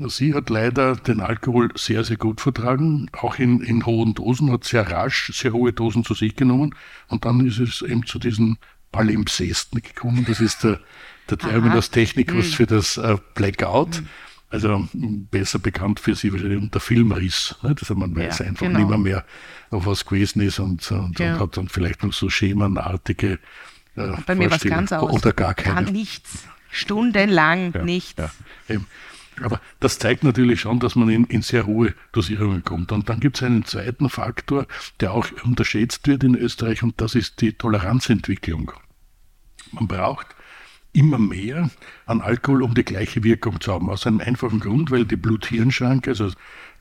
Sie 0.08 0.34
hat 0.34 0.50
leider 0.50 0.96
den 0.96 1.20
Alkohol 1.20 1.70
sehr, 1.76 2.04
sehr 2.04 2.18
gut 2.18 2.42
vertragen, 2.42 3.10
auch 3.14 3.38
in, 3.38 3.62
in 3.62 3.86
hohen 3.86 4.14
Dosen, 4.14 4.52
hat 4.52 4.64
sehr 4.64 4.90
rasch 4.90 5.32
sehr 5.34 5.54
hohe 5.54 5.74
Dosen 5.74 6.04
zu 6.04 6.14
sich 6.14 6.36
genommen 6.36 6.74
und 7.08 7.26
dann 7.26 7.46
ist 7.46 7.60
es 7.60 7.82
eben 7.82 8.06
zu 8.06 8.18
diesen 8.18 8.58
Palimpsesten 8.92 9.82
gekommen. 9.82 10.26
Das 10.28 10.40
ist 10.40 10.64
der 10.64 10.80
der 11.32 11.38
Terminus 11.38 11.90
technicus 11.90 12.52
mhm. 12.52 12.54
für 12.54 12.66
das 12.68 12.98
äh, 12.98 13.18
Blackout. 13.34 14.02
Mhm. 14.02 14.08
Also 14.50 14.90
besser 14.94 15.60
bekannt 15.60 16.02
für 16.02 16.14
sie 16.14 16.34
wahrscheinlich 16.34 16.62
unter 16.62 16.82
Filmriss. 16.82 17.56
Ne? 17.64 17.74
Also 17.80 17.96
man 17.96 18.14
weiß 18.14 18.40
ja, 18.40 18.48
einfach 18.48 18.66
genau. 18.66 18.80
nicht 18.80 18.90
mehr, 18.90 18.98
mehr, 18.98 19.26
auf 19.70 19.86
was 19.86 20.06
gewesen 20.06 20.42
ist 20.42 20.60
und, 20.60 20.92
und, 20.92 21.18
ja. 21.20 21.36
und 21.36 21.40
hat 21.40 21.58
dann 21.58 21.70
vielleicht 21.70 22.04
noch 22.04 22.12
so 22.12 22.30
schemenartige 22.30 23.40
äh, 23.96 24.12
Bei 24.26 24.36
mir 24.36 24.50
war 24.50 24.58
es 24.58 24.64
ganz 24.64 24.92
aus. 24.92 25.12
Oder 25.12 25.34
gar 25.34 25.54
keine. 25.54 25.86
Gar 25.86 25.92
nichts. 25.92 26.48
Stundenlang 26.70 27.74
ja, 27.74 27.84
nichts. 27.84 28.22
Aber 29.42 29.60
das 29.80 30.00
zeigt 30.00 30.24
natürlich 30.24 30.62
schon, 30.62 30.80
dass 30.80 30.96
man 30.96 31.10
in, 31.10 31.26
in 31.26 31.42
sehr 31.42 31.66
hohe 31.66 31.94
Dosierungen 32.12 32.64
kommt. 32.64 32.92
Und 32.92 33.10
dann 33.10 33.20
gibt 33.20 33.38
es 33.38 33.44
einen 33.44 33.66
zweiten 33.66 34.10
Faktor, 34.10 34.68
der 35.00 35.14
auch 35.14 35.28
unterschätzt 35.44 36.08
wird 36.08 36.24
in 36.24 36.36
Österreich, 36.36 36.84
und 36.84 37.00
das 37.02 37.16
ist 37.16 37.42
die 37.42 37.54
Toleranzentwicklung. 37.54 38.72
Man 39.72 39.88
braucht 39.88 40.28
immer 40.94 41.18
mehr 41.18 41.70
an 42.06 42.22
Alkohol, 42.22 42.64
um 42.64 42.74
die 42.74 42.84
gleiche 42.84 43.24
Wirkung 43.24 43.62
zu 43.62 43.72
haben. 43.72 43.90
Aus 43.90 44.06
einem 44.06 44.20
einfachen 44.20 44.60
Grund, 44.60 44.92
weil 44.92 45.06
die 45.06 45.16
Blut-Hirn-Schranke, 45.16 46.12
also 46.12 46.32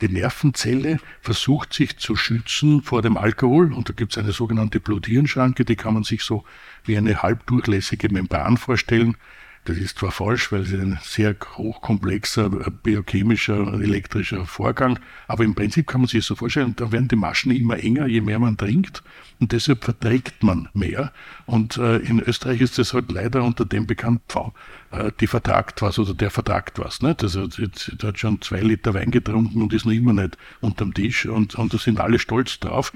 die 0.00 0.08
Nervenzelle, 0.08 0.98
versucht 1.20 1.72
sich 1.72 1.96
zu 1.98 2.16
schützen 2.16 2.82
vor 2.82 3.02
dem 3.02 3.16
Alkohol. 3.16 3.72
Und 3.72 3.88
da 3.88 3.92
gibt 3.92 4.12
es 4.12 4.18
eine 4.18 4.32
sogenannte 4.32 4.80
Blut-Hirn-Schranke, 4.80 5.64
die 5.64 5.76
kann 5.76 5.94
man 5.94 6.02
sich 6.02 6.22
so 6.22 6.44
wie 6.84 6.96
eine 6.96 7.22
halbdurchlässige 7.22 8.08
Membran 8.08 8.56
vorstellen. 8.56 9.16
Das 9.64 9.76
ist 9.76 9.98
zwar 9.98 10.10
falsch, 10.10 10.50
weil 10.52 10.62
es 10.62 10.72
ein 10.72 10.98
sehr 11.02 11.36
hochkomplexer 11.56 12.48
biochemischer, 12.82 13.74
elektrischer 13.74 14.46
Vorgang, 14.46 14.98
aber 15.28 15.44
im 15.44 15.54
Prinzip 15.54 15.86
kann 15.86 16.00
man 16.00 16.08
sich 16.08 16.20
das 16.20 16.26
so 16.28 16.34
vorstellen, 16.34 16.74
da 16.76 16.90
werden 16.92 17.08
die 17.08 17.16
Maschen 17.16 17.52
immer 17.52 17.78
enger, 17.78 18.06
je 18.06 18.22
mehr 18.22 18.38
man 18.38 18.56
trinkt 18.56 19.02
und 19.38 19.52
deshalb 19.52 19.84
verträgt 19.84 20.42
man 20.42 20.70
mehr. 20.72 21.12
Und 21.44 21.76
äh, 21.76 21.98
in 21.98 22.20
Österreich 22.20 22.62
ist 22.62 22.78
es 22.78 22.94
halt 22.94 23.12
leider 23.12 23.42
unter 23.42 23.66
dem 23.66 23.86
bekannt, 23.86 24.22
pfau, 24.28 24.54
äh, 24.92 25.12
die 25.20 25.26
vertragt 25.26 25.82
was 25.82 25.98
oder 25.98 26.14
der 26.14 26.30
vertragt 26.30 26.78
was. 26.78 27.02
Nicht? 27.02 27.22
Also 27.22 27.44
jetzt, 27.44 28.02
der 28.02 28.08
hat 28.08 28.18
schon 28.18 28.40
zwei 28.40 28.60
Liter 28.60 28.94
Wein 28.94 29.10
getrunken 29.10 29.60
und 29.60 29.74
ist 29.74 29.84
noch 29.84 29.92
immer 29.92 30.14
nicht 30.14 30.38
unterm 30.62 30.94
Tisch 30.94 31.26
und, 31.26 31.54
und 31.56 31.74
da 31.74 31.78
sind 31.78 32.00
alle 32.00 32.18
stolz 32.18 32.60
drauf. 32.60 32.92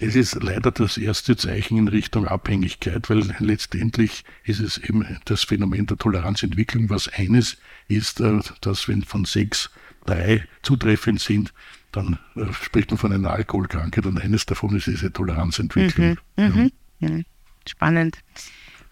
Es 0.00 0.14
ist 0.14 0.42
leider 0.42 0.70
das 0.70 0.96
erste 0.96 1.36
Zeichen 1.36 1.76
in 1.76 1.88
Richtung 1.88 2.26
Abhängigkeit, 2.26 3.10
weil 3.10 3.34
letztendlich 3.40 4.24
ist 4.44 4.60
es 4.60 4.78
eben 4.78 5.18
das 5.24 5.42
Phänomen 5.44 5.86
der 5.86 5.96
Toleranzentwicklung, 5.96 6.88
was 6.88 7.08
eines 7.08 7.56
ist, 7.88 8.20
äh, 8.20 8.38
dass 8.60 8.86
wenn 8.86 9.02
von 9.02 9.24
sechs 9.24 9.70
drei 10.06 10.46
zutreffend 10.62 11.20
sind, 11.20 11.52
dann 11.90 12.18
äh, 12.36 12.52
spricht 12.52 12.90
man 12.90 12.98
von 12.98 13.12
einer 13.12 13.30
Alkoholkrankheit 13.30 14.06
und 14.06 14.20
eines 14.20 14.46
davon 14.46 14.76
ist 14.76 14.86
diese 14.86 15.12
Toleranzentwicklung. 15.12 16.16
Mhm, 16.36 16.44
mhm, 16.44 16.72
ja. 17.00 17.08
Mhm. 17.08 17.24
Spannend. 17.66 18.18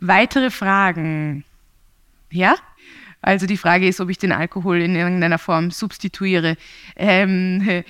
Weitere 0.01 0.51
Fragen? 0.51 1.45
Ja? 2.31 2.57
Also 3.23 3.47
die 3.47 3.57
Frage 3.57 3.88
ist, 3.88 4.01
ob 4.01 4.11
ich 4.11 4.19
den 4.19 4.33
Alkohol 4.33 4.81
in 4.81 4.95
irgendeiner 4.95 5.38
Form 5.38 5.71
substituiere. 5.71 6.57
Ähm, 6.97 7.85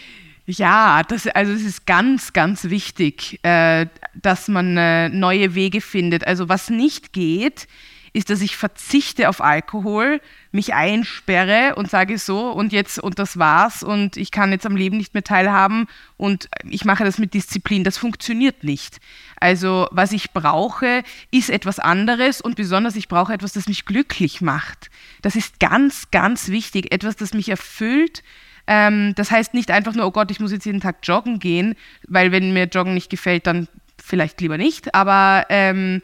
ja, 0.47 1.03
das, 1.03 1.27
also 1.27 1.53
es 1.53 1.63
ist 1.63 1.87
ganz, 1.87 2.33
ganz 2.33 2.65
wichtig, 2.65 3.41
äh, 3.45 3.87
dass 4.15 4.49
man 4.49 4.77
äh, 4.77 5.09
neue 5.09 5.55
Wege 5.55 5.81
findet. 5.81 6.27
Also 6.27 6.49
was 6.49 6.71
nicht 6.71 7.13
geht, 7.13 7.67
ist, 8.13 8.31
dass 8.31 8.41
ich 8.41 8.57
verzichte 8.57 9.29
auf 9.29 9.43
Alkohol, 9.43 10.23
mich 10.51 10.73
einsperre 10.73 11.75
und 11.75 11.91
sage 11.91 12.17
so 12.17 12.51
und 12.51 12.73
jetzt 12.73 12.99
und 12.99 13.19
das 13.19 13.39
war's 13.39 13.83
und 13.83 14.17
ich 14.17 14.31
kann 14.31 14.53
jetzt 14.53 14.65
am 14.65 14.75
Leben 14.75 14.97
nicht 14.97 15.13
mehr 15.13 15.23
teilhaben 15.23 15.87
und 16.17 16.49
ich 16.65 16.87
mache 16.87 17.05
das 17.05 17.19
mit 17.19 17.35
Disziplin. 17.35 17.85
Das 17.85 17.99
funktioniert 17.99 18.65
nicht. 18.65 19.01
Also 19.39 19.87
was 19.91 20.13
ich 20.13 20.33
brauche, 20.33 21.03
ist 21.31 21.51
etwas 21.51 21.79
anderes 21.79 22.41
und 22.41 22.57
besonders 22.57 22.97
ich 22.97 23.09
brauche 23.09 23.35
etwas, 23.35 23.53
das 23.53 23.69
mich 23.69 23.85
glücklich 23.85 24.41
macht. 24.41 24.89
Das 25.21 25.37
ist 25.37 25.61
ganz, 25.61 26.11
ganz 26.11 26.49
wichtig. 26.49 26.95
Etwas, 26.95 27.17
das 27.17 27.35
mich 27.35 27.51
erfüllt. 27.51 28.23
Ähm, 28.67 29.15
das 29.15 29.31
heißt 29.31 29.55
nicht 29.55 29.71
einfach 29.71 29.95
nur, 29.95 30.07
oh 30.07 30.11
Gott, 30.11 30.31
ich 30.31 30.41
muss 30.41 30.53
jetzt 30.53 30.67
jeden 30.67 30.81
Tag 30.81 30.97
joggen 31.03 31.39
gehen, 31.39 31.75
weil 32.09 32.33
wenn 32.33 32.53
mir 32.53 32.65
Joggen 32.65 32.95
nicht 32.95 33.11
gefällt, 33.11 33.47
dann 33.47 33.69
vielleicht 34.03 34.41
lieber 34.41 34.59
nicht. 34.59 34.95
Aber 34.95 35.47
ähm, 35.49 36.03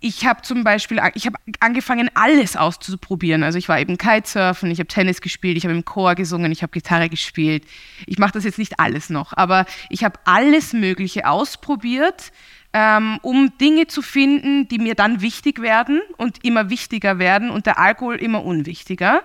ich 0.00 0.26
habe 0.26 0.42
zum 0.42 0.64
Beispiel, 0.64 1.00
ich 1.14 1.24
habe 1.24 1.38
angefangen, 1.60 2.10
alles 2.12 2.58
auszuprobieren. 2.58 3.42
Also 3.42 3.56
ich 3.56 3.70
war 3.70 3.80
eben 3.80 3.96
Kitesurfen, 3.96 4.70
ich 4.70 4.78
habe 4.78 4.88
Tennis 4.88 5.22
gespielt, 5.22 5.56
ich 5.56 5.64
habe 5.64 5.74
im 5.74 5.86
Chor 5.86 6.14
gesungen, 6.14 6.52
ich 6.52 6.62
habe 6.62 6.72
Gitarre 6.72 7.08
gespielt. 7.08 7.64
Ich 8.06 8.18
mache 8.18 8.32
das 8.32 8.44
jetzt 8.44 8.58
nicht 8.58 8.78
alles 8.78 9.08
noch, 9.08 9.32
aber 9.34 9.64
ich 9.88 10.04
habe 10.04 10.18
alles 10.26 10.74
Mögliche 10.74 11.26
ausprobiert, 11.26 12.32
ähm, 12.74 13.18
um 13.22 13.56
Dinge 13.58 13.86
zu 13.86 14.02
finden, 14.02 14.68
die 14.68 14.78
mir 14.78 14.94
dann 14.94 15.22
wichtig 15.22 15.62
werden 15.62 16.02
und 16.18 16.44
immer 16.44 16.68
wichtiger 16.68 17.18
werden 17.18 17.48
und 17.48 17.64
der 17.64 17.78
Alkohol 17.78 18.16
immer 18.16 18.44
unwichtiger. 18.44 19.22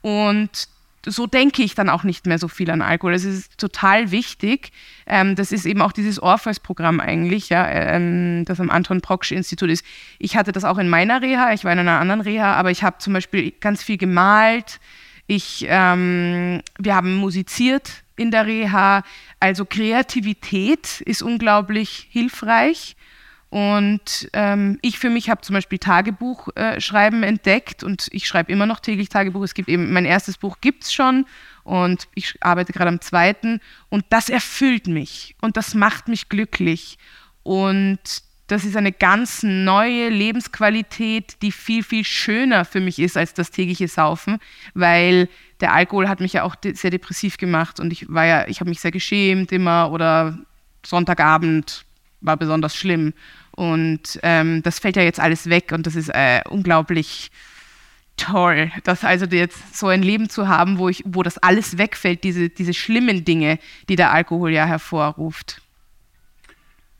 Und 0.00 0.68
so 1.06 1.26
denke 1.26 1.62
ich 1.62 1.74
dann 1.74 1.88
auch 1.88 2.02
nicht 2.02 2.26
mehr 2.26 2.38
so 2.38 2.48
viel 2.48 2.70
an 2.70 2.82
Alkohol. 2.82 3.14
Es 3.14 3.24
ist 3.24 3.58
total 3.58 4.10
wichtig. 4.10 4.72
Ähm, 5.06 5.36
das 5.36 5.52
ist 5.52 5.64
eben 5.64 5.80
auch 5.80 5.92
dieses 5.92 6.20
Orpheus-Programm 6.20 7.00
eigentlich, 7.00 7.48
ja, 7.48 7.66
ähm, 7.68 8.44
das 8.44 8.60
am 8.60 8.70
Anton 8.70 9.00
Proksch 9.00 9.30
Institut 9.32 9.70
ist. 9.70 9.84
Ich 10.18 10.36
hatte 10.36 10.52
das 10.52 10.64
auch 10.64 10.78
in 10.78 10.88
meiner 10.88 11.22
Reha, 11.22 11.52
ich 11.52 11.64
war 11.64 11.72
in 11.72 11.78
einer 11.78 12.00
anderen 12.00 12.20
Reha, 12.20 12.54
aber 12.54 12.70
ich 12.70 12.82
habe 12.82 12.98
zum 12.98 13.12
Beispiel 13.12 13.52
ganz 13.60 13.82
viel 13.82 13.96
gemalt. 13.96 14.80
Ich, 15.28 15.64
ähm, 15.68 16.60
wir 16.78 16.94
haben 16.94 17.16
musiziert 17.16 18.02
in 18.16 18.30
der 18.30 18.46
Reha. 18.46 19.02
Also 19.40 19.64
Kreativität 19.64 21.00
ist 21.02 21.22
unglaublich 21.22 22.08
hilfreich. 22.10 22.96
Und 23.48 24.28
ähm, 24.32 24.78
ich 24.82 24.98
für 24.98 25.08
mich 25.08 25.30
habe 25.30 25.40
zum 25.40 25.54
Beispiel 25.54 25.78
Tagebuchschreiben 25.78 27.22
äh, 27.22 27.26
entdeckt 27.26 27.84
und 27.84 28.08
ich 28.10 28.26
schreibe 28.26 28.50
immer 28.50 28.66
noch 28.66 28.80
täglich 28.80 29.08
Tagebuch. 29.08 29.42
Es 29.42 29.54
gibt 29.54 29.68
eben, 29.68 29.92
mein 29.92 30.04
erstes 30.04 30.36
Buch 30.36 30.58
gibt 30.60 30.84
es 30.84 30.92
schon 30.92 31.26
und 31.62 32.08
ich 32.14 32.34
arbeite 32.40 32.72
gerade 32.72 32.88
am 32.88 33.00
zweiten 33.00 33.60
und 33.88 34.04
das 34.10 34.28
erfüllt 34.28 34.88
mich 34.88 35.36
und 35.40 35.56
das 35.56 35.74
macht 35.74 36.08
mich 36.08 36.28
glücklich. 36.28 36.98
Und 37.44 38.00
das 38.48 38.64
ist 38.64 38.76
eine 38.76 38.92
ganz 38.92 39.42
neue 39.42 40.08
Lebensqualität, 40.08 41.40
die 41.42 41.52
viel, 41.52 41.82
viel 41.82 42.04
schöner 42.04 42.64
für 42.64 42.80
mich 42.80 42.98
ist 42.98 43.16
als 43.16 43.32
das 43.32 43.50
tägliche 43.50 43.88
Saufen, 43.88 44.38
weil 44.74 45.28
der 45.60 45.72
Alkohol 45.72 46.08
hat 46.08 46.20
mich 46.20 46.34
ja 46.34 46.42
auch 46.42 46.56
sehr 46.60 46.90
depressiv 46.90 47.38
gemacht 47.38 47.80
und 47.80 47.92
ich 47.92 48.12
war 48.12 48.26
ja, 48.26 48.48
ich 48.48 48.60
habe 48.60 48.70
mich 48.70 48.80
sehr 48.80 48.90
geschämt 48.90 49.50
immer 49.52 49.90
oder 49.92 50.38
Sonntagabend 50.84 51.85
war 52.20 52.36
besonders 52.36 52.74
schlimm. 52.74 53.12
Und 53.52 54.20
ähm, 54.22 54.62
das 54.62 54.78
fällt 54.78 54.96
ja 54.96 55.02
jetzt 55.02 55.20
alles 55.20 55.48
weg 55.48 55.72
und 55.72 55.86
das 55.86 55.96
ist 55.96 56.10
äh, 56.10 56.42
unglaublich 56.48 57.30
toll, 58.16 58.70
das 58.84 59.04
also 59.04 59.26
jetzt 59.26 59.76
so 59.76 59.88
ein 59.88 60.02
Leben 60.02 60.28
zu 60.28 60.48
haben, 60.48 60.78
wo, 60.78 60.88
ich, 60.88 61.02
wo 61.06 61.22
das 61.22 61.38
alles 61.38 61.78
wegfällt, 61.78 62.24
diese, 62.24 62.48
diese 62.48 62.74
schlimmen 62.74 63.24
Dinge, 63.24 63.58
die 63.88 63.96
der 63.96 64.12
Alkohol 64.12 64.52
ja 64.52 64.64
hervorruft. 64.64 65.60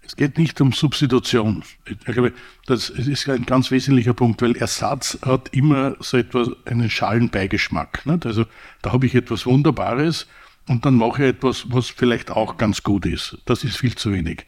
Es 0.02 0.14
geht 0.14 0.38
nicht 0.38 0.60
um 0.60 0.72
Substitution. 0.72 1.64
Ich 1.84 1.98
glaube, 2.04 2.32
das 2.66 2.90
ist 2.90 3.28
ein 3.28 3.44
ganz 3.44 3.72
wesentlicher 3.72 4.14
Punkt, 4.14 4.40
weil 4.40 4.56
Ersatz 4.56 5.18
hat 5.22 5.48
immer 5.52 5.96
so 5.98 6.16
etwas, 6.16 6.48
einen 6.64 6.88
Schalenbeigeschmack. 6.88 8.06
Nicht? 8.06 8.24
Also 8.24 8.44
da 8.82 8.92
habe 8.92 9.06
ich 9.06 9.16
etwas 9.16 9.46
Wunderbares 9.46 10.28
und 10.68 10.86
dann 10.86 10.94
mache 10.94 11.24
ich 11.24 11.28
etwas, 11.30 11.64
was 11.72 11.88
vielleicht 11.88 12.30
auch 12.30 12.56
ganz 12.56 12.84
gut 12.84 13.04
ist. 13.04 13.38
Das 13.46 13.64
ist 13.64 13.78
viel 13.78 13.96
zu 13.96 14.12
wenig 14.12 14.46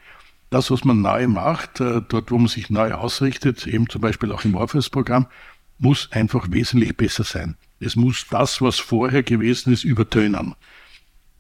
das, 0.51 0.71
was 0.71 0.85
man 0.85 1.03
neu 1.03 1.29
macht, 1.29 1.81
äh, 1.81 2.01
dort, 2.09 2.31
wo 2.31 2.39
man 2.39 2.49
sich 2.49 2.71
neu 2.71 2.93
ausrichtet, 2.93 3.67
eben 3.67 3.89
zum 3.89 4.01
Beispiel 4.01 4.33
auch 4.33 4.45
im 4.45 4.55
Orpheus-Programm, 4.55 5.27
muss 5.79 6.11
einfach 6.13 6.51
wesentlich 6.51 6.97
besser 6.97 7.25
sein. 7.25 7.57
Es 7.81 7.97
muss 7.97 8.27
das, 8.31 8.61
was 8.61 8.79
vorher 8.79 9.23
gewesen 9.23 9.73
ist, 9.73 9.85
übertönen. 9.85 10.55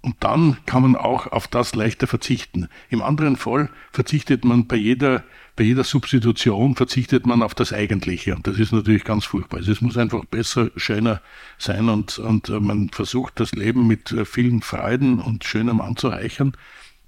Und 0.01 0.17
dann 0.21 0.59
kann 0.65 0.83
man 0.83 0.97
auch 0.97 1.27
auf 1.27 1.49
das 1.49 1.75
leichter 1.75 2.07
verzichten. 2.07 2.69
Im 2.89 3.03
anderen 3.03 3.37
Fall 3.37 3.69
verzichtet 3.91 4.45
man 4.45 4.69
bei 4.69 4.77
jeder, 4.77 5.25
bei 5.57 5.65
jeder 5.65 5.83
Substitution, 5.83 6.77
verzichtet 6.77 7.27
man 7.27 7.43
auf 7.43 7.55
das 7.55 7.73
Eigentliche. 7.73 8.37
Und 8.37 8.47
das 8.47 8.59
ist 8.59 8.73
natürlich 8.73 9.03
ganz 9.03 9.25
furchtbar. 9.25 9.59
Also 9.59 9.73
es 9.73 9.81
muss 9.81 9.97
einfach 9.97 10.25
besser, 10.25 10.71
schöner 10.77 11.21
sein 11.59 11.89
und, 11.89 12.19
und 12.21 12.49
äh, 12.49 12.61
man 12.61 12.91
versucht, 12.91 13.41
das 13.41 13.53
Leben 13.53 13.89
mit 13.89 14.13
äh, 14.13 14.25
vielen 14.25 14.63
Freuden 14.63 15.19
und 15.19 15.45
Schönem 15.45 15.81
anzureichern. 15.81 16.53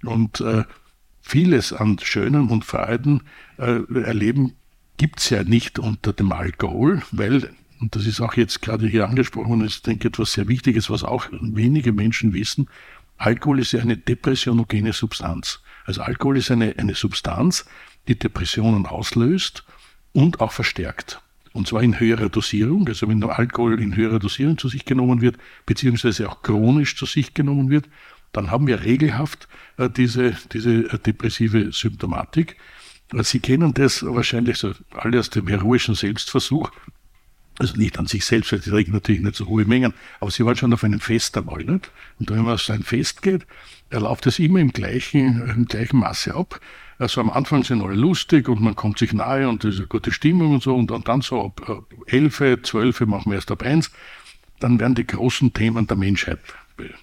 Und 0.02 0.40
äh, 0.40 0.64
vieles 1.20 1.72
an 1.72 1.98
Schönem 2.02 2.50
und 2.50 2.64
Freuden 2.64 3.22
äh, 3.58 3.80
erleben, 3.94 4.54
gibt 4.96 5.20
es 5.20 5.30
ja 5.30 5.44
nicht 5.44 5.78
unter 5.78 6.12
dem 6.12 6.32
Alkohol, 6.32 7.02
weil, 7.10 7.50
und 7.80 7.96
das 7.96 8.06
ist 8.06 8.20
auch 8.20 8.34
jetzt 8.34 8.62
gerade 8.62 8.86
hier 8.86 9.08
angesprochen, 9.08 9.62
ist, 9.62 9.86
denke 9.86 10.08
ich, 10.08 10.12
etwas 10.12 10.32
sehr 10.32 10.48
Wichtiges, 10.48 10.90
was 10.90 11.04
auch 11.04 11.26
wenige 11.30 11.92
Menschen 11.92 12.32
wissen, 12.34 12.68
Alkohol 13.16 13.60
ist 13.60 13.72
ja 13.72 13.80
eine 13.80 13.98
depressionogene 13.98 14.94
Substanz. 14.94 15.60
Also 15.84 16.00
Alkohol 16.00 16.38
ist 16.38 16.50
eine, 16.50 16.74
eine 16.78 16.94
Substanz, 16.94 17.66
die 18.08 18.18
Depressionen 18.18 18.86
auslöst 18.86 19.64
und 20.12 20.40
auch 20.40 20.52
verstärkt. 20.52 21.20
Und 21.52 21.66
zwar 21.66 21.82
in 21.82 22.00
höherer 22.00 22.28
Dosierung, 22.28 22.88
also 22.88 23.08
wenn 23.08 23.22
Alkohol 23.22 23.80
in 23.82 23.96
höherer 23.96 24.20
Dosierung 24.20 24.56
zu 24.56 24.68
sich 24.68 24.84
genommen 24.84 25.20
wird, 25.20 25.36
beziehungsweise 25.66 26.30
auch 26.30 26.42
chronisch 26.42 26.96
zu 26.96 27.06
sich 27.06 27.34
genommen 27.34 27.70
wird, 27.70 27.88
dann 28.32 28.50
haben 28.50 28.66
wir 28.66 28.82
regelhaft 28.84 29.48
äh, 29.76 29.88
diese, 29.88 30.36
diese 30.52 30.92
äh, 30.92 30.98
depressive 30.98 31.72
Symptomatik. 31.72 32.56
Äh, 33.12 33.24
Sie 33.24 33.40
kennen 33.40 33.74
das 33.74 34.04
wahrscheinlich 34.04 34.58
so 34.58 34.72
alle 34.92 35.18
aus 35.18 35.30
dem 35.30 35.48
heroischen 35.48 35.94
Selbstversuch. 35.94 36.70
Also 37.58 37.76
nicht 37.76 37.98
an 37.98 38.06
sich 38.06 38.24
selbst, 38.24 38.52
weil 38.52 38.62
sie 38.62 38.70
trinken 38.70 38.92
natürlich 38.92 39.20
nicht 39.20 39.36
so 39.36 39.46
hohe 39.46 39.66
Mengen, 39.66 39.92
aber 40.18 40.30
sie 40.30 40.46
waren 40.46 40.56
schon 40.56 40.72
auf 40.72 40.82
einem 40.82 40.98
Fest 40.98 41.36
einmal. 41.36 41.62
Nicht? 41.62 41.90
Und 42.18 42.30
wenn 42.30 42.42
man 42.42 42.54
auf 42.54 42.70
ein 42.70 42.82
Fest 42.82 43.20
geht, 43.20 43.46
läuft 43.90 44.26
es 44.26 44.38
immer 44.38 44.60
im 44.60 44.72
gleichen, 44.72 45.46
im 45.46 45.66
gleichen 45.66 45.98
Maße 45.98 46.34
ab. 46.34 46.58
Also 46.98 47.20
am 47.20 47.28
Anfang 47.28 47.62
sind 47.62 47.82
alle 47.82 47.96
lustig 47.96 48.48
und 48.48 48.62
man 48.62 48.76
kommt 48.76 48.98
sich 48.98 49.12
nahe 49.12 49.46
und 49.46 49.62
es 49.64 49.74
ist 49.74 49.80
eine 49.80 49.88
gute 49.88 50.10
Stimmung 50.10 50.54
und 50.54 50.62
so. 50.62 50.74
Und 50.74 50.90
dann 51.06 51.20
so 51.20 51.46
ab, 51.46 51.84
11, 52.06 52.62
12 52.62 53.00
machen 53.00 53.30
wir 53.30 53.36
erst 53.36 53.50
ab 53.50 53.62
1. 53.62 53.90
Dann 54.58 54.80
werden 54.80 54.94
die 54.94 55.06
großen 55.06 55.52
Themen 55.52 55.86
der 55.86 55.98
Menschheit 55.98 56.38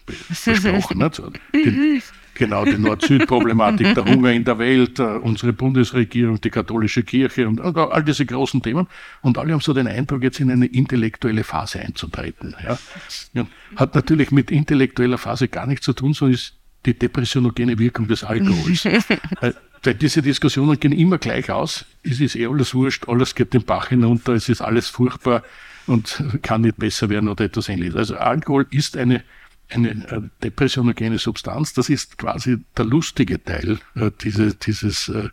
besprochen. 0.06 0.98
Nicht? 0.98 1.22
Die, 1.54 2.02
genau, 2.34 2.66
die 2.66 2.78
Nord-Süd-Problematik, 2.78 3.96
der 3.96 4.06
Hunger 4.06 4.32
in 4.32 4.44
der 4.44 4.60
Welt, 4.60 5.00
äh, 5.00 5.04
unsere 5.04 5.54
Bundesregierung, 5.54 6.40
die 6.42 6.50
katholische 6.50 7.04
Kirche 7.04 7.48
und 7.48 7.62
all 7.62 8.04
diese 8.04 8.26
großen 8.26 8.62
Themen. 8.62 8.88
Und 9.22 9.38
alle 9.38 9.54
haben 9.54 9.62
so 9.62 9.74
den 9.74 9.88
Eindruck, 9.88 10.24
jetzt 10.24 10.40
in 10.40 10.52
eine 10.52 10.66
intellektuelle 10.66 11.44
Phase 11.44 11.80
einzutreten. 11.80 12.56
Ja. 12.64 13.48
Hat 13.76 13.96
natürlich 13.96 14.32
mit 14.32 14.52
intellektueller 14.52 15.18
Phase 15.18 15.48
gar 15.48 15.68
nichts 15.68 15.86
zu 15.86 15.94
tun, 15.94 16.14
sondern 16.14 16.36
ist 16.36 16.54
die 16.86 16.98
depressionogene 16.98 17.78
Wirkung 17.80 18.08
des 18.08 18.24
Alkohols. 18.24 18.88
Äh, 19.42 19.54
weil 19.84 19.94
diese 19.94 20.22
Diskussionen 20.22 20.80
gehen 20.80 20.92
immer 20.92 21.18
gleich 21.18 21.52
aus. 21.52 21.86
Es 22.04 22.20
ist 22.20 22.36
eh 22.36 22.48
alles 22.48 22.74
wurscht, 22.74 23.08
alles 23.08 23.36
geht 23.36 23.54
den 23.54 23.64
Bach 23.64 23.90
hinunter, 23.90 24.34
es 24.34 24.50
ist 24.50 24.62
alles 24.62 24.88
furchtbar 24.90 25.44
und 25.86 26.24
kann 26.42 26.62
nicht 26.62 26.78
besser 26.78 27.10
werden 27.10 27.30
oder 27.30 27.46
etwas 27.46 27.70
ähnliches. 27.70 27.96
Also 27.96 28.18
Alkohol 28.18 28.66
ist 28.72 28.98
eine 28.98 29.24
eine 29.70 29.90
äh, 29.90 30.22
depressionogene 30.44 31.20
Substanz. 31.20 31.74
Das 31.74 31.90
ist 31.90 32.18
quasi 32.18 32.64
der 32.78 32.86
lustige 32.86 33.44
Teil 33.44 33.80
äh, 33.96 34.12
dieses, 34.22 34.60
dieses 34.60 35.10
äh, 35.10 35.30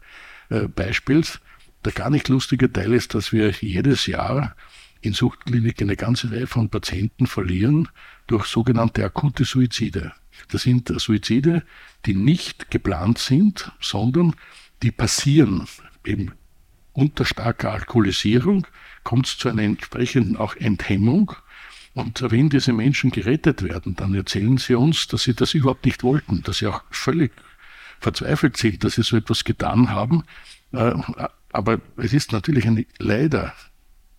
äh, 0.48 0.68
Beispiels. 0.68 1.40
Der 1.84 1.92
gar 1.92 2.10
nicht 2.10 2.28
lustige 2.28 2.72
Teil 2.72 2.92
ist, 2.92 3.14
dass 3.14 3.32
wir 3.32 3.50
jedes 3.50 4.06
Jahr 4.06 4.56
in 5.02 5.12
Suchtkliniken 5.12 5.88
eine 5.88 5.96
ganze 5.96 6.30
Reihe 6.30 6.46
von 6.46 6.70
Patienten 6.70 7.26
verlieren 7.26 7.88
durch 8.26 8.46
sogenannte 8.46 9.04
akute 9.04 9.44
Suizide. 9.44 10.12
Das 10.48 10.62
sind 10.62 10.88
Suizide, 10.98 11.62
die 12.06 12.14
nicht 12.14 12.70
geplant 12.70 13.18
sind, 13.18 13.70
sondern 13.80 14.34
die 14.82 14.90
passieren 14.90 15.66
eben 16.04 16.32
unter 16.92 17.24
starker 17.24 17.72
Alkoholisierung, 17.72 18.66
kommt 19.02 19.26
es 19.26 19.36
zu 19.36 19.48
einer 19.48 19.62
entsprechenden 19.62 20.36
auch 20.36 20.56
Enthemmung 20.56 21.32
und 21.94 22.22
wenn 22.30 22.50
diese 22.50 22.72
Menschen 22.72 23.10
gerettet 23.10 23.62
werden, 23.62 23.94
dann 23.94 24.14
erzählen 24.14 24.58
sie 24.58 24.74
uns, 24.74 25.06
dass 25.06 25.22
sie 25.22 25.34
das 25.34 25.54
überhaupt 25.54 25.84
nicht 25.84 26.02
wollten, 26.02 26.42
dass 26.42 26.58
sie 26.58 26.66
auch 26.66 26.82
völlig 26.90 27.32
verzweifelt 28.00 28.56
sind, 28.56 28.82
dass 28.82 28.96
sie 28.96 29.04
so 29.04 29.16
etwas 29.16 29.44
getan 29.44 29.90
haben. 29.90 30.24
Äh, 30.72 30.92
aber 31.52 31.80
es 31.96 32.12
ist 32.12 32.32
natürlich 32.32 32.66
eine 32.66 32.84
leider 32.98 33.54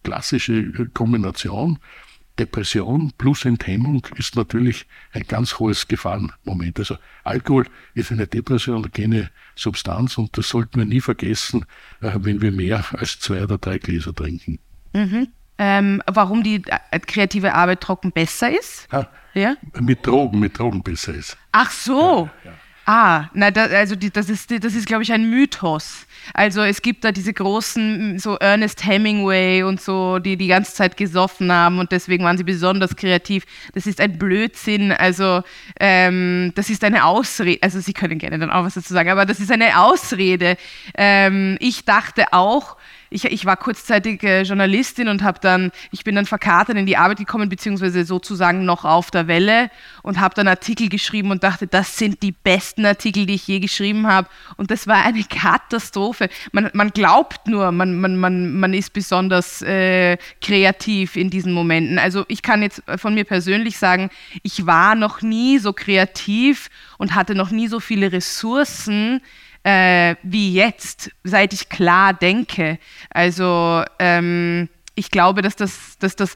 klassische 0.04 0.90
Kombination. 0.94 1.80
Depression 2.40 3.14
plus 3.18 3.46
Enthemmung 3.46 4.06
ist 4.16 4.36
natürlich 4.36 4.88
ein 5.12 5.24
ganz 5.28 5.60
hohes 5.60 5.88
Gefahrenmoment. 5.88 6.80
Also 6.80 6.98
Alkohol 7.24 7.66
ist 7.94 8.12
eine 8.12 8.28
depressionogene 8.28 9.32
Substanz 9.56 10.18
und 10.18 10.38
das 10.38 10.50
sollten 10.50 10.80
wir 10.80 10.86
nie 10.86 11.02
vergessen, 11.02 11.66
äh, 12.00 12.12
wenn 12.16 12.42
wir 12.42 12.54
mehr 12.54 12.86
als 12.94 13.20
zwei 13.20 13.44
oder 13.44 13.58
drei 13.58 13.80
Gläser 13.80 14.14
trinken. 14.14 14.60
Mhm 14.94 15.28
ähm, 15.58 16.02
warum 16.08 16.44
die 16.44 16.62
äh, 16.92 17.00
kreative 17.00 17.54
Arbeit 17.54 17.82
trocken 17.82 18.12
besser 18.12 18.58
ist? 18.58 18.88
Ha, 18.92 19.08
ja? 19.34 19.56
Mit 19.80 20.06
Drogen, 20.06 20.40
mit 20.40 20.58
Drogen 20.58 20.82
besser 20.84 21.14
ist. 21.14 21.38
Ach 21.52 21.72
so. 21.72 22.30
Ja, 22.44 22.52
ja. 22.52 22.58
Ah, 22.88 23.30
na, 23.34 23.50
da, 23.50 23.64
also 23.66 23.96
die, 23.96 24.12
das 24.12 24.30
ist, 24.30 24.52
das 24.64 24.76
ist, 24.76 24.86
glaube 24.86 25.02
ich, 25.02 25.12
ein 25.12 25.28
Mythos. 25.28 26.06
Also 26.36 26.62
es 26.62 26.84
gibt 26.84 27.04
da 27.04 27.12
diese 27.12 27.34
großen, 27.34 28.20
so 28.20 28.36
Ernest 28.36 28.86
Hemingway 28.86 29.64
und 29.64 29.82
so, 29.82 30.20
die 30.20 30.38
die 30.38 30.46
ganze 30.46 30.76
Zeit 30.76 30.96
gesoffen 30.96 31.52
haben 31.52 31.80
und 31.80 31.92
deswegen 31.92 32.24
waren 32.24 32.38
sie 32.38 32.44
besonders 32.44 32.96
kreativ. 32.96 33.46
Das 33.74 33.88
ist 33.88 34.00
ein 34.00 34.20
Blödsinn. 34.20 34.92
Also 34.92 35.42
ähm, 35.80 36.52
das 36.54 36.70
ist 36.70 36.84
eine 36.84 37.06
Ausrede. 37.06 37.58
Also 37.64 37.80
Sie 37.80 37.94
können 37.94 38.20
gerne 38.20 38.38
dann 38.38 38.52
auch 38.52 38.64
was 38.64 38.76
dazu 38.76 38.94
sagen, 38.94 39.10
aber 39.10 39.26
das 39.26 39.40
ist 39.40 39.52
eine 39.52 39.80
Ausrede. 39.80 40.56
Ähm, 40.96 41.58
ich 41.60 41.86
dachte 41.86 42.34
auch, 42.34 42.78
ich, 43.16 43.24
ich 43.26 43.46
war 43.46 43.56
kurzzeitig 43.56 44.22
äh, 44.24 44.42
Journalistin 44.42 45.08
und 45.08 45.24
habe 45.24 45.40
dann, 45.40 45.72
ich 45.92 46.04
bin 46.04 46.16
dann 46.16 46.26
verkatert 46.26 46.76
in 46.76 46.86
die 46.86 46.98
Arbeit 46.98 47.18
gekommen, 47.18 47.48
beziehungsweise 47.48 48.04
sozusagen 48.04 48.66
noch 48.66 48.84
auf 48.84 49.10
der 49.10 49.28
Welle 49.28 49.72
und 50.04 50.20
habe 50.20 50.36
dann 50.36 50.50
Artikel 50.50 50.90
geschrieben 50.90 51.32
und 51.32 51.44
dachte, 51.44 51.66
das 51.66 51.98
sind 51.98 52.22
die 52.22 52.34
besten 52.34 52.86
Artikel, 52.86 53.26
die 53.26 53.36
ich 53.36 53.48
je 53.48 53.60
geschrieben 53.60 54.08
habe. 54.08 54.28
Und 54.58 54.70
das 54.70 54.86
war 54.86 55.04
eine 55.06 55.24
Katastrophe. 55.30 56.30
Man, 56.52 56.70
man 56.74 56.90
glaubt 56.90 57.48
nur, 57.48 57.72
man, 57.72 58.00
man, 58.00 58.18
man, 58.18 58.54
man 58.60 58.74
ist 58.74 58.92
besonders 58.92 59.62
äh, 59.62 60.18
kreativ 60.42 61.16
in 61.16 61.30
diesen 61.30 61.54
Momenten. 61.54 61.98
Also 61.98 62.26
ich 62.28 62.42
kann 62.42 62.62
jetzt 62.62 62.84
von 62.98 63.14
mir 63.14 63.24
persönlich 63.24 63.78
sagen, 63.78 64.10
ich 64.44 64.66
war 64.66 64.96
noch 64.96 65.22
nie 65.22 65.58
so 65.60 65.72
kreativ 65.72 66.70
und 66.98 67.16
hatte 67.16 67.34
noch 67.34 67.50
nie 67.50 67.70
so 67.70 67.80
viele 67.80 68.12
Ressourcen 68.12 69.22
äh, 69.66 70.16
wie 70.22 70.54
jetzt, 70.54 71.10
seit 71.24 71.52
ich 71.52 71.70
klar 71.70 72.14
denke. 72.14 72.78
Also 73.10 73.84
ähm, 73.98 74.70
ich 74.94 75.10
glaube, 75.10 75.42
dass 75.42 75.56
das, 75.56 75.98
dass 75.98 76.16
das, 76.16 76.36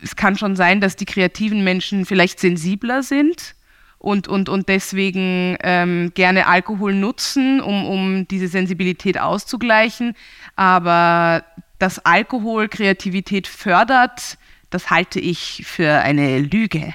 es 0.00 0.14
kann 0.14 0.38
schon 0.38 0.54
sein, 0.54 0.80
dass 0.80 0.94
die 0.94 1.04
kreativen 1.04 1.64
Menschen 1.64 2.06
vielleicht 2.06 2.38
sensibler 2.38 3.02
sind 3.02 3.56
und, 3.98 4.28
und, 4.28 4.48
und 4.48 4.68
deswegen 4.68 5.56
ähm, 5.64 6.12
gerne 6.14 6.46
Alkohol 6.46 6.94
nutzen, 6.94 7.60
um, 7.60 7.84
um 7.84 8.28
diese 8.28 8.46
Sensibilität 8.46 9.18
auszugleichen. 9.18 10.14
Aber 10.54 11.44
dass 11.80 11.98
Alkohol 12.06 12.68
Kreativität 12.68 13.48
fördert, 13.48 14.38
das 14.70 14.88
halte 14.88 15.18
ich 15.18 15.64
für 15.66 15.98
eine 15.98 16.38
Lüge. 16.38 16.94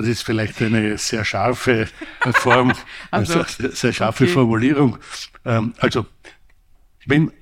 Das 0.00 0.08
ist 0.08 0.22
vielleicht 0.22 0.60
eine 0.62 0.96
sehr 0.98 1.24
scharfe 1.24 1.88
Form, 2.32 2.72
also, 3.10 3.44
sehr 3.46 3.92
scharfe 3.92 4.24
okay. 4.24 4.32
Formulierung. 4.32 4.98
Ähm, 5.44 5.74
also, 5.78 6.06
wenn 7.06 7.32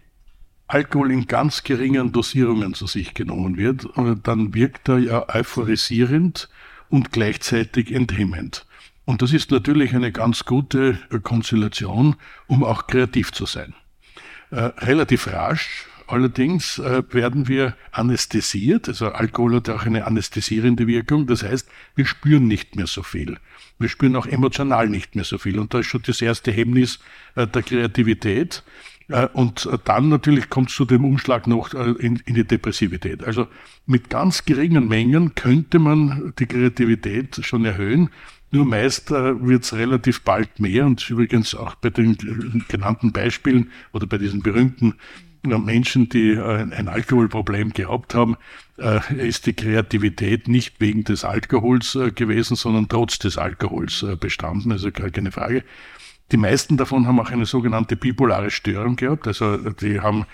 Alkohol 0.66 1.12
in 1.12 1.26
ganz 1.26 1.62
geringen 1.62 2.12
Dosierungen 2.12 2.74
zu 2.74 2.86
sich 2.86 3.14
genommen 3.14 3.56
wird, 3.56 3.86
äh, 3.96 4.16
dann 4.22 4.54
wirkt 4.54 4.88
er 4.88 4.98
ja 4.98 5.28
euphorisierend 5.28 6.48
und 6.88 7.12
gleichzeitig 7.12 7.92
enthemmend. 7.92 8.66
Und 9.04 9.22
das 9.22 9.32
ist 9.32 9.50
natürlich 9.50 9.94
eine 9.94 10.12
ganz 10.12 10.44
gute 10.44 10.98
Konstellation, 11.22 12.16
um 12.46 12.64
auch 12.64 12.86
kreativ 12.86 13.32
zu 13.32 13.46
sein. 13.46 13.74
Äh, 14.50 14.70
relativ 14.78 15.28
rasch 15.28 15.87
Allerdings 16.08 16.78
äh, 16.78 17.02
werden 17.10 17.48
wir 17.48 17.76
anästhesiert, 17.92 18.88
also 18.88 19.10
Alkohol 19.10 19.56
hat 19.56 19.68
auch 19.68 19.84
eine 19.84 20.06
anästhesierende 20.06 20.86
Wirkung, 20.86 21.26
das 21.26 21.42
heißt, 21.42 21.68
wir 21.96 22.06
spüren 22.06 22.48
nicht 22.48 22.76
mehr 22.76 22.86
so 22.86 23.02
viel. 23.02 23.36
Wir 23.78 23.90
spüren 23.90 24.16
auch 24.16 24.24
emotional 24.26 24.88
nicht 24.88 25.14
mehr 25.16 25.24
so 25.24 25.36
viel. 25.36 25.58
Und 25.58 25.74
da 25.74 25.80
ist 25.80 25.86
schon 25.86 26.00
das 26.06 26.22
erste 26.22 26.50
Hemmnis 26.50 26.98
äh, 27.34 27.46
der 27.46 27.62
Kreativität. 27.62 28.62
Äh, 29.08 29.26
und 29.34 29.68
dann 29.84 30.08
natürlich 30.08 30.48
kommt 30.48 30.70
es 30.70 30.76
zu 30.76 30.86
dem 30.86 31.04
Umschlag 31.04 31.46
noch 31.46 31.74
in, 31.74 32.22
in 32.24 32.34
die 32.34 32.44
Depressivität. 32.44 33.22
Also 33.22 33.46
mit 33.84 34.08
ganz 34.08 34.46
geringen 34.46 34.88
Mengen 34.88 35.34
könnte 35.34 35.78
man 35.78 36.32
die 36.38 36.46
Kreativität 36.46 37.38
schon 37.44 37.66
erhöhen. 37.66 38.08
Nur 38.50 38.64
meist 38.64 39.10
äh, 39.10 39.46
wird 39.46 39.64
es 39.64 39.74
relativ 39.74 40.22
bald 40.22 40.58
mehr 40.58 40.86
und 40.86 41.08
übrigens 41.10 41.54
auch 41.54 41.74
bei 41.74 41.90
den 41.90 42.16
genannten 42.68 43.12
Beispielen 43.12 43.70
oder 43.92 44.06
bei 44.06 44.16
diesen 44.16 44.42
berühmten 44.42 44.94
Menschen, 45.42 46.08
die 46.08 46.32
äh, 46.32 46.62
ein 46.62 46.88
Alkoholproblem 46.88 47.72
gehabt 47.72 48.14
haben, 48.14 48.36
äh, 48.78 49.00
ist 49.16 49.46
die 49.46 49.52
Kreativität 49.52 50.48
nicht 50.48 50.80
wegen 50.80 51.04
des 51.04 51.24
Alkohols 51.24 51.94
äh, 51.94 52.10
gewesen, 52.10 52.56
sondern 52.56 52.88
trotz 52.88 53.18
des 53.18 53.38
Alkohols 53.38 54.04
bestanden, 54.20 54.72
also 54.72 54.90
gar 54.90 55.10
keine 55.10 55.32
Frage. 55.32 55.64
Die 56.32 56.36
meisten 56.36 56.76
davon 56.76 57.06
haben 57.06 57.20
auch 57.20 57.30
eine 57.30 57.46
sogenannte 57.46 57.96
bipolare 57.96 58.50
Störung 58.50 58.96
gehabt, 58.96 59.26
also 59.26 59.56
die 59.56 60.00
haben 60.00 60.26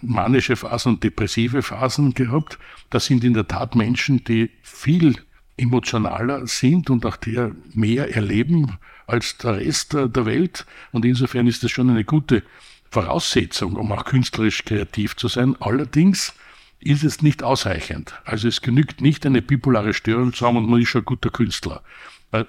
manische 0.00 0.56
Phasen 0.56 0.94
und 0.94 1.04
depressive 1.04 1.60
Phasen 1.60 2.14
gehabt. 2.14 2.58
Das 2.88 3.04
sind 3.04 3.22
in 3.24 3.34
der 3.34 3.46
Tat 3.46 3.74
Menschen, 3.74 4.24
die 4.24 4.48
viel 4.62 5.16
emotionaler 5.58 6.46
sind 6.46 6.88
und 6.88 7.04
auch 7.04 7.16
der 7.16 7.54
mehr 7.74 8.14
erleben 8.16 8.78
als 9.06 9.36
der 9.36 9.58
Rest 9.58 9.92
der 9.92 10.24
Welt. 10.24 10.64
Und 10.92 11.04
insofern 11.04 11.46
ist 11.46 11.62
das 11.62 11.70
schon 11.70 11.90
eine 11.90 12.04
gute 12.04 12.42
Voraussetzung, 12.90 13.76
um 13.76 13.92
auch 13.92 14.04
künstlerisch 14.04 14.64
kreativ 14.64 15.16
zu 15.16 15.28
sein. 15.28 15.56
Allerdings 15.60 16.34
ist 16.80 17.04
es 17.04 17.22
nicht 17.22 17.42
ausreichend. 17.42 18.14
Also 18.24 18.48
es 18.48 18.62
genügt 18.62 19.00
nicht, 19.00 19.26
eine 19.26 19.42
bipolare 19.42 19.94
Störung 19.94 20.32
zu 20.32 20.46
haben 20.46 20.56
und 20.56 20.68
man 20.68 20.80
ist 20.80 20.88
schon 20.88 21.02
ein 21.02 21.06
guter 21.06 21.30
Künstler. 21.30 21.82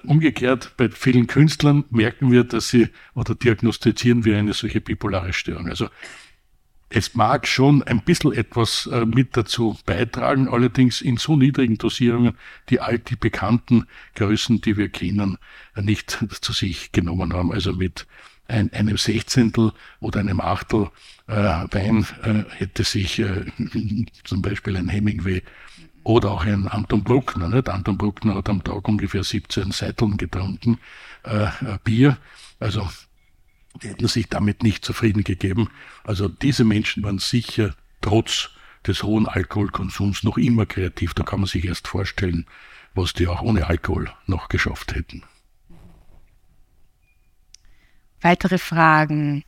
Umgekehrt, 0.04 0.74
bei 0.76 0.88
vielen 0.88 1.26
Künstlern 1.26 1.84
merken 1.90 2.30
wir, 2.30 2.44
dass 2.44 2.68
sie 2.68 2.88
oder 3.14 3.34
diagnostizieren 3.34 4.24
wir 4.24 4.38
eine 4.38 4.52
solche 4.52 4.80
bipolare 4.80 5.32
Störung. 5.32 5.68
Also 5.68 5.88
es 6.88 7.14
mag 7.14 7.48
schon 7.48 7.82
ein 7.82 8.02
bisschen 8.02 8.32
etwas 8.32 8.86
äh, 8.86 9.06
mit 9.06 9.36
dazu 9.36 9.78
beitragen, 9.86 10.48
allerdings 10.48 11.00
in 11.00 11.16
so 11.16 11.36
niedrigen 11.36 11.78
Dosierungen, 11.78 12.36
die 12.68 12.80
all 12.80 12.98
die 12.98 13.16
bekannten 13.16 13.86
Größen, 14.14 14.60
die 14.60 14.76
wir 14.76 14.90
kennen, 14.90 15.38
nicht 15.74 16.18
zu 16.42 16.52
sich 16.52 16.92
genommen 16.92 17.32
haben. 17.32 17.50
Also 17.50 17.72
mit 17.72 18.06
ein, 18.52 18.72
einem 18.72 18.96
Sechzehntel 18.96 19.72
oder 20.00 20.20
einem 20.20 20.40
Achtel 20.40 20.90
äh, 21.26 21.34
Wein 21.34 22.06
äh, 22.22 22.44
hätte 22.56 22.84
sich 22.84 23.18
äh, 23.18 23.46
zum 24.24 24.42
Beispiel 24.42 24.76
ein 24.76 24.88
Hemingway 24.88 25.42
oder 26.04 26.32
auch 26.32 26.44
ein 26.44 26.68
Anton 26.68 27.04
Bruckner, 27.04 27.48
nicht? 27.48 27.68
Anton 27.68 27.96
Bruckner 27.96 28.34
hat 28.34 28.48
am 28.48 28.62
Tag 28.62 28.86
ungefähr 28.88 29.24
17 29.24 29.70
Seiteln 29.70 30.16
getrunken, 30.16 30.78
äh, 31.24 31.44
äh, 31.44 31.78
Bier, 31.84 32.18
also 32.58 32.88
die 33.82 33.88
hätten 33.88 34.08
sich 34.08 34.28
damit 34.28 34.62
nicht 34.62 34.84
zufrieden 34.84 35.24
gegeben. 35.24 35.70
Also 36.04 36.28
diese 36.28 36.64
Menschen 36.64 37.02
waren 37.02 37.18
sicher 37.18 37.74
trotz 38.00 38.50
des 38.86 39.02
hohen 39.02 39.26
Alkoholkonsums 39.26 40.24
noch 40.24 40.36
immer 40.36 40.66
kreativ. 40.66 41.14
Da 41.14 41.22
kann 41.22 41.40
man 41.40 41.46
sich 41.46 41.64
erst 41.64 41.88
vorstellen, 41.88 42.46
was 42.94 43.14
die 43.14 43.28
auch 43.28 43.40
ohne 43.40 43.66
Alkohol 43.68 44.12
noch 44.26 44.48
geschafft 44.48 44.94
hätten. 44.94 45.22
Weitere 48.22 48.58
Fragen? 48.58 49.44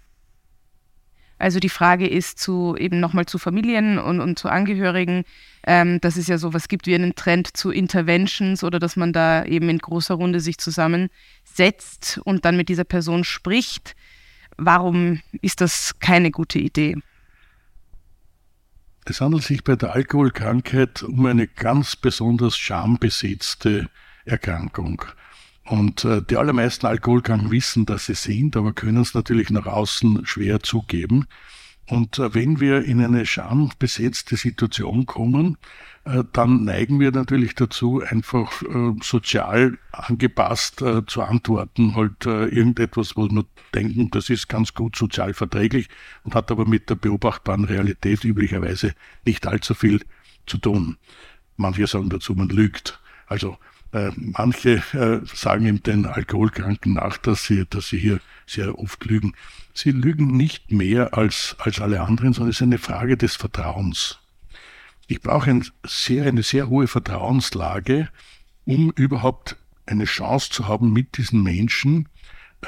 Also 1.38 1.58
die 1.58 1.68
Frage 1.68 2.06
ist 2.06 2.38
zu 2.38 2.76
eben 2.76 3.00
nochmal 3.00 3.26
zu 3.26 3.38
Familien 3.38 3.98
und, 3.98 4.20
und 4.20 4.38
zu 4.38 4.48
Angehörigen, 4.48 5.24
ähm, 5.66 6.00
dass 6.00 6.16
es 6.16 6.26
ja 6.26 6.38
sowas 6.38 6.68
gibt 6.68 6.86
wie 6.86 6.94
einen 6.94 7.14
Trend 7.14 7.56
zu 7.56 7.70
Interventions 7.70 8.62
oder 8.62 8.78
dass 8.78 8.96
man 8.96 9.12
da 9.12 9.44
eben 9.44 9.68
in 9.68 9.78
großer 9.78 10.14
Runde 10.14 10.40
sich 10.40 10.58
zusammensetzt 10.58 12.20
und 12.24 12.44
dann 12.44 12.56
mit 12.56 12.68
dieser 12.68 12.84
Person 12.84 13.24
spricht. 13.24 13.96
Warum 14.56 15.20
ist 15.42 15.60
das 15.60 15.98
keine 15.98 16.30
gute 16.30 16.58
Idee? 16.58 16.96
Es 19.06 19.20
handelt 19.20 19.42
sich 19.42 19.64
bei 19.64 19.76
der 19.76 19.92
Alkoholkrankheit 19.92 21.02
um 21.02 21.26
eine 21.26 21.46
ganz 21.46 21.96
besonders 21.96 22.56
schambesetzte 22.56 23.88
Erkrankung. 24.24 25.04
Und 25.64 26.04
äh, 26.04 26.20
die 26.22 26.36
allermeisten 26.36 26.86
Alkoholkranken 26.86 27.50
wissen, 27.50 27.86
dass 27.86 28.06
sie 28.06 28.14
sind, 28.14 28.56
aber 28.56 28.72
können 28.72 29.00
es 29.00 29.14
natürlich 29.14 29.50
nach 29.50 29.66
außen 29.66 30.26
schwer 30.26 30.60
zugeben. 30.60 31.26
Und 31.86 32.18
äh, 32.18 32.34
wenn 32.34 32.60
wir 32.60 32.84
in 32.84 33.02
eine 33.02 33.26
schambesetzte 33.26 34.36
Situation 34.36 35.06
kommen, 35.06 35.56
äh, 36.04 36.22
dann 36.32 36.64
neigen 36.64 37.00
wir 37.00 37.12
natürlich 37.12 37.54
dazu, 37.54 38.02
einfach 38.02 38.62
äh, 38.62 38.92
sozial 39.02 39.78
angepasst 39.92 40.82
äh, 40.82 41.04
zu 41.06 41.22
antworten, 41.22 41.94
halt 41.94 42.26
äh, 42.26 42.46
irgendetwas, 42.46 43.16
wo 43.16 43.28
wir 43.28 43.44
denken, 43.74 44.10
das 44.10 44.30
ist 44.30 44.48
ganz 44.48 44.74
gut 44.74 44.96
sozial 44.96 45.34
verträglich 45.34 45.88
und 46.24 46.34
hat 46.34 46.50
aber 46.50 46.66
mit 46.66 46.90
der 46.90 46.96
beobachtbaren 46.96 47.64
Realität 47.64 48.24
üblicherweise 48.24 48.94
nicht 49.24 49.46
allzu 49.46 49.74
viel 49.74 50.00
zu 50.46 50.58
tun. 50.58 50.98
Manche 51.56 51.86
sagen 51.86 52.10
dazu, 52.10 52.34
man 52.34 52.48
lügt. 52.48 53.00
Also 53.26 53.56
manche 54.16 54.82
äh, 54.92 55.20
sagen 55.24 55.66
ihm 55.66 55.82
den 55.82 56.06
Alkoholkranken 56.06 56.94
nach, 56.94 57.16
dass 57.16 57.44
sie, 57.44 57.64
dass 57.68 57.88
sie 57.88 57.98
hier 57.98 58.20
sehr 58.46 58.78
oft 58.78 59.04
lügen. 59.04 59.34
Sie 59.72 59.90
lügen 59.90 60.36
nicht 60.36 60.72
mehr 60.72 61.14
als, 61.16 61.56
als 61.58 61.80
alle 61.80 62.00
anderen, 62.00 62.32
sondern 62.32 62.50
es 62.50 62.56
ist 62.56 62.62
eine 62.62 62.78
Frage 62.78 63.16
des 63.16 63.36
Vertrauens. 63.36 64.18
Ich 65.06 65.20
brauche 65.20 65.50
ein 65.50 65.66
sehr, 65.84 66.26
eine 66.26 66.42
sehr 66.42 66.68
hohe 66.68 66.86
Vertrauenslage, 66.86 68.08
um 68.64 68.90
überhaupt 68.92 69.56
eine 69.86 70.04
Chance 70.04 70.50
zu 70.50 70.66
haben, 70.66 70.92
mit 70.92 71.18
diesen 71.18 71.42
Menschen 71.42 72.08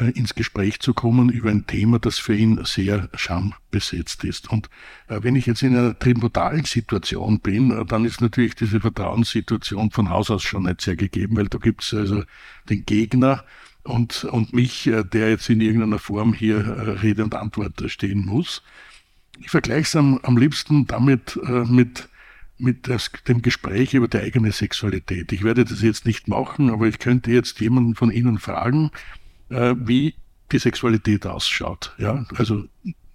äh, 0.01 0.11
ins 0.11 0.34
Gespräch 0.34 0.80
zu 0.80 0.94
kommen 0.94 1.28
über 1.28 1.51
ein 1.51 1.66
Thema, 1.66 1.99
das 1.99 2.18
für 2.18 2.34
ihn 2.34 2.64
sehr 2.64 3.09
schambesetzt 3.14 4.24
ist. 4.24 4.51
Und 4.51 4.68
äh, 5.09 5.22
wenn 5.22 5.36
ich 5.36 5.47
jetzt 5.47 5.62
in 5.62 5.76
einer 5.76 5.99
tributalen 5.99 6.64
Situation 6.64 7.40
bin, 7.40 7.70
äh, 7.70 7.84
dann 7.84 8.05
ist 8.05 8.20
natürlich 8.20 8.55
diese 8.55 8.80
Vertrauenssituation 8.80 9.90
von 9.90 10.11
Haus 10.11 10.30
aus 10.30 10.42
schon 10.42 10.64
nicht 10.64 10.80
sehr 10.80 10.97
gegeben, 10.97 11.36
weil 11.36 11.49
da 11.49 11.59
gibt 11.59 11.82
es 11.82 11.94
also 11.94 12.24
den 12.68 12.84
Gegner 12.84 13.44
und, 13.84 14.24
und 14.24 14.53
mich, 14.53 14.90
der 15.12 15.30
jetzt 15.30 15.49
in 15.49 15.61
irgendeiner 15.61 16.01
Form 16.01 16.34
hier 16.34 16.99
Rede 17.03 17.22
und 17.22 17.36
Antwort 17.36 17.80
stehen 17.86 18.26
muss. 18.26 18.64
Ich 19.38 19.51
vergleiche 19.51 19.82
es 19.82 19.94
am, 19.94 20.18
am 20.24 20.36
liebsten 20.36 20.88
damit 20.88 21.38
mit 21.68 22.09
mit 22.59 22.88
das, 22.88 23.11
dem 23.28 23.42
Gespräch 23.42 23.94
über 23.94 24.09
die 24.09 24.18
eigene 24.18 24.51
Sexualität. 24.51 25.32
Ich 25.32 25.44
werde 25.44 25.64
das 25.64 25.82
jetzt 25.82 26.07
nicht 26.07 26.26
machen, 26.26 26.70
aber 26.70 26.86
ich 26.86 26.99
könnte 26.99 27.30
jetzt 27.30 27.61
jemanden 27.61 27.94
von 27.94 28.11
Ihnen 28.11 28.38
fragen, 28.38 28.90
äh, 29.51 29.74
wie 29.78 30.14
die 30.53 30.59
Sexualität 30.59 31.26
ausschaut. 31.26 31.94
Ja, 31.99 32.24
also 32.36 32.64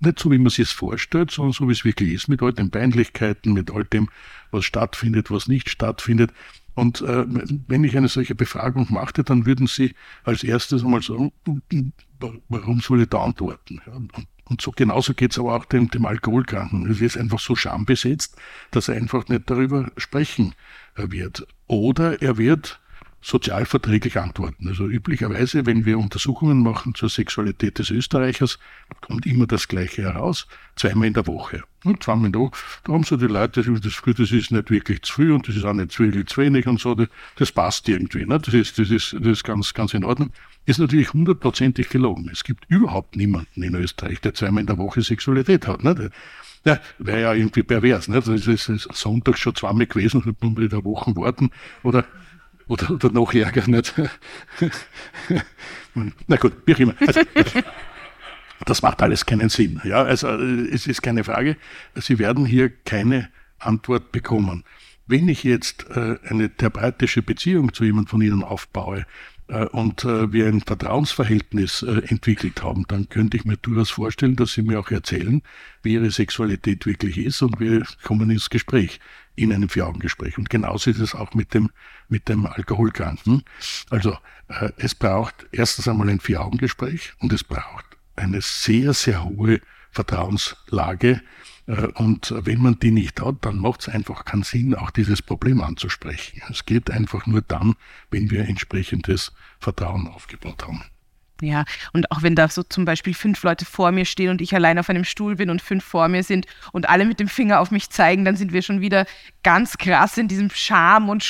nicht 0.02 0.20
so, 0.20 0.32
wie 0.32 0.38
man 0.38 0.50
sich 0.50 0.68
es 0.68 0.72
vorstellt, 0.72 1.32
sondern 1.32 1.54
so, 1.54 1.68
wie 1.68 1.74
es 1.74 1.86
wirklich 1.86 2.12
ist, 2.12 2.28
mit 2.28 2.42
all 2.42 2.54
den 2.54 2.72
Peinlichkeiten, 2.72 3.54
mit 3.54 3.72
all 3.72 3.86
dem, 3.86 4.10
was 4.50 4.66
stattfindet, 4.66 5.32
was 5.32 5.48
nicht 5.48 5.70
stattfindet. 5.70 6.34
Und 6.74 7.02
äh, 7.02 7.26
wenn 7.68 7.84
ich 7.84 7.96
eine 7.98 8.08
solche 8.08 8.36
Befragung 8.36 8.88
machte, 8.90 9.24
dann 9.24 9.46
würden 9.46 9.68
Sie 9.68 9.94
als 10.24 10.44
erstes 10.44 10.84
einmal 10.84 11.02
sagen, 11.02 11.32
warum 12.50 12.80
soll 12.80 13.02
ich 13.02 13.10
da 13.10 13.24
antworten? 13.24 13.82
Ja, 13.86 13.94
und, 13.94 14.12
und, 14.46 14.62
so 14.62 14.72
genauso 14.72 15.14
geht 15.14 15.32
es 15.32 15.40
aber 15.40 15.56
auch 15.56 15.66
dem, 15.66 15.90
dem 15.90 16.06
Alkoholkranken. 16.06 16.90
Es 16.90 17.02
ist 17.02 17.18
einfach 17.18 17.40
so 17.40 17.56
schambesetzt, 17.56 18.38
dass 18.72 18.88
er 18.88 18.96
einfach 18.96 19.28
nicht 19.28 19.50
darüber 19.50 19.92
sprechen 19.98 20.56
äh, 20.96 21.12
wird. 21.12 21.46
Oder 21.68 22.22
er 22.22 22.38
wird 22.38 22.81
sozialverträglich 23.22 24.18
antworten. 24.18 24.68
Also 24.68 24.88
üblicherweise, 24.88 25.66
wenn 25.66 25.86
wir 25.86 26.00
Untersuchungen 26.00 26.64
machen 26.64 26.96
zur 26.96 27.10
Sexualität 27.10 27.78
des 27.78 27.92
Österreichers, 27.92 28.58
kommt 29.02 29.26
immer 29.26 29.46
das 29.46 29.68
Gleiche 29.68 30.04
heraus, 30.04 30.48
zweimal 30.76 31.08
in 31.08 31.14
der 31.14 31.28
Woche. 31.28 31.64
Und 31.84 32.04
zweimal 32.04 32.28
in 32.28 32.32
der 32.34 32.42
Woche, 32.42 32.58
da 32.84 32.94
haben 32.94 33.04
so 33.04 33.18
die 33.18 33.28
Leute, 33.28 33.64
das, 33.64 34.02
das 34.06 34.32
ist 34.32 34.52
nicht 34.52 34.70
wirklich 34.72 35.04
zu 35.04 35.14
viel 35.14 35.32
und 35.32 35.48
das 35.48 35.56
ist 35.56 35.66
auch 35.66 35.74
nicht 35.74 35.94
viel 35.94 36.26
zu 36.26 36.42
wenig 36.42 36.68
und 36.68 36.80
so, 36.80 36.96
das, 37.36 37.52
passt 37.52 37.88
irgendwie. 37.90 38.26
Ne? 38.26 38.40
Das, 38.40 38.54
ist, 38.54 38.80
das, 38.80 38.90
ist, 38.90 39.14
das 39.14 39.28
ist 39.28 39.44
ganz, 39.44 39.74
ganz 39.74 39.94
in 39.94 40.04
Ordnung. 40.04 40.32
Ist 40.66 40.80
natürlich 40.80 41.14
hundertprozentig 41.14 41.90
gelogen. 41.90 42.30
Es 42.32 42.44
gibt 42.44 42.66
überhaupt 42.70 43.16
niemanden 43.16 43.64
in 43.64 43.76
Österreich, 43.76 44.22
der 44.22 44.34
zweimal 44.34 44.62
in 44.62 44.68
der 44.68 44.78
Woche 44.78 45.02
Sexualität 45.02 45.68
hat. 45.68 45.84
Ne? 45.84 46.12
Ja, 46.66 46.80
wäre 47.00 47.22
ja 47.22 47.34
irgendwie 47.34 47.64
pervers. 47.64 48.08
Ne? 48.08 48.16
Das 48.16 48.28
ist, 48.28 48.70
ist 48.70 48.88
Sonntag 48.94 49.38
schon 49.40 49.56
zweimal 49.56 49.88
gewesen, 49.88 50.22
und 50.22 50.42
man 50.44 50.58
wieder 50.58 50.84
Wochen 50.84 51.16
warten. 51.16 51.50
Oder 51.82 52.06
oder, 52.72 52.92
oder 52.92 53.12
noch 53.12 53.34
ärger 53.34 53.68
nicht. 53.68 53.94
Na 56.28 56.38
gut, 56.38 56.54
wie 56.66 56.74
auch 56.74 56.80
immer. 56.80 56.96
Also, 57.06 57.22
das 58.66 58.82
macht 58.82 59.02
alles 59.02 59.26
keinen 59.26 59.50
Sinn. 59.50 59.82
Ja, 59.84 60.04
also 60.04 60.30
es 60.30 60.88
ist 60.88 61.02
keine 61.02 61.26
Frage. 61.26 61.58
Sie 61.96 62.18
werden 62.18 62.46
hier 62.46 62.70
keine 62.70 63.30
Antwort 63.60 64.14
bekommen. 64.14 64.64
Wenn 65.06 65.28
ich 65.28 65.44
jetzt 65.44 65.90
äh, 65.90 66.18
eine 66.24 66.56
therapeutische 66.56 67.22
Beziehung 67.22 67.74
zu 67.74 67.84
jemandem 67.84 68.08
von 68.10 68.22
Ihnen 68.22 68.44
aufbaue 68.44 69.00
äh, 69.00 69.04
und 69.66 70.06
äh, 70.06 70.32
wir 70.32 70.48
ein 70.48 70.62
Vertrauensverhältnis 70.62 71.84
äh, 71.84 72.02
entwickelt 72.08 72.64
haben, 72.64 72.86
dann 72.88 73.10
könnte 73.10 73.38
ich 73.38 73.46
mir 73.46 73.58
durchaus 73.58 73.90
vorstellen, 73.90 74.36
dass 74.36 74.54
Sie 74.54 74.62
mir 74.62 74.80
auch 74.80 74.92
erzählen, 74.92 75.42
wie 75.84 75.94
Ihre 75.94 76.12
Sexualität 76.12 76.86
wirklich 76.86 77.18
ist 77.18 77.42
und 77.42 77.60
wir 77.60 77.84
kommen 78.04 78.30
ins 78.30 78.50
Gespräch 78.50 79.00
in 79.36 79.54
einem 79.54 79.70
Vier-Augen-Gespräch. 79.70 80.38
Und 80.38 80.50
genauso 80.50 80.90
ist 80.90 81.00
es 81.00 81.16
auch 81.16 81.34
mit 81.34 81.54
dem, 81.54 81.70
mit 82.10 82.30
dem 82.30 82.46
Alkoholkranken. 82.46 83.44
Also 83.90 84.18
äh, 84.48 84.70
es 84.78 84.96
braucht 84.96 85.48
erstens 85.52 85.88
einmal 85.88 86.10
ein 86.10 86.20
Vier-Augen-Gespräch 86.20 87.14
und 87.20 87.34
es 87.34 87.44
braucht 87.44 87.86
eine 88.16 88.42
sehr, 88.42 88.94
sehr 88.94 89.24
hohe 89.24 89.62
Vertrauenslage. 89.92 91.22
Äh, 91.68 91.88
und 91.96 92.34
wenn 92.46 92.62
man 92.62 92.80
die 92.80 92.92
nicht 92.92 93.22
hat, 93.22 93.36
dann 93.42 93.58
macht 93.58 93.82
es 93.82 93.90
einfach 93.90 94.26
keinen 94.26 94.44
Sinn, 94.44 94.76
auch 94.76 94.92
dieses 94.92 95.22
Problem 95.22 95.62
anzusprechen. 95.62 96.42
Es 96.50 96.66
geht 96.66 96.92
einfach 96.92 97.26
nur 97.26 97.42
dann, 97.42 97.76
wenn 98.10 98.32
wir 98.32 98.48
entsprechendes 98.48 99.32
Vertrauen 99.60 100.08
aufgebaut 100.08 100.64
haben. 100.64 100.84
Ja, 101.42 101.66
und 101.92 102.12
auch 102.12 102.22
wenn 102.22 102.36
da 102.36 102.48
so 102.50 102.62
zum 102.62 102.86
Beispiel 102.86 103.16
fünf 103.16 103.42
Leute 103.42 103.66
vor 103.66 103.92
mir 103.92 104.06
stehen 104.06 104.30
und 104.30 104.42
ich 104.42 104.54
allein 104.54 104.78
auf 104.78 104.92
einem 104.92 105.04
Stuhl 105.04 105.36
bin 105.36 105.50
und 105.50 105.60
fünf 105.60 105.84
vor 105.84 106.08
mir 106.08 106.22
sind 106.22 106.46
und 106.72 106.88
alle 106.88 107.04
mit 107.04 107.20
dem 107.20 107.28
Finger 107.28 107.60
auf 107.60 107.72
mich 107.72 107.90
zeigen, 107.90 108.26
dann 108.26 108.36
sind 108.36 108.54
wir 108.54 108.62
schon 108.62 108.80
wieder 108.80 109.08
ganz 109.42 109.80
krass 109.80 110.20
in 110.20 110.28
diesem 110.28 110.52
Scham- 110.52 111.10
und 111.10 111.24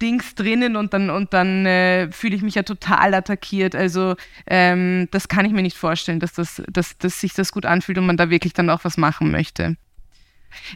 Schuld-Dings 0.00 0.34
drinnen 0.34 0.76
und 0.76 0.92
dann, 0.92 1.10
und 1.10 1.32
dann 1.32 1.66
äh, 1.66 2.10
fühle 2.10 2.36
ich 2.36 2.42
mich 2.42 2.54
ja 2.54 2.62
total 2.62 3.14
attackiert. 3.14 3.74
Also 3.74 4.16
ähm, 4.46 5.08
das 5.10 5.28
kann 5.28 5.44
ich 5.44 5.52
mir 5.52 5.62
nicht 5.62 5.76
vorstellen, 5.76 6.20
dass, 6.20 6.32
das, 6.32 6.62
dass, 6.70 6.98
dass 6.98 7.20
sich 7.20 7.34
das 7.34 7.52
gut 7.52 7.66
anfühlt 7.66 7.98
und 7.98 8.06
man 8.06 8.16
da 8.16 8.30
wirklich 8.30 8.52
dann 8.52 8.70
auch 8.70 8.84
was 8.84 8.96
machen 8.96 9.30
möchte. 9.30 9.76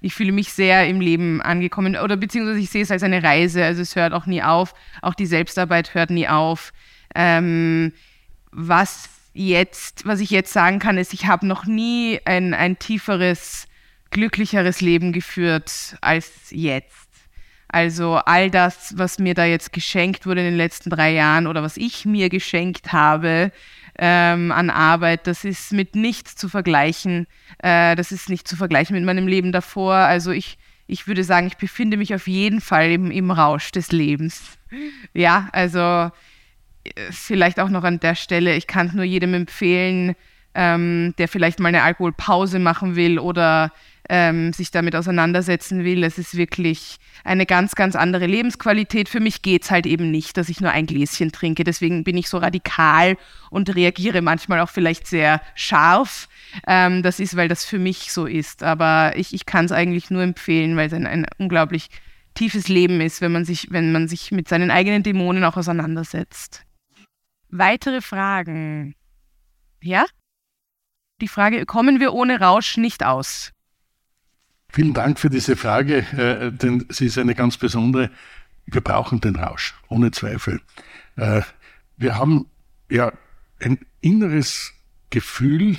Ich 0.02 0.14
fühle 0.14 0.30
mich 0.30 0.52
sehr 0.52 0.86
im 0.86 1.00
Leben 1.00 1.42
angekommen 1.42 1.96
oder 1.96 2.16
beziehungsweise 2.16 2.60
ich 2.60 2.70
sehe 2.70 2.82
es 2.82 2.90
als 2.90 3.02
eine 3.02 3.22
Reise. 3.22 3.64
Also 3.64 3.82
es 3.82 3.96
hört 3.96 4.12
auch 4.12 4.26
nie 4.26 4.42
auf. 4.42 4.74
Auch 5.02 5.14
die 5.14 5.26
Selbstarbeit 5.26 5.94
hört 5.94 6.10
nie 6.10 6.28
auf. 6.28 6.72
Ähm, 7.14 7.92
was 8.52 9.08
jetzt, 9.32 10.06
was 10.06 10.20
ich 10.20 10.30
jetzt 10.30 10.52
sagen 10.52 10.78
kann, 10.78 10.96
ist, 10.96 11.12
ich 11.12 11.26
habe 11.26 11.46
noch 11.46 11.64
nie 11.64 12.20
ein, 12.24 12.54
ein 12.54 12.78
tieferes, 12.78 13.66
glücklicheres 14.10 14.80
Leben 14.80 15.12
geführt 15.12 15.96
als 16.00 16.30
jetzt. 16.50 17.03
Also 17.74 18.20
all 18.24 18.52
das, 18.52 18.94
was 18.96 19.18
mir 19.18 19.34
da 19.34 19.44
jetzt 19.44 19.72
geschenkt 19.72 20.26
wurde 20.26 20.42
in 20.42 20.46
den 20.46 20.56
letzten 20.56 20.90
drei 20.90 21.12
Jahren 21.12 21.48
oder 21.48 21.64
was 21.64 21.76
ich 21.76 22.04
mir 22.04 22.28
geschenkt 22.28 22.92
habe 22.92 23.50
ähm, 23.98 24.52
an 24.52 24.70
Arbeit, 24.70 25.26
das 25.26 25.44
ist 25.44 25.72
mit 25.72 25.96
nichts 25.96 26.36
zu 26.36 26.48
vergleichen. 26.48 27.26
Äh, 27.58 27.96
das 27.96 28.12
ist 28.12 28.28
nicht 28.28 28.46
zu 28.46 28.54
vergleichen 28.54 28.94
mit 28.94 29.04
meinem 29.04 29.26
Leben 29.26 29.50
davor. 29.50 29.94
Also 29.94 30.30
ich, 30.30 30.56
ich 30.86 31.08
würde 31.08 31.24
sagen, 31.24 31.48
ich 31.48 31.56
befinde 31.56 31.96
mich 31.96 32.14
auf 32.14 32.28
jeden 32.28 32.60
Fall 32.60 32.92
im, 32.92 33.10
im 33.10 33.32
Rausch 33.32 33.72
des 33.72 33.90
Lebens. 33.90 34.56
Ja, 35.12 35.48
also 35.50 36.12
vielleicht 37.10 37.58
auch 37.58 37.70
noch 37.70 37.82
an 37.82 37.98
der 37.98 38.14
Stelle, 38.14 38.54
ich 38.54 38.68
kann 38.68 38.86
es 38.86 38.92
nur 38.92 39.04
jedem 39.04 39.34
empfehlen, 39.34 40.14
ähm, 40.54 41.12
der 41.18 41.26
vielleicht 41.26 41.58
mal 41.58 41.70
eine 41.70 41.82
Alkoholpause 41.82 42.60
machen 42.60 42.94
will 42.94 43.18
oder 43.18 43.72
ähm, 44.08 44.52
sich 44.52 44.70
damit 44.70 44.94
auseinandersetzen 44.96 45.84
will. 45.84 46.04
Es 46.04 46.18
ist 46.18 46.36
wirklich 46.36 46.96
eine 47.24 47.46
ganz, 47.46 47.74
ganz 47.74 47.96
andere 47.96 48.26
Lebensqualität. 48.26 49.08
Für 49.08 49.20
mich 49.20 49.42
geht 49.42 49.64
es 49.64 49.70
halt 49.70 49.86
eben 49.86 50.10
nicht, 50.10 50.36
dass 50.36 50.48
ich 50.48 50.60
nur 50.60 50.70
ein 50.70 50.86
Gläschen 50.86 51.32
trinke. 51.32 51.64
Deswegen 51.64 52.04
bin 52.04 52.16
ich 52.16 52.28
so 52.28 52.38
radikal 52.38 53.16
und 53.50 53.74
reagiere 53.74 54.20
manchmal 54.20 54.60
auch 54.60 54.70
vielleicht 54.70 55.06
sehr 55.06 55.40
scharf. 55.54 56.28
Ähm, 56.66 57.02
das 57.02 57.20
ist, 57.20 57.36
weil 57.36 57.48
das 57.48 57.64
für 57.64 57.78
mich 57.78 58.12
so 58.12 58.26
ist. 58.26 58.62
Aber 58.62 59.14
ich, 59.16 59.32
ich 59.32 59.46
kann 59.46 59.64
es 59.64 59.72
eigentlich 59.72 60.10
nur 60.10 60.22
empfehlen, 60.22 60.76
weil 60.76 60.88
es 60.88 60.92
ein, 60.92 61.06
ein 61.06 61.26
unglaublich 61.38 61.88
tiefes 62.34 62.68
Leben 62.68 63.00
ist, 63.00 63.20
wenn 63.20 63.32
man 63.32 63.44
sich, 63.44 63.68
wenn 63.70 63.92
man 63.92 64.08
sich 64.08 64.32
mit 64.32 64.48
seinen 64.48 64.70
eigenen 64.70 65.02
Dämonen 65.02 65.44
auch 65.44 65.56
auseinandersetzt. 65.56 66.64
Weitere 67.48 68.00
Fragen? 68.00 68.94
Ja? 69.80 70.04
Die 71.20 71.28
Frage, 71.28 71.64
kommen 71.64 72.00
wir 72.00 72.12
ohne 72.12 72.40
Rausch 72.40 72.76
nicht 72.76 73.04
aus? 73.04 73.53
Vielen 74.74 74.92
Dank 74.92 75.20
für 75.20 75.30
diese 75.30 75.54
Frage, 75.54 75.98
äh, 75.98 76.50
denn 76.50 76.84
sie 76.88 77.06
ist 77.06 77.16
eine 77.16 77.36
ganz 77.36 77.56
besondere. 77.56 78.10
Wir 78.66 78.80
brauchen 78.80 79.20
den 79.20 79.36
Rausch, 79.36 79.72
ohne 79.86 80.10
Zweifel. 80.10 80.60
Äh, 81.14 81.42
wir 81.96 82.18
haben 82.18 82.46
ja 82.90 83.12
ein 83.60 83.78
inneres 84.00 84.72
Gefühl, 85.10 85.76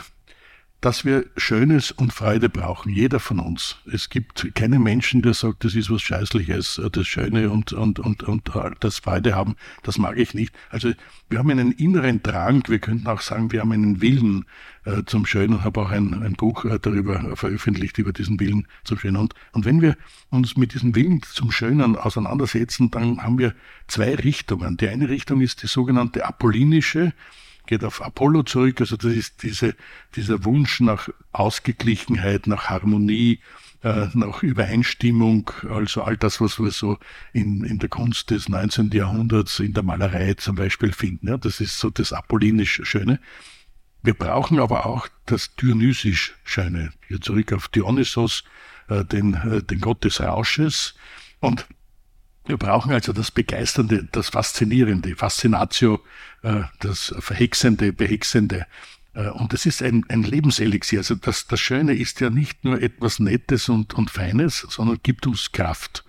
dass 0.86 1.04
wir 1.04 1.26
Schönes 1.36 1.90
und 1.90 2.14
Freude 2.14 2.48
brauchen, 2.48 2.94
jeder 2.94 3.20
von 3.20 3.40
uns. 3.40 3.78
Es 3.92 4.12
gibt 4.12 4.54
keinen 4.54 4.84
Menschen, 4.84 5.24
der 5.24 5.34
sagt, 5.34 5.64
das 5.64 5.74
ist 5.74 5.90
was 5.90 6.04
Scheißliches, 6.04 6.78
äh, 6.78 6.92
das 6.92 7.08
Schöne 7.08 7.50
und, 7.50 7.74
und, 7.74 8.00
und, 8.00 8.22
und 8.22 8.52
das 8.82 9.00
Freude 9.00 9.34
haben, 9.34 9.56
das 9.82 9.98
mag 9.98 10.16
ich 10.20 10.36
nicht. 10.36 10.54
Also 10.70 10.92
wir 11.28 11.40
haben 11.40 11.50
einen 11.50 11.72
inneren 11.72 12.22
Drang, 12.22 12.62
wir 12.68 12.78
könnten 12.78 13.08
auch 13.08 13.22
sagen, 13.22 13.52
wir 13.52 13.62
haben 13.62 13.72
einen 13.72 14.00
Willen 14.00 14.46
äh, 14.84 15.02
zum 15.08 15.26
Schönen, 15.26 15.64
habe 15.64 15.82
auch 15.82 15.90
ein, 15.90 16.22
ein 16.22 16.34
Buch 16.34 16.66
äh, 16.66 16.78
darüber 16.80 17.36
veröffentlicht, 17.36 17.98
über 17.98 18.14
diesen 18.14 18.40
Willen 18.40 18.68
zum 18.84 19.00
Schönen. 19.00 19.18
Und, 19.18 19.34
und 19.54 19.66
wenn 19.66 19.82
wir 19.82 19.98
uns 20.30 20.56
mit 20.56 20.76
diesem 20.76 20.94
Willen 20.94 21.24
zum 21.24 21.52
Schönen 21.52 21.96
auseinandersetzen, 21.96 22.92
dann 22.92 23.24
haben 23.24 23.40
wir 23.40 23.56
zwei 23.88 24.14
Richtungen. 24.14 24.78
Die 24.78 24.88
eine 24.88 25.10
Richtung 25.10 25.42
ist 25.42 25.64
die 25.64 25.68
sogenannte 25.68 26.28
apollinische, 26.28 27.12
geht 27.66 27.84
auf 27.84 28.02
Apollo 28.02 28.44
zurück. 28.44 28.82
Also 28.82 28.98
das 28.98 29.14
ist 29.14 29.44
diese, 29.44 29.76
dieser 30.16 30.44
Wunsch 30.46 30.80
nach 30.80 31.10
Ausgeglichenheit, 31.32 32.48
nach 32.48 32.70
Harmonie, 32.70 33.40
äh, 33.84 34.08
nach 34.14 34.42
Übereinstimmung, 34.42 35.52
also 35.70 36.04
all 36.04 36.18
das, 36.18 36.42
was 36.42 36.60
wir 36.60 36.72
so 36.72 36.98
in, 37.34 37.64
in 37.64 37.80
der 37.80 37.90
Kunst 37.90 38.32
des 38.32 38.50
19. 38.50 38.90
Jahrhunderts, 38.92 39.60
in 39.60 39.74
der 39.74 39.84
Malerei 39.84 40.34
zum 40.34 40.56
Beispiel 40.56 40.92
finden. 40.92 41.28
Ja, 41.28 41.38
das 41.38 41.60
ist 41.60 41.80
so 41.80 41.90
das 41.90 42.12
apollinisch 42.12 42.82
Schöne. 42.84 43.20
Wir 44.02 44.14
brauchen 44.14 44.60
aber 44.60 44.86
auch 44.86 45.08
das 45.26 45.56
dionysisch 45.56 46.36
Schöne. 46.44 46.92
Hier 47.08 47.22
zurück 47.22 47.54
auf 47.54 47.68
Dionysos, 47.68 48.44
äh, 48.88 49.04
den, 49.04 49.34
äh, 49.36 49.64
den 49.64 49.82
Gott 49.82 50.04
des 50.04 50.22
Rausches. 50.22 50.96
Und 51.40 51.68
wir 52.48 52.58
brauchen 52.58 52.92
also 52.92 53.14
das 53.14 53.32
Begeisternde, 53.32 54.08
das 54.12 54.30
Faszinierende, 54.30 55.16
Faszinatio, 55.16 56.02
äh, 56.44 56.62
das 56.80 57.14
Verhexende, 57.20 57.94
Behexende. 57.94 58.66
Äh, 59.14 59.30
und 59.30 59.54
das 59.54 59.66
ist 59.66 59.82
ein, 59.82 60.06
ein 60.10 60.24
Lebenselixier. 60.24 61.00
Also 61.00 61.16
das, 61.16 61.48
das 61.48 61.60
Schöne 61.60 61.94
ist 61.94 62.20
ja 62.20 62.30
nicht 62.30 62.64
nur 62.64 62.82
etwas 62.82 63.20
Nettes 63.20 63.70
und, 63.70 63.94
und 63.94 64.12
Feines, 64.12 64.66
sondern 64.70 65.00
gibt 65.02 65.26
uns 65.28 65.52
Kraft. 65.52 66.04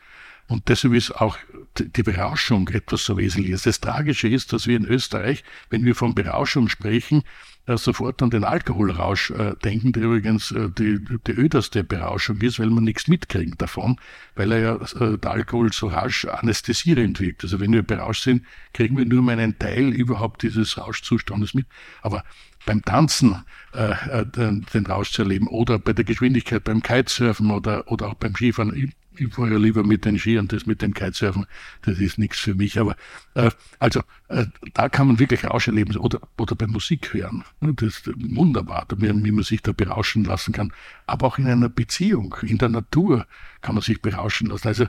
Und 0.48 0.68
deshalb 0.68 0.94
ist 0.94 1.10
auch 1.10 1.38
die 1.78 2.02
Berauschung 2.02 2.68
etwas 2.68 3.04
so 3.04 3.16
Wesentliches. 3.16 3.62
Das 3.62 3.80
Tragische 3.80 4.28
ist, 4.28 4.52
dass 4.52 4.66
wir 4.66 4.76
in 4.76 4.84
Österreich, 4.84 5.42
wenn 5.70 5.84
wir 5.84 5.94
von 5.94 6.14
Berauschung 6.14 6.68
sprechen, 6.68 7.24
sofort 7.74 8.22
an 8.22 8.30
den 8.30 8.44
Alkoholrausch 8.44 9.30
äh, 9.32 9.54
denken, 9.64 9.92
der 9.92 10.04
übrigens 10.04 10.52
äh, 10.52 10.70
die, 10.70 11.04
die 11.26 11.32
öderste 11.32 11.82
Berauschung 11.82 12.40
ist, 12.40 12.60
weil 12.60 12.70
man 12.70 12.84
nichts 12.84 13.08
mitkriegt 13.08 13.60
davon, 13.60 13.98
weil 14.36 14.52
er 14.52 14.58
ja 14.58 14.74
äh, 15.00 15.18
der 15.18 15.30
Alkohol 15.32 15.72
so 15.72 15.88
rasch 15.88 16.26
anästhesierend 16.26 17.20
wirkt. 17.20 17.42
Also 17.42 17.58
wenn 17.58 17.72
wir 17.72 17.82
berauscht 17.82 18.22
sind, 18.22 18.44
kriegen 18.72 18.96
wir 18.96 19.04
nur 19.04 19.22
mal 19.22 19.38
einen 19.38 19.58
Teil 19.58 19.88
überhaupt 19.88 20.42
dieses 20.42 20.78
Rauschzustandes 20.78 21.54
mit. 21.54 21.66
Aber 22.02 22.22
beim 22.66 22.82
Tanzen 22.82 23.42
äh, 23.74 24.20
äh 24.20 24.26
den, 24.26 24.64
den 24.72 24.86
Rausch 24.86 25.10
zu 25.10 25.22
erleben 25.22 25.48
oder 25.48 25.78
bei 25.78 25.92
der 25.92 26.04
Geschwindigkeit 26.04 26.62
beim 26.62 26.82
Kitesurfen 26.82 27.50
oder, 27.50 27.90
oder 27.90 28.08
auch 28.08 28.14
beim 28.14 28.34
Skifahren, 28.34 28.92
ich 29.20 29.34
fahre 29.34 29.52
ja 29.52 29.58
lieber 29.58 29.84
mit 29.84 30.04
den 30.04 30.18
Skiern, 30.18 30.48
das 30.48 30.66
mit 30.66 30.82
dem 30.82 30.94
Kitesurfen, 30.94 31.46
das 31.82 31.98
ist 31.98 32.18
nichts 32.18 32.38
für 32.38 32.54
mich. 32.54 32.78
Aber 32.78 32.96
äh, 33.34 33.50
also 33.78 34.02
äh, 34.28 34.46
da 34.74 34.88
kann 34.88 35.08
man 35.08 35.18
wirklich 35.18 35.44
Rausch 35.44 35.68
erleben 35.68 35.96
oder, 35.96 36.20
oder 36.38 36.54
beim 36.54 36.70
Musik 36.70 37.12
hören. 37.12 37.44
Das 37.60 37.98
ist 37.98 38.10
wunderbar, 38.16 38.86
wie 38.96 39.32
man 39.32 39.44
sich 39.44 39.62
da 39.62 39.72
berauschen 39.72 40.24
lassen 40.24 40.52
kann. 40.52 40.72
Aber 41.06 41.26
auch 41.26 41.38
in 41.38 41.46
einer 41.46 41.68
Beziehung, 41.68 42.34
in 42.42 42.58
der 42.58 42.68
Natur 42.68 43.26
kann 43.62 43.74
man 43.74 43.82
sich 43.82 44.00
berauschen 44.02 44.48
lassen. 44.48 44.68
Also 44.68 44.86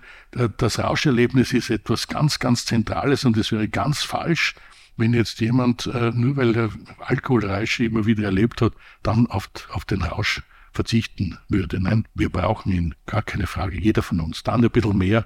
das 0.58 0.80
Rauscherlebnis 0.80 1.54
ist 1.54 1.70
etwas 1.70 2.08
ganz, 2.08 2.40
ganz 2.40 2.66
Zentrales 2.66 3.26
und 3.26 3.38
es 3.38 3.52
wäre 3.52 3.68
ganz 3.68 4.04
falsch, 4.04 4.56
wenn 4.98 5.14
jetzt 5.14 5.40
jemand, 5.40 5.86
äh, 5.88 6.12
nur 6.12 6.38
weil 6.38 6.56
er 6.56 6.70
Alkoholreische 7.00 7.86
immer 7.86 8.06
wieder 8.06 8.24
erlebt 8.24 8.62
hat, 8.62 8.74
dann 9.04 9.28
auf, 9.28 9.50
auf 9.70 9.86
den 9.86 10.02
Rausch 10.02 10.42
verzichten 10.78 11.38
würde. 11.50 11.82
Nein, 11.82 12.08
wir 12.14 12.30
brauchen 12.30 12.72
ihn, 12.72 12.96
gar 13.08 13.24
keine 13.24 13.48
Frage, 13.48 13.78
jeder 13.80 14.04
von 14.04 14.22
uns. 14.22 14.44
Der 14.44 14.54
andere 14.54 14.70
ein 14.70 14.74
bisschen 14.74 14.98
mehr, 14.98 15.26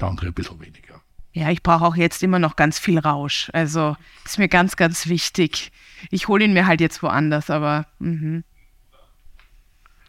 der 0.00 0.08
andere 0.08 0.26
ein 0.26 0.34
bisschen 0.34 0.60
weniger. 0.60 1.00
Ja, 1.32 1.48
ich 1.50 1.62
brauche 1.62 1.84
auch 1.84 1.96
jetzt 1.96 2.24
immer 2.24 2.40
noch 2.40 2.56
ganz 2.56 2.80
viel 2.80 2.98
Rausch. 2.98 3.50
Also 3.52 3.96
ist 4.24 4.38
mir 4.38 4.48
ganz, 4.48 4.74
ganz 4.76 5.06
wichtig. 5.06 5.70
Ich 6.10 6.26
hole 6.26 6.44
ihn 6.44 6.52
mir 6.52 6.66
halt 6.66 6.80
jetzt 6.80 7.04
woanders, 7.04 7.50
aber 7.50 7.86
mh. 8.00 8.42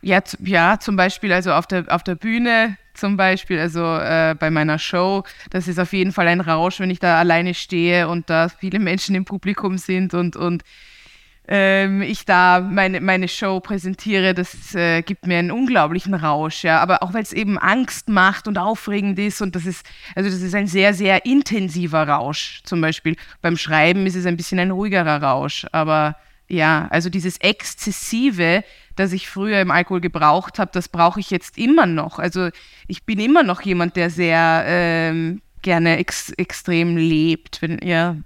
ja, 0.02 0.20
ja, 0.40 0.80
zum 0.80 0.96
Beispiel 0.96 1.32
also 1.32 1.54
auf 1.54 1.68
der, 1.68 1.86
auf 1.94 2.04
der 2.04 2.16
Bühne 2.16 2.78
zum 2.96 3.18
Beispiel, 3.18 3.60
also 3.60 3.84
äh, 3.84 4.36
bei 4.38 4.50
meiner 4.50 4.80
Show, 4.80 5.24
das 5.52 5.68
ist 5.68 5.80
auf 5.80 5.94
jeden 5.94 6.12
Fall 6.12 6.28
ein 6.28 6.42
Rausch, 6.42 6.80
wenn 6.80 6.90
ich 6.90 7.00
da 7.00 7.20
alleine 7.20 7.54
stehe 7.54 8.10
und 8.10 8.30
da 8.30 8.50
viele 8.50 8.80
Menschen 8.80 9.14
im 9.14 9.26
Publikum 9.26 9.78
sind 9.78 10.16
und, 10.16 10.36
und 10.36 10.64
ähm, 11.48 12.02
ich 12.02 12.26
da 12.26 12.62
meine, 12.62 13.02
meine 13.02 13.28
Show 13.28 13.60
präsentiere, 13.60 14.34
das 14.34 14.76
äh, 14.76 15.02
gibt 15.02 15.26
mir 15.26 15.40
einen 15.40 15.52
unglaublichen 15.52 16.14
Rausch, 16.14 16.64
ja. 16.64 16.80
Aber 16.80 17.04
auch 17.04 17.14
weil 17.14 17.24
es 17.24 17.34
eben 17.34 17.58
Angst 17.58 18.10
macht 18.10 18.48
und 18.48 18.58
aufregend 18.58 19.18
ist 19.20 19.42
und 19.42 19.56
das 19.56 19.66
ist, 19.66 19.86
also 20.16 20.30
das 20.30 20.42
ist 20.42 20.56
ein 20.56 20.68
sehr, 20.68 20.94
sehr 20.94 21.26
intensiver 21.26 22.08
Rausch. 22.08 22.62
Zum 22.64 22.80
Beispiel 22.80 23.16
beim 23.42 23.58
Schreiben 23.58 24.06
ist 24.06 24.16
es 24.16 24.26
ein 24.26 24.38
bisschen 24.38 24.60
ein 24.60 24.72
ruhigerer 24.72 25.22
Rausch. 25.22 25.66
Aber 25.72 26.16
ja, 26.48 26.88
also 26.92 27.10
dieses 27.10 27.38
Exzessive, 27.38 28.64
das 28.96 29.14
ich 29.14 29.28
früher 29.28 29.62
im 29.62 29.72
Alkohol 29.72 30.02
gebraucht 30.02 30.60
habe, 30.60 30.72
das 30.74 30.90
brauche 30.90 31.20
ich 31.20 31.32
jetzt 31.32 31.58
immer 31.58 31.86
noch. 31.86 32.20
Also 32.20 32.50
ich 32.88 33.04
bin 33.06 33.20
immer 33.20 33.44
noch 33.44 33.62
jemand, 33.62 33.96
der 33.96 34.10
sehr 34.10 34.64
ähm, 34.68 35.42
gerne 35.62 35.98
ex 35.98 36.32
extrem 36.32 36.98
lebt, 36.98 37.62
wenn, 37.62 37.80
ja, 37.84 38.18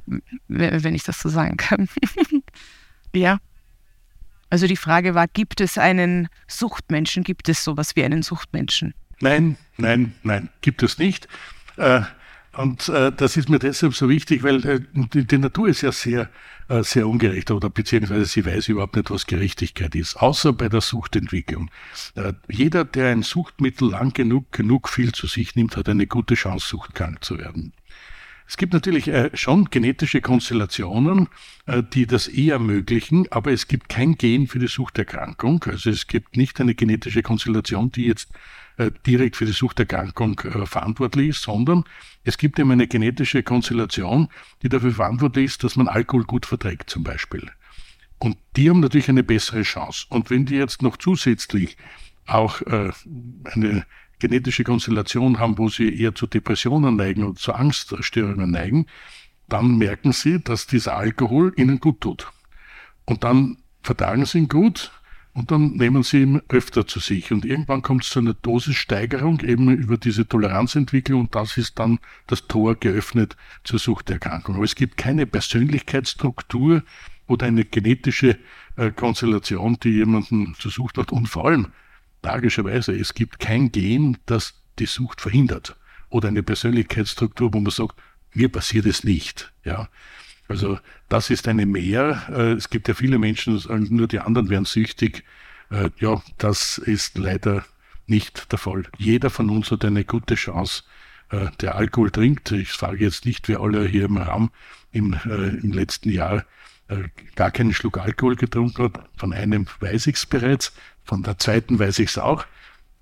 wenn 0.48 0.96
ich 0.96 1.04
das 1.04 1.20
so 1.20 1.30
sagen 1.30 1.58
kann. 1.58 1.88
Ja. 3.16 3.40
Also 4.50 4.68
die 4.68 4.78
Frage 4.78 5.16
war, 5.16 5.28
gibt 5.28 5.60
es 5.60 5.78
einen 5.78 6.30
Suchtmenschen? 6.48 7.24
Gibt 7.24 7.50
es 7.50 7.64
sowas 7.64 7.96
wie 7.96 8.04
einen 8.04 8.22
Suchtmenschen? 8.22 8.94
Nein, 9.20 9.58
nein, 9.78 10.14
nein, 10.24 10.50
gibt 10.62 10.84
es 10.84 10.98
nicht. 10.98 11.28
Äh, 11.78 12.02
und 12.54 12.88
äh, 12.90 13.12
das 13.12 13.36
ist 13.38 13.50
mir 13.50 13.60
deshalb 13.60 13.96
so 13.96 14.08
wichtig, 14.08 14.44
weil 14.44 14.66
äh, 14.66 14.80
die, 14.94 15.38
Natur 15.38 15.68
ist 15.68 15.82
ja 15.82 15.92
sehr, 15.92 16.30
sehr 16.82 17.08
ungerecht 17.08 17.52
oder 17.52 17.70
beziehungsweise 17.70 18.26
sie 18.26 18.44
weiß 18.44 18.70
überhaupt 18.70 18.96
nicht, 18.96 19.12
was 19.12 19.28
Gerechtigkeit 19.28 19.94
ist, 19.94 20.16
außer 20.16 20.52
bei 20.52 20.68
der 20.68 20.82
Suchtentwicklung. 20.82 21.70
Jeder, 22.50 22.86
der 22.86 23.12
ein 23.12 23.22
Suchtmittel 23.22 23.92
lang 23.92 24.14
genug, 24.14 24.52
genug 24.52 24.90
viel 24.90 25.12
zu 25.12 25.28
sich 25.28 25.56
nimmt, 25.56 25.78
hat 25.78 25.90
eine 25.90 26.08
gute 26.08 26.34
Chance, 26.34 26.66
suchtkrank 26.68 27.24
zu 27.24 27.38
werden. 27.38 27.74
Es 28.48 28.58
gibt 28.58 28.74
natürlich 28.74 29.08
äh, 29.08 29.32
schon 29.34 29.66
genetische 29.66 30.22
Konstellationen, 30.22 31.30
äh, 31.66 31.82
die 31.82 32.06
das 32.06 32.28
eh 32.28 32.50
ermöglichen, 32.50 33.32
aber 33.32 33.52
es 33.52 33.68
gibt 33.68 33.90
kein 33.90 34.16
Gen 34.16 34.48
für 34.48 34.60
die 34.60 34.68
Suchterkrankung. 34.68 35.64
Also 35.64 35.90
es 35.90 36.06
gibt 36.08 36.38
nicht 36.38 36.60
eine 36.62 36.76
genetische 36.76 37.24
Konstellation, 37.24 37.92
die 37.92 38.06
jetzt 38.06 38.30
äh, 38.78 38.92
direkt 39.06 39.36
für 39.36 39.46
die 39.46 39.52
Suchterkrankung 39.52 40.40
verantwortlich 40.66 41.30
ist, 41.30 41.42
sondern 41.42 41.86
es 42.24 42.38
gibt 42.38 42.60
eben 42.60 42.72
eine 42.72 42.88
genetische 42.88 43.42
Konstellation, 43.42 44.30
die 44.62 44.70
dafür 44.70 44.92
verantwortlich 44.92 45.46
ist, 45.46 45.64
dass 45.64 45.76
man 45.76 45.88
Alkohol 45.88 46.26
gut 46.26 46.46
verträgt 46.46 46.90
zum 46.90 47.04
Beispiel. 47.04 47.50
Und 48.20 48.38
die 48.56 48.70
haben 48.70 48.80
natürlich 48.80 49.10
eine 49.10 49.24
bessere 49.24 49.64
Chance. 49.64 50.06
Und 50.10 50.30
wenn 50.30 50.46
die 50.46 50.56
jetzt 50.56 50.82
noch 50.82 50.98
zusätzlich 50.98 51.78
auch 52.26 52.62
eine 52.62 53.86
genetische 54.20 54.64
Konstellation 54.64 55.40
haben, 55.40 55.58
wo 55.58 55.70
sie 55.70 55.94
eher 56.00 56.16
zu 56.16 56.28
Depressionen 56.28 56.96
neigen 56.96 57.24
und 57.24 57.40
zu 57.40 57.54
Angststörungen 57.54 58.52
neigen, 58.52 58.88
dann 59.48 59.78
merken 59.78 60.12
sie, 60.12 60.42
dass 60.42 60.68
dieser 60.68 60.96
Alkohol 60.96 61.54
ihnen 61.56 61.80
gut 61.80 62.02
tut. 62.02 62.28
Und 63.06 63.24
dann 63.24 63.58
vertragen 63.84 64.26
sie 64.26 64.40
ihn 64.40 64.48
gut 64.48 64.92
und 65.34 65.52
dann 65.52 65.72
nehmen 65.72 66.02
sie 66.02 66.22
ihn 66.22 66.42
öfter 66.50 66.88
zu 66.88 67.00
sich. 67.00 67.32
Und 67.32 67.46
irgendwann 67.46 67.82
kommt 67.82 68.04
es 68.04 68.10
zu 68.10 68.20
einer 68.20 68.34
Dosissteigerung 68.34 69.42
eben 69.42 69.70
über 69.70 69.98
diese 69.98 70.28
Toleranzentwicklung 70.28 71.22
und 71.22 71.36
das 71.36 71.58
ist 71.58 71.78
dann 71.78 72.00
das 72.26 72.48
Tor 72.48 72.76
geöffnet 72.76 73.36
zur 73.64 73.78
Suchterkrankung. 73.78 74.56
Aber 74.56 74.64
es 74.64 74.76
gibt 74.76 74.98
keine 74.98 75.28
Persönlichkeitsstruktur 75.28 76.84
oder 77.28 77.48
eine 77.48 77.66
genetische 77.66 78.38
äh, 78.78 78.92
Konstellation, 78.92 79.78
die 79.84 79.90
jemanden 79.90 80.56
zur 80.58 80.72
Sucht 80.72 80.98
hat. 80.98 81.12
Und 81.12 81.28
vor 81.28 81.48
allem, 81.48 81.68
tragischerweise, 82.26 82.94
es 82.94 83.14
gibt 83.14 83.40
kein 83.40 83.72
Gen, 83.72 84.18
das 84.26 84.56
die 84.80 84.88
Sucht 84.88 85.22
verhindert. 85.22 85.76
Oder 86.10 86.30
eine 86.30 86.44
Persönlichkeitsstruktur, 86.44 87.54
wo 87.54 87.60
man 87.60 87.72
sagt, 87.72 87.96
mir 88.34 88.50
passiert 88.50 88.86
es 88.86 89.04
nicht. 89.04 89.54
Ja. 89.64 89.90
Also 90.48 90.80
das 91.08 91.30
ist 91.30 91.48
eine 91.48 91.66
Mehr. 91.66 92.24
Äh, 92.30 92.54
es 92.54 92.70
gibt 92.70 92.88
ja 92.88 92.94
viele 92.94 93.18
Menschen, 93.18 93.62
nur 93.90 94.08
die 94.08 94.20
anderen 94.20 94.50
werden 94.50 94.66
süchtig. 94.66 95.24
Äh, 95.70 95.90
ja, 96.00 96.22
das 96.38 96.78
ist 96.78 97.18
leider 97.18 97.64
nicht 98.08 98.52
der 98.52 98.60
Fall. 98.60 98.84
Jeder 98.98 99.30
von 99.30 99.50
uns 99.50 99.72
hat 99.72 99.86
eine 99.86 100.04
gute 100.04 100.36
Chance, 100.36 100.84
äh, 101.30 101.48
der 101.62 101.76
Alkohol 101.76 102.12
trinkt. 102.12 102.52
Ich 102.52 102.70
frage 102.70 103.04
jetzt 103.04 103.26
nicht, 103.26 103.48
wer 103.48 103.62
alle 103.62 103.86
hier 103.88 104.06
im 104.06 104.18
Raum 104.18 104.52
im, 104.92 105.16
im 105.26 105.74
letzten 105.74 106.10
Jahr 106.10 106.46
gar 107.36 107.52
keinen 107.52 107.74
Schluck 107.74 107.98
Alkohol 107.98 108.36
getrunken 108.36 108.84
hat. 108.84 109.10
Von 109.18 109.34
einem 109.34 109.68
weiß 109.80 110.08
ich 110.08 110.16
es 110.16 110.26
bereits. 110.26 110.74
Von 111.04 111.24
der 111.24 111.38
zweiten 111.38 111.80
weiß 111.80 112.00
ich 112.00 112.10
es 112.10 112.18
auch. 112.18 112.46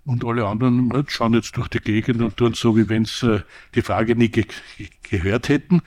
Und 0.05 0.25
alle 0.25 0.45
anderen 0.45 0.91
schauen 1.07 1.33
jetzt 1.33 1.55
durch 1.55 1.69
die 1.69 1.79
Gegend 1.79 2.21
und 2.21 2.35
tun 2.35 2.53
so, 2.53 2.75
wie 2.75 2.89
wenn 2.89 3.05
sie 3.05 3.35
äh, 3.35 3.41
die 3.75 3.81
Frage 3.81 4.15
nie 4.15 4.29
ge 4.29 4.45
gehört 5.03 5.47
hätten. 5.47 5.81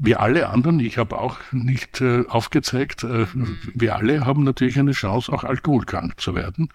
Wir 0.00 0.20
alle 0.20 0.48
anderen, 0.48 0.78
ich 0.78 0.96
habe 0.96 1.18
auch 1.18 1.38
nicht 1.50 2.00
äh, 2.00 2.24
aufgezeigt, 2.28 3.02
äh, 3.02 3.26
wir 3.74 3.96
alle 3.96 4.24
haben 4.24 4.44
natürlich 4.44 4.78
eine 4.78 4.92
Chance, 4.92 5.32
auch 5.32 5.42
alkoholkrank 5.42 6.20
zu 6.20 6.36
werden. 6.36 6.68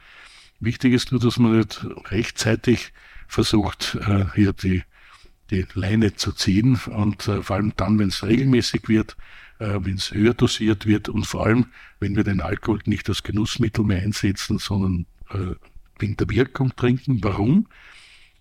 Wichtig 0.59 0.93
ist 0.93 1.14
nur, 1.14 1.22
dass 1.22 1.39
man 1.39 1.57
nicht 1.57 1.86
rechtzeitig 2.11 2.91
versucht, 3.28 3.97
äh, 4.05 4.26
hier 4.36 4.51
die, 4.51 4.84
die 5.51 5.66
Leine 5.74 6.16
zu 6.16 6.34
ziehen 6.34 6.78
und 6.88 7.30
äh, 7.30 7.41
vor 7.43 7.55
allem 7.55 7.72
dann, 7.78 7.97
wenn 7.97 8.09
es 8.09 8.24
regelmäßig 8.24 8.89
wird, 8.89 9.11
äh, 9.11 9.43
wenn 9.64 9.95
es 9.95 10.11
höher 10.11 10.34
dosiert 10.34 10.86
wird 10.86 11.09
und 11.09 11.26
vor 11.26 11.45
allem, 11.45 11.68
wenn 11.99 12.16
wir 12.16 12.24
den 12.24 12.41
Alkohol 12.41 12.80
nicht 12.86 13.07
als 13.09 13.24
Genussmittel 13.24 13.84
mehr 13.86 14.01
einsetzen, 14.01 14.57
sondern 14.57 15.05
äh, 15.30 15.55
wegen 15.99 16.18
der 16.18 16.30
Wirkung 16.30 16.76
trinken. 16.76 17.24
Warum? 17.24 17.68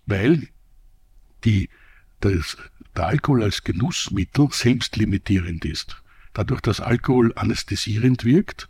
Weil 0.05 0.47
die, 1.43 1.69
das, 2.19 2.57
der 2.95 3.07
Alkohol 3.07 3.43
als 3.43 3.63
Genussmittel 3.63 4.49
selbstlimitierend 4.51 5.65
ist. 5.65 6.01
Dadurch, 6.33 6.61
dass 6.61 6.79
Alkohol 6.79 7.33
anästhesierend 7.35 8.25
wirkt, 8.25 8.69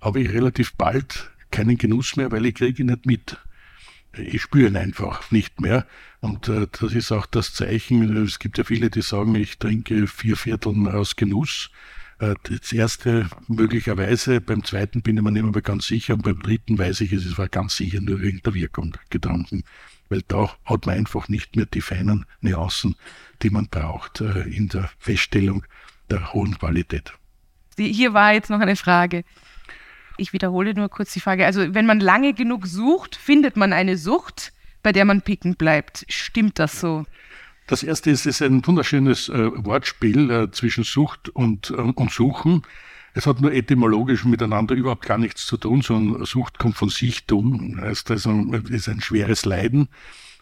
habe 0.00 0.20
ich 0.20 0.30
relativ 0.30 0.74
bald 0.74 1.30
keinen 1.50 1.76
Genuss 1.76 2.16
mehr, 2.16 2.30
weil 2.30 2.46
ich 2.46 2.54
kriege 2.54 2.82
ihn 2.82 2.86
nicht 2.86 3.06
mit. 3.06 3.36
Ich 4.16 4.42
spüre 4.42 4.68
ihn 4.68 4.76
einfach 4.76 5.30
nicht 5.30 5.60
mehr. 5.60 5.86
Und 6.20 6.48
äh, 6.48 6.66
das 6.80 6.92
ist 6.92 7.12
auch 7.12 7.26
das 7.26 7.54
Zeichen. 7.54 8.16
Es 8.24 8.38
gibt 8.38 8.58
ja 8.58 8.64
viele, 8.64 8.90
die 8.90 9.02
sagen, 9.02 9.34
ich 9.34 9.58
trinke 9.58 10.06
vier 10.06 10.36
Vierteln 10.36 10.88
aus 10.88 11.16
Genuss. 11.16 11.70
Äh, 12.18 12.34
das 12.42 12.72
erste 12.72 13.28
möglicherweise, 13.48 14.40
beim 14.40 14.64
zweiten 14.64 15.02
bin 15.02 15.16
ich 15.16 15.22
mir 15.22 15.32
nicht 15.32 15.44
mehr 15.44 15.62
ganz 15.62 15.86
sicher 15.86 16.14
und 16.14 16.22
beim 16.22 16.40
dritten 16.40 16.78
weiß 16.78 17.00
ich, 17.00 17.12
es 17.12 17.38
war 17.38 17.48
ganz 17.48 17.76
sicher 17.76 18.00
nur 18.00 18.20
wegen 18.20 18.42
der 18.42 18.54
Wirkung 18.54 18.96
getrunken. 19.08 19.64
Weil 20.08 20.22
da 20.26 20.54
hat 20.64 20.86
man 20.86 20.96
einfach 20.96 21.28
nicht 21.28 21.56
mehr 21.56 21.66
die 21.66 21.80
feinen 21.80 22.26
Nuancen, 22.40 22.96
die 23.42 23.50
man 23.50 23.68
braucht 23.68 24.20
äh, 24.20 24.42
in 24.42 24.68
der 24.68 24.90
Feststellung 24.98 25.64
der 26.10 26.32
hohen 26.32 26.58
Qualität. 26.58 27.12
Hier 27.78 28.12
war 28.12 28.34
jetzt 28.34 28.50
noch 28.50 28.60
eine 28.60 28.76
Frage. 28.76 29.24
Ich 30.20 30.34
wiederhole 30.34 30.74
nur 30.74 30.90
kurz 30.90 31.14
die 31.14 31.20
Frage. 31.20 31.46
Also 31.46 31.74
wenn 31.74 31.86
man 31.86 31.98
lange 31.98 32.34
genug 32.34 32.66
sucht, 32.66 33.16
findet 33.16 33.56
man 33.56 33.72
eine 33.72 33.96
Sucht, 33.96 34.52
bei 34.82 34.92
der 34.92 35.06
man 35.06 35.22
picken 35.22 35.56
bleibt. 35.56 36.04
Stimmt 36.08 36.58
das 36.58 36.78
so? 36.78 37.06
Das 37.66 37.82
erste 37.82 38.10
ist, 38.10 38.26
ist 38.26 38.42
ein 38.42 38.66
wunderschönes 38.66 39.30
äh, 39.30 39.50
Wortspiel 39.64 40.30
äh, 40.30 40.50
zwischen 40.50 40.84
Sucht 40.84 41.30
und, 41.30 41.70
äh, 41.70 41.74
und 41.74 42.10
Suchen. 42.10 42.62
Es 43.14 43.26
hat 43.26 43.40
nur 43.40 43.52
etymologisch 43.52 44.24
miteinander 44.24 44.74
überhaupt 44.74 45.06
gar 45.06 45.18
nichts 45.18 45.46
zu 45.46 45.56
tun, 45.56 45.80
sondern 45.80 46.24
Sucht 46.26 46.58
kommt 46.58 46.76
von 46.76 46.90
Sichtum, 46.90 47.80
heißt 47.80 48.10
also, 48.10 48.30
ist 48.68 48.88
ein 48.88 49.00
schweres 49.00 49.46
Leiden 49.46 49.88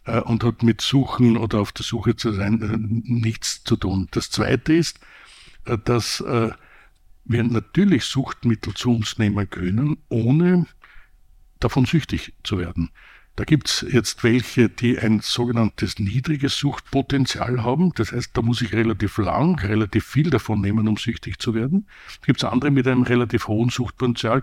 äh, 0.06 0.20
und 0.20 0.42
hat 0.42 0.62
mit 0.64 0.80
Suchen 0.80 1.36
oder 1.36 1.60
auf 1.60 1.70
der 1.70 1.84
Suche 1.84 2.16
zu 2.16 2.32
sein 2.32 2.60
äh, 2.62 3.12
nichts 3.12 3.62
zu 3.62 3.76
tun. 3.76 4.08
Das 4.10 4.30
zweite 4.30 4.72
ist, 4.72 4.98
äh, 5.66 5.78
dass 5.78 6.20
äh, 6.20 6.50
wir 7.28 7.44
natürlich 7.44 8.04
Suchtmittel 8.04 8.74
zu 8.74 8.94
uns 8.96 9.18
nehmen 9.18 9.48
können, 9.48 9.98
ohne 10.08 10.66
davon 11.60 11.84
süchtig 11.84 12.32
zu 12.42 12.58
werden. 12.58 12.90
Da 13.36 13.44
gibt's 13.44 13.86
jetzt 13.88 14.24
welche, 14.24 14.68
die 14.68 14.98
ein 14.98 15.20
sogenanntes 15.20 16.00
niedriges 16.00 16.58
Suchtpotenzial 16.58 17.62
haben. 17.62 17.92
Das 17.94 18.10
heißt, 18.10 18.30
da 18.36 18.42
muss 18.42 18.62
ich 18.62 18.72
relativ 18.72 19.16
lang, 19.18 19.60
relativ 19.60 20.04
viel 20.04 20.30
davon 20.30 20.60
nehmen, 20.60 20.88
um 20.88 20.96
süchtig 20.96 21.38
zu 21.38 21.54
werden. 21.54 21.86
Gibt's 22.26 22.42
andere 22.42 22.72
mit 22.72 22.88
einem 22.88 23.02
relativ 23.02 23.46
hohen 23.46 23.70
Suchtpotenzial, 23.70 24.42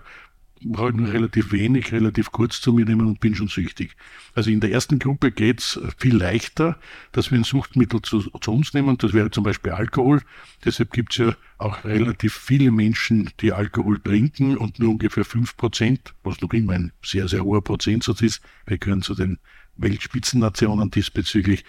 ich 0.60 0.66
nur 0.66 1.12
relativ 1.12 1.52
wenig, 1.52 1.92
relativ 1.92 2.32
kurz 2.32 2.60
zu 2.60 2.72
mir 2.72 2.84
nehmen 2.84 3.06
und 3.06 3.20
bin 3.20 3.34
schon 3.34 3.48
süchtig. 3.48 3.96
Also 4.34 4.50
in 4.50 4.60
der 4.60 4.72
ersten 4.72 4.98
Gruppe 4.98 5.30
geht's 5.30 5.78
viel 5.98 6.16
leichter, 6.16 6.78
dass 7.12 7.30
wir 7.30 7.38
ein 7.38 7.44
Suchtmittel 7.44 8.02
zu, 8.02 8.20
zu 8.20 8.52
uns 8.52 8.72
nehmen. 8.74 8.96
Das 8.98 9.12
wäre 9.12 9.30
zum 9.30 9.44
Beispiel 9.44 9.72
Alkohol. 9.72 10.22
Deshalb 10.64 10.92
gibt's 10.92 11.18
ja 11.18 11.36
auch 11.58 11.84
relativ 11.84 12.34
viele 12.34 12.70
Menschen, 12.70 13.30
die 13.40 13.52
Alkohol 13.52 14.00
trinken 14.00 14.56
und 14.56 14.78
nur 14.78 14.90
ungefähr 14.90 15.24
fünf 15.24 15.56
Prozent, 15.56 16.14
was 16.22 16.40
noch 16.40 16.52
immer 16.52 16.74
ein 16.74 16.92
sehr, 17.02 17.28
sehr 17.28 17.44
hoher 17.44 17.62
Prozentsatz 17.62 18.22
ist. 18.22 18.40
Wir 18.66 18.78
gehören 18.78 19.02
zu 19.02 19.14
den 19.14 19.38
Weltspitzennationen 19.76 20.90
diesbezüglich 20.90 21.64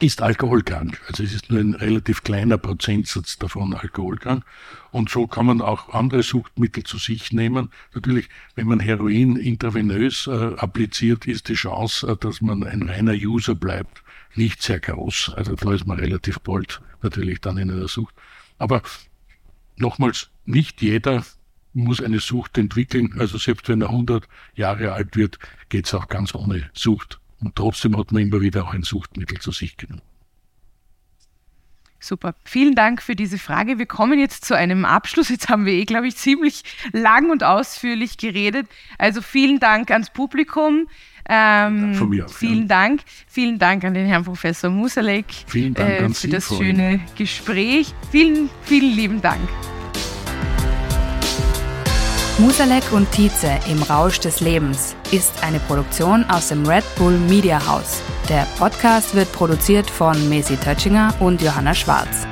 ist 0.00 0.22
alkoholkrank. 0.22 1.00
Also 1.06 1.22
es 1.22 1.32
ist 1.32 1.50
nur 1.50 1.60
ein 1.60 1.74
relativ 1.74 2.24
kleiner 2.24 2.58
Prozentsatz 2.58 3.38
davon 3.38 3.74
alkoholkrank. 3.74 4.44
Und 4.90 5.08
so 5.08 5.26
kann 5.26 5.46
man 5.46 5.60
auch 5.60 5.90
andere 5.90 6.22
Suchtmittel 6.22 6.84
zu 6.84 6.98
sich 6.98 7.32
nehmen. 7.32 7.70
Natürlich, 7.94 8.28
wenn 8.54 8.66
man 8.66 8.80
Heroin 8.80 9.36
intravenös 9.36 10.26
äh, 10.26 10.54
appliziert, 10.56 11.26
ist 11.26 11.48
die 11.48 11.54
Chance, 11.54 12.06
äh, 12.08 12.16
dass 12.16 12.40
man 12.40 12.64
ein 12.64 12.88
reiner 12.88 13.14
User 13.14 13.54
bleibt, 13.54 14.02
nicht 14.34 14.62
sehr 14.62 14.80
groß. 14.80 15.32
Also 15.36 15.54
da 15.54 15.72
ist 15.72 15.86
man 15.86 15.98
relativ 15.98 16.40
bald 16.40 16.80
natürlich 17.02 17.40
dann 17.40 17.56
in 17.56 17.70
einer 17.70 17.88
Sucht. 17.88 18.14
Aber 18.58 18.82
nochmals, 19.76 20.30
nicht 20.44 20.82
jeder 20.82 21.24
muss 21.72 22.02
eine 22.02 22.20
Sucht 22.20 22.58
entwickeln. 22.58 23.14
Also 23.18 23.38
selbst 23.38 23.68
wenn 23.68 23.82
er 23.82 23.90
100 23.90 24.28
Jahre 24.54 24.92
alt 24.92 25.16
wird, 25.16 25.38
geht 25.68 25.86
es 25.86 25.94
auch 25.94 26.08
ganz 26.08 26.34
ohne 26.34 26.68
Sucht. 26.72 27.20
Und 27.44 27.56
trotzdem 27.56 27.96
hat 27.96 28.10
man 28.10 28.22
immer 28.22 28.40
wieder 28.40 28.64
auch 28.64 28.72
ein 28.72 28.82
Suchtmittel 28.82 29.38
zu 29.38 29.52
sich 29.52 29.76
genommen. 29.76 30.02
Super. 32.00 32.34
Vielen 32.44 32.74
Dank 32.74 33.00
für 33.00 33.16
diese 33.16 33.38
Frage. 33.38 33.78
Wir 33.78 33.86
kommen 33.86 34.18
jetzt 34.18 34.44
zu 34.44 34.54
einem 34.54 34.84
Abschluss. 34.84 35.30
Jetzt 35.30 35.48
haben 35.48 35.64
wir 35.64 35.72
eh, 35.72 35.86
glaube 35.86 36.06
ich, 36.06 36.16
ziemlich 36.16 36.62
lang 36.92 37.30
und 37.30 37.42
ausführlich 37.42 38.18
geredet. 38.18 38.66
Also 38.98 39.22
vielen 39.22 39.58
Dank 39.58 39.90
ans 39.90 40.10
Publikum. 40.10 40.86
Ähm, 41.26 41.94
Von 41.94 42.10
mir 42.10 42.26
auch, 42.26 42.30
vielen 42.30 42.62
ja. 42.62 42.66
Dank. 42.66 43.00
Vielen 43.26 43.58
Dank 43.58 43.84
an 43.84 43.94
den 43.94 44.06
Herrn 44.06 44.24
Professor 44.24 44.68
Musalek 44.68 45.24
vielen 45.46 45.72
Dank 45.72 45.88
äh, 45.88 46.08
für 46.10 46.28
das 46.28 46.48
schöne 46.48 47.00
Gespräch. 47.16 47.94
Vielen, 48.10 48.50
vielen 48.64 48.94
lieben 48.94 49.22
Dank. 49.22 49.40
Musalek 52.38 52.92
und 52.92 53.10
Tietze 53.12 53.60
im 53.70 53.80
Rausch 53.84 54.18
des 54.18 54.40
Lebens 54.40 54.96
ist 55.12 55.44
eine 55.44 55.60
Produktion 55.60 56.28
aus 56.28 56.48
dem 56.48 56.66
Red 56.66 56.84
Bull 56.96 57.16
Media 57.16 57.64
House. 57.64 58.02
Der 58.28 58.44
Podcast 58.58 59.14
wird 59.14 59.30
produziert 59.32 59.88
von 59.88 60.28
Mesi 60.28 60.56
Tötschinger 60.56 61.14
und 61.20 61.40
Johanna 61.40 61.74
Schwarz. 61.74 62.26